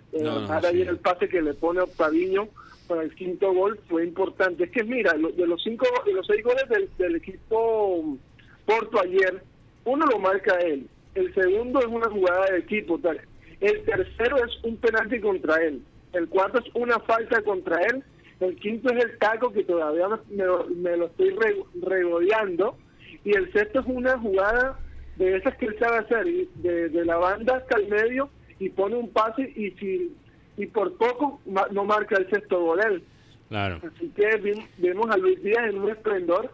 [0.64, 2.48] ayer el pase que le pone a Octaviño
[2.86, 4.64] para el quinto gol fue importante.
[4.64, 6.64] Es que mira, de los cinco, de los seis goles
[6.96, 8.16] del, equipo
[8.64, 9.42] Porto ayer,
[9.84, 13.20] uno lo marca él, el segundo es una jugada de equipo, tal.
[13.60, 15.82] el tercero es un penalti contra él,
[16.14, 18.02] el cuarto es una falta contra él,
[18.40, 21.36] el quinto es el taco que todavía me, lo estoy
[21.82, 22.76] regodeando
[23.24, 24.78] y el sexto es una jugada
[25.16, 28.96] de esas que él sabe hacer, de, de la banda hasta el medio y pone
[28.96, 30.12] un pase y si
[30.58, 33.04] y por poco no marca el sexto gol él.
[33.48, 33.80] Claro.
[33.86, 36.50] Así que vemos a Luis Díaz en un esplendor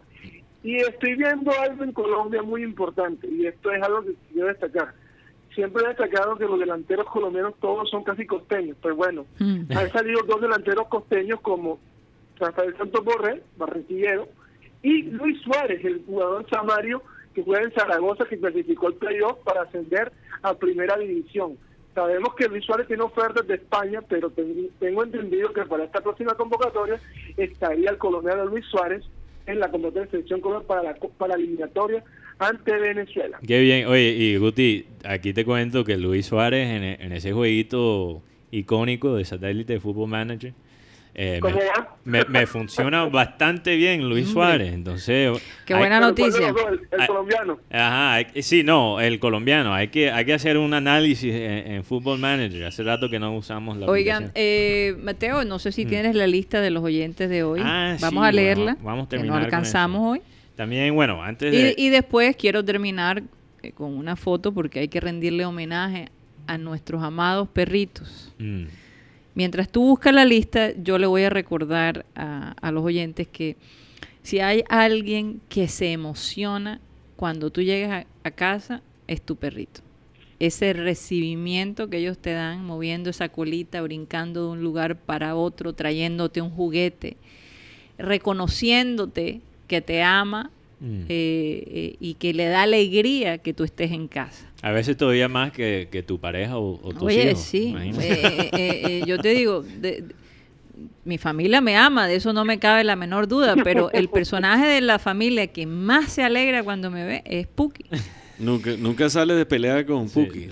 [0.63, 4.93] y estoy viendo algo en Colombia muy importante y esto es algo que quiero destacar.
[5.55, 9.71] Siempre he destacado que los delanteros colombianos todos son casi costeños, pero bueno, mm.
[9.75, 11.79] han salido dos delanteros costeños como
[12.37, 14.27] Rafael Santos Borrell, barranquillero,
[14.83, 17.01] y Luis Suárez, el jugador samario
[17.33, 20.11] que juega en Zaragoza, que clasificó el playoff para ascender
[20.41, 21.57] a primera división.
[21.93, 24.29] Sabemos que Luis Suárez tiene ofertas de España, pero
[24.79, 26.99] tengo entendido que para esta próxima convocatoria
[27.37, 29.05] estaría el colombiano Luis Suárez
[29.45, 32.03] en la convocatoria de selección para la, para la eliminatoria
[32.39, 33.39] ante Venezuela.
[33.45, 33.87] Qué bien.
[33.87, 39.25] Oye, y Guti, aquí te cuento que Luis Suárez en, en ese jueguito icónico de
[39.25, 40.53] satélite de Fútbol Manager
[41.17, 41.39] eh,
[42.03, 45.31] me, funciona bastante bien Luis Suárez, entonces...
[45.65, 46.49] Qué buena noticia.
[46.49, 47.57] El, colombiano.
[47.71, 49.73] Ajá, sí, no, el colombiano.
[49.73, 52.65] Hay que, hay que hacer un análisis en, Football Manager.
[52.65, 55.89] Hace rato que no usamos la Oigan, eh, Mateo, no sé si mm.
[55.89, 57.61] tienes la lista de los oyentes de hoy.
[57.63, 58.77] Ah, vamos a leerla.
[58.81, 59.39] vamos a terminar.
[59.39, 60.21] No alcanzamos hoy.
[60.57, 61.75] También, bueno, antes de...
[61.77, 63.23] Y, después quiero terminar
[63.63, 66.09] eh, con una foto porque hay que rendirle homenaje
[66.45, 68.33] a nuestros amados perritos.
[68.37, 68.65] Mm.
[69.35, 73.57] Mientras tú buscas la lista, yo le voy a recordar a, los oyentes que
[74.23, 76.79] si hay alguien que se emociona
[77.17, 79.81] cuando tú llegas a, casa, es tu perrito.
[80.39, 85.73] Ese recibimiento que ellos te dan, moviendo esa colita, brincando de un lugar para otro,
[85.73, 87.17] trayéndote un juguete,
[87.97, 90.49] reconociéndote que te ama
[90.79, 91.01] mm.
[91.01, 94.49] eh, eh, y que le da alegría que tú estés en casa.
[94.65, 97.75] A veces todavía más que, tu pareja o, o tus Oye, sí.
[97.77, 99.63] Eh, eh, eh, yo te digo,
[101.03, 104.65] mi familia me ama, de eso no me cabe la menor duda, pero el personaje
[104.65, 107.85] de la familia que más se alegra cuando me ve es Puki.
[108.39, 110.47] Nunca, nunca sale de pelea con Puki.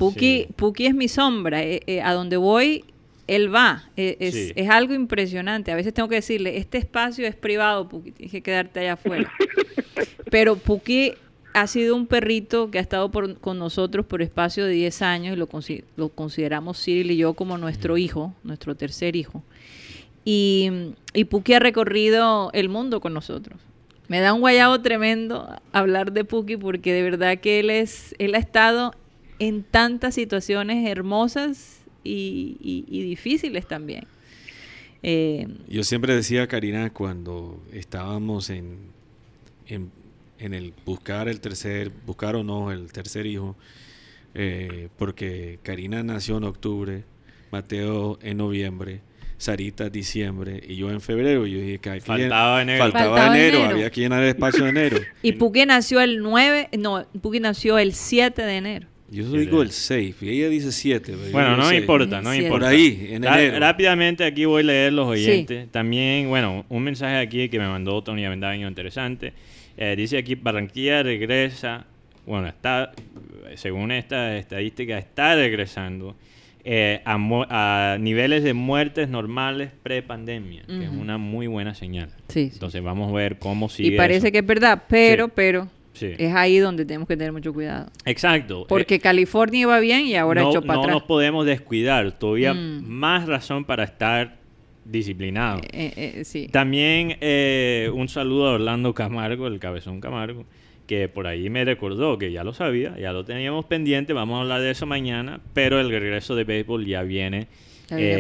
[0.56, 1.62] Puki, es mi sombra.
[2.04, 2.86] a donde voy,
[3.26, 3.90] él va.
[3.96, 5.72] es, es, algo impresionante.
[5.72, 9.32] A veces tengo que decirle, este espacio es privado, Puki, tienes que quedarte allá afuera.
[10.30, 11.14] Pero Puki
[11.54, 15.40] ha sido un perrito que ha estado con nosotros por espacio de 10 años y
[15.40, 15.48] lo,
[15.96, 19.44] lo, consideramos Cyril y yo como nuestro hijo, nuestro tercer hijo.
[20.26, 20.72] Y,
[21.14, 23.60] y Puki ha recorrido el mundo con nosotros.
[24.08, 28.36] Me da un guayabo tremendo hablar de Puki porque de verdad que él, es, él
[28.36, 28.96] ha estado
[29.40, 32.58] en tantas situaciones hermosas y,
[32.90, 34.06] difíciles también.
[35.04, 38.78] Eh, yo siempre decía, Karina, cuando estábamos en,
[39.68, 39.92] en
[40.44, 43.56] en el buscar el tercer, buscar o no el tercer hijo,
[44.36, 47.04] eh, porque Karina nació en octubre,
[47.52, 49.02] Mateo en noviembre,
[49.38, 51.46] Sarita diciembre y yo en febrero.
[51.46, 52.84] Yo dije que faltaba enero.
[52.84, 54.98] Faltaba, enero, había que llenar el espacio de enero.
[55.22, 58.88] y Puki nació el 9, no, Puki nació el 7 de enero.
[59.10, 61.16] Yo digo el 6, y ella dice 7.
[61.32, 62.66] Bueno, no importa, no importa.
[62.66, 63.60] Por ahí, en enero.
[63.60, 65.70] Rápidamente aquí voy a leer los oyentes.
[65.72, 69.34] También, bueno, un mensaje aquí que me mandó Tony Avendaño interesante.
[69.78, 71.86] Eh, dice aquí, Barranquilla regresa,
[72.26, 72.92] bueno, está,
[73.56, 76.16] según esta estadística, está regresando
[76.66, 82.10] eh, a, niveles de muertes normales pre-pandemia, que es una muy buena señal.
[82.34, 83.96] Entonces vamos a ver cómo sigue.
[83.96, 85.68] Y parece que es verdad, pero, pero
[86.00, 87.90] Es ahí donde tenemos que tener mucho cuidado.
[88.06, 88.66] Exacto.
[88.70, 90.94] Porque California iba bien y ahora no, echó para no atrás.
[90.94, 92.12] No nos podemos descuidar.
[92.14, 92.84] Todavía mm.
[92.86, 94.38] más razón para estar
[94.86, 95.62] disciplinado.
[95.72, 97.18] Eh, eh, eh, También
[97.94, 100.46] un saludo a Orlando Camargo, el cabezón Camargo,
[100.88, 104.42] que por ahí me recordó que ya lo sabía, ya lo teníamos pendiente, vamos a
[104.42, 107.48] hablar de eso mañana, pero el regreso de béisbol ya viene.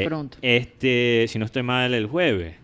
[0.05, 0.37] pronto.
[0.41, 2.62] Este, si no estoy mal, el jueves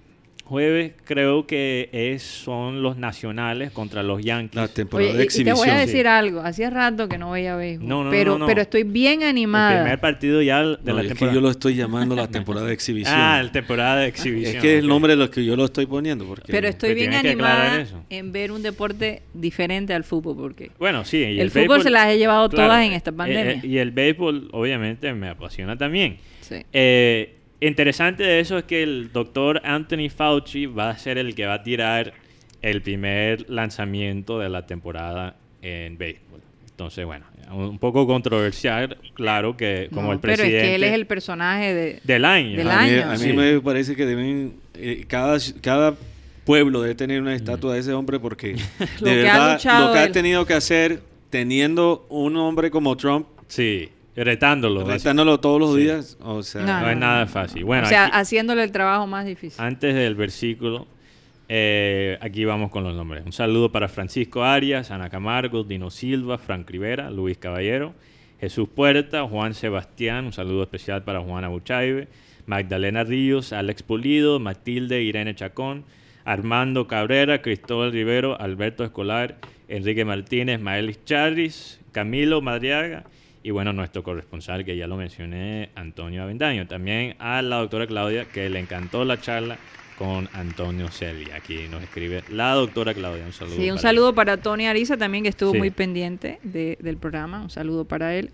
[0.50, 4.56] jueves creo que es, son los nacionales contra los Yankees.
[4.56, 5.56] La temporada de exhibición.
[5.56, 8.84] te voy a decir algo, hacía rato que no veía béisbol, no, pero, pero estoy
[8.84, 9.78] bien animada.
[9.78, 12.74] El primer partido ya de la es que yo lo estoy llamando la temporada de
[12.74, 13.16] exhibición.
[13.16, 14.56] ah, la temporada de exhibición.
[14.56, 16.26] Es que es el nombre de lo que yo lo estoy poniendo.
[16.26, 21.24] Porque pero estoy bien animada en ver un deporte diferente al fútbol, porque bueno, sí,
[21.24, 23.52] el, fútbol se las he llevado todas en esta eh, pandemia.
[23.54, 26.18] Eh, y el béisbol, obviamente, me apasiona también.
[26.42, 26.64] Sí.
[26.74, 31.45] Eh, interesante de eso es que el doctor Anthony Fauci va a ser el que
[31.45, 32.14] va a tirar
[32.61, 36.41] el primer lanzamiento de la temporada en béisbol.
[36.72, 40.52] Entonces, bueno, un poco controversial, claro que como el presidente...
[40.52, 42.69] Pero es que él es el personaje de, del año.
[42.69, 45.95] a, Mí, me parece que deben, eh, cada, cada
[46.45, 48.56] pueblo debe tener una estatua de ese hombre porque
[49.02, 53.27] de verdad lo que ha tenido que hacer teniendo un hombre como Trump.
[53.48, 53.90] Sí,
[54.24, 54.86] retándolo.
[54.86, 56.18] Retándolo todos los días.
[56.22, 57.64] O sea, no, es nada fácil.
[57.64, 59.64] Bueno, o sea, haciéndole el trabajo más difícil.
[59.64, 60.88] Antes del versículo,
[61.48, 63.26] eh, aquí vamos con los nombres.
[63.26, 67.94] Un saludo para Francisco Arias, Ana Camargo, Dino Silva, Frank Rivera, Luis Caballero,
[68.40, 72.08] Jesús Puerta, Juan Sebastián, un saludo especial para Juana Buchaibe,
[72.46, 75.86] Magdalena Ríos, Alex Pulido, Matilde Irene Chacón,
[76.26, 79.38] Armando Cabrera, Cristóbal Rivero, Alberto Escolar,
[79.68, 83.06] Enrique Martínez, Maelis Charris, Camilo Madriaga
[83.44, 86.68] y bueno, nuestro corresponsal que ya lo mencioné, Antonio Avendaño.
[86.68, 89.57] También a la doctora Claudia que le encantó la charla
[89.98, 91.36] con Antonio Celia.
[91.36, 93.26] Aquí nos escribe la doctora Claudia.
[93.26, 93.56] Un saludo.
[93.56, 97.41] Sí, un saludo para Tony Ariza también que estuvo muy pendiente del programa.
[97.41, 98.32] Un saludo para él.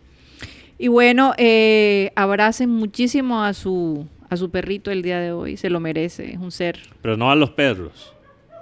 [0.77, 5.57] Y bueno, eh, abracen muchísimo a su, a su perrito el día de hoy.
[5.57, 6.33] Se lo merece.
[6.33, 6.79] Es un ser.
[7.01, 8.13] Pero no a los perros.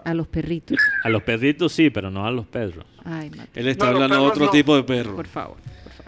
[0.06, 0.78] A los perritos.
[1.04, 2.86] A los perritos sí, pero no a los perros.
[3.06, 5.16] Ay, Él está hablando de otro tipo de perro.
[5.16, 5.58] Por favor,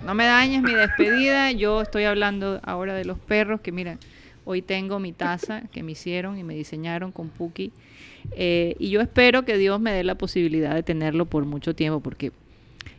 [0.03, 1.51] No me dañes mi despedida.
[1.51, 3.97] Yo estoy hablando ahora de los perros que, mira,
[4.43, 7.71] hoy tengo mi taza que me hicieron y me diseñaron con Puki.
[8.31, 11.99] Eh, y yo espero que Dios me dé la posibilidad de tenerlo por mucho tiempo
[11.99, 12.31] porque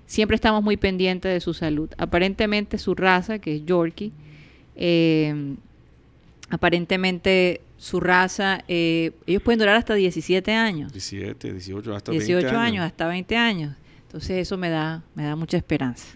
[0.06, 1.90] siempre estamos muy pendientes de su salud.
[1.98, 4.12] Aparentemente su raza, que es Yorkie,
[4.77, 5.56] eh,
[6.51, 10.93] aparentemente su raza, eh, ellos pueden durar hasta 17 años.
[10.93, 12.85] 17, 18, hasta 18 20 años.
[12.85, 13.74] hasta 20 años.
[14.06, 16.06] Entonces eso me da, me da mucha esperanza.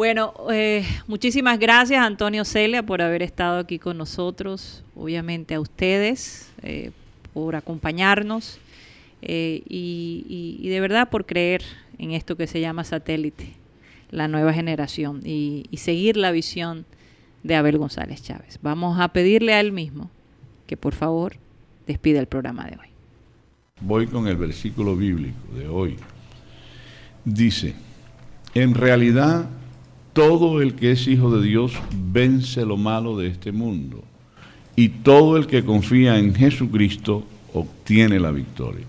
[0.00, 6.50] Bueno, eh, muchísimas gracias Antonio Celia por haber estado aquí con nosotros, obviamente a ustedes
[6.62, 6.90] eh,
[7.34, 8.58] por acompañarnos
[9.20, 11.60] y, y, de verdad por creer
[11.98, 13.52] en esto que se llama satélite,
[14.10, 16.86] la nueva generación y, y seguir la visión
[17.42, 18.58] de Abel González Chávez.
[18.62, 20.10] Vamos a pedirle a él mismo
[20.66, 21.36] que por favor
[21.86, 22.88] despida el programa de hoy.
[23.82, 25.98] Voy con el versículo bíblico de hoy.
[27.26, 27.74] Dice,
[28.54, 29.59] en realidad
[30.20, 31.72] todo el que es hijo de Dios
[32.12, 34.04] vence lo malo de este mundo
[34.76, 37.24] y todo el que confía en Jesucristo
[37.54, 38.84] obtiene la victoria.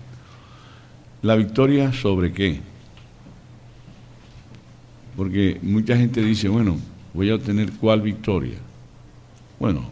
[1.22, 2.60] ¿La victoria sobre qué?
[5.16, 6.76] Porque mucha gente dice, bueno,
[7.14, 8.58] voy a obtener cuál victoria.
[9.58, 9.88] Bueno,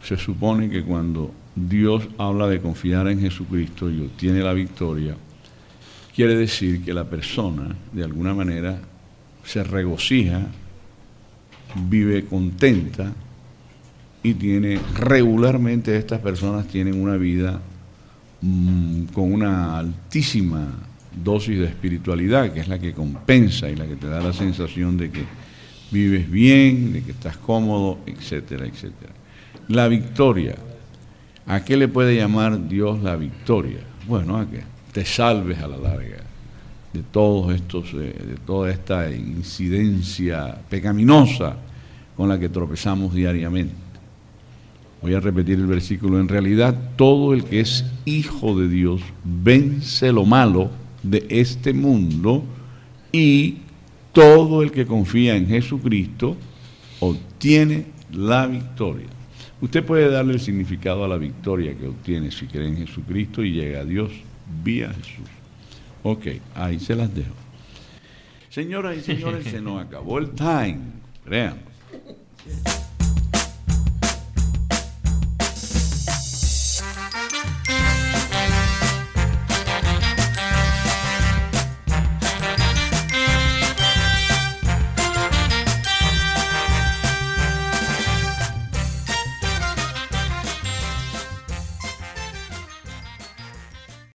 [0.00, 5.16] se supone que cuando Dios habla de confiar en Jesucristo y obtiene la victoria,
[6.14, 8.80] quiere decir que la persona, de alguna manera,
[9.46, 10.42] se regocija,
[11.88, 13.12] vive contenta
[14.22, 17.60] y tiene regularmente estas personas tienen una vida
[18.42, 20.66] mm, con una altísima
[21.24, 24.96] dosis de espiritualidad, que es la que compensa y la que te da la sensación
[24.96, 25.24] de que
[25.92, 29.12] vives bien, de que estás cómodo, etcétera, etcétera.
[29.68, 30.56] La victoria.
[31.48, 33.78] ¿A qué le puede llamar Dios la victoria?
[34.08, 36.25] Bueno, a que te salves a la larga
[36.96, 41.56] de todos estos, eh, de toda esta incidencia pecaminosa
[42.16, 43.74] con la que tropezamos diariamente.
[45.02, 46.18] Voy a repetir el versículo.
[46.18, 50.70] En realidad, todo el que es hijo de Dios vence lo malo
[51.02, 52.42] de este mundo
[53.12, 53.58] y
[54.12, 56.36] todo el que confía en Jesucristo
[57.00, 59.06] obtiene la victoria.
[59.60, 63.52] Usted puede darle el significado a la victoria que obtiene si cree en Jesucristo y
[63.52, 64.10] llega a Dios
[64.64, 65.35] vía Jesús.
[66.08, 67.34] Ok, ahí se las dejo.
[68.48, 70.78] Señoras y señores, se nos acabó el time.
[71.24, 71.58] Creamos.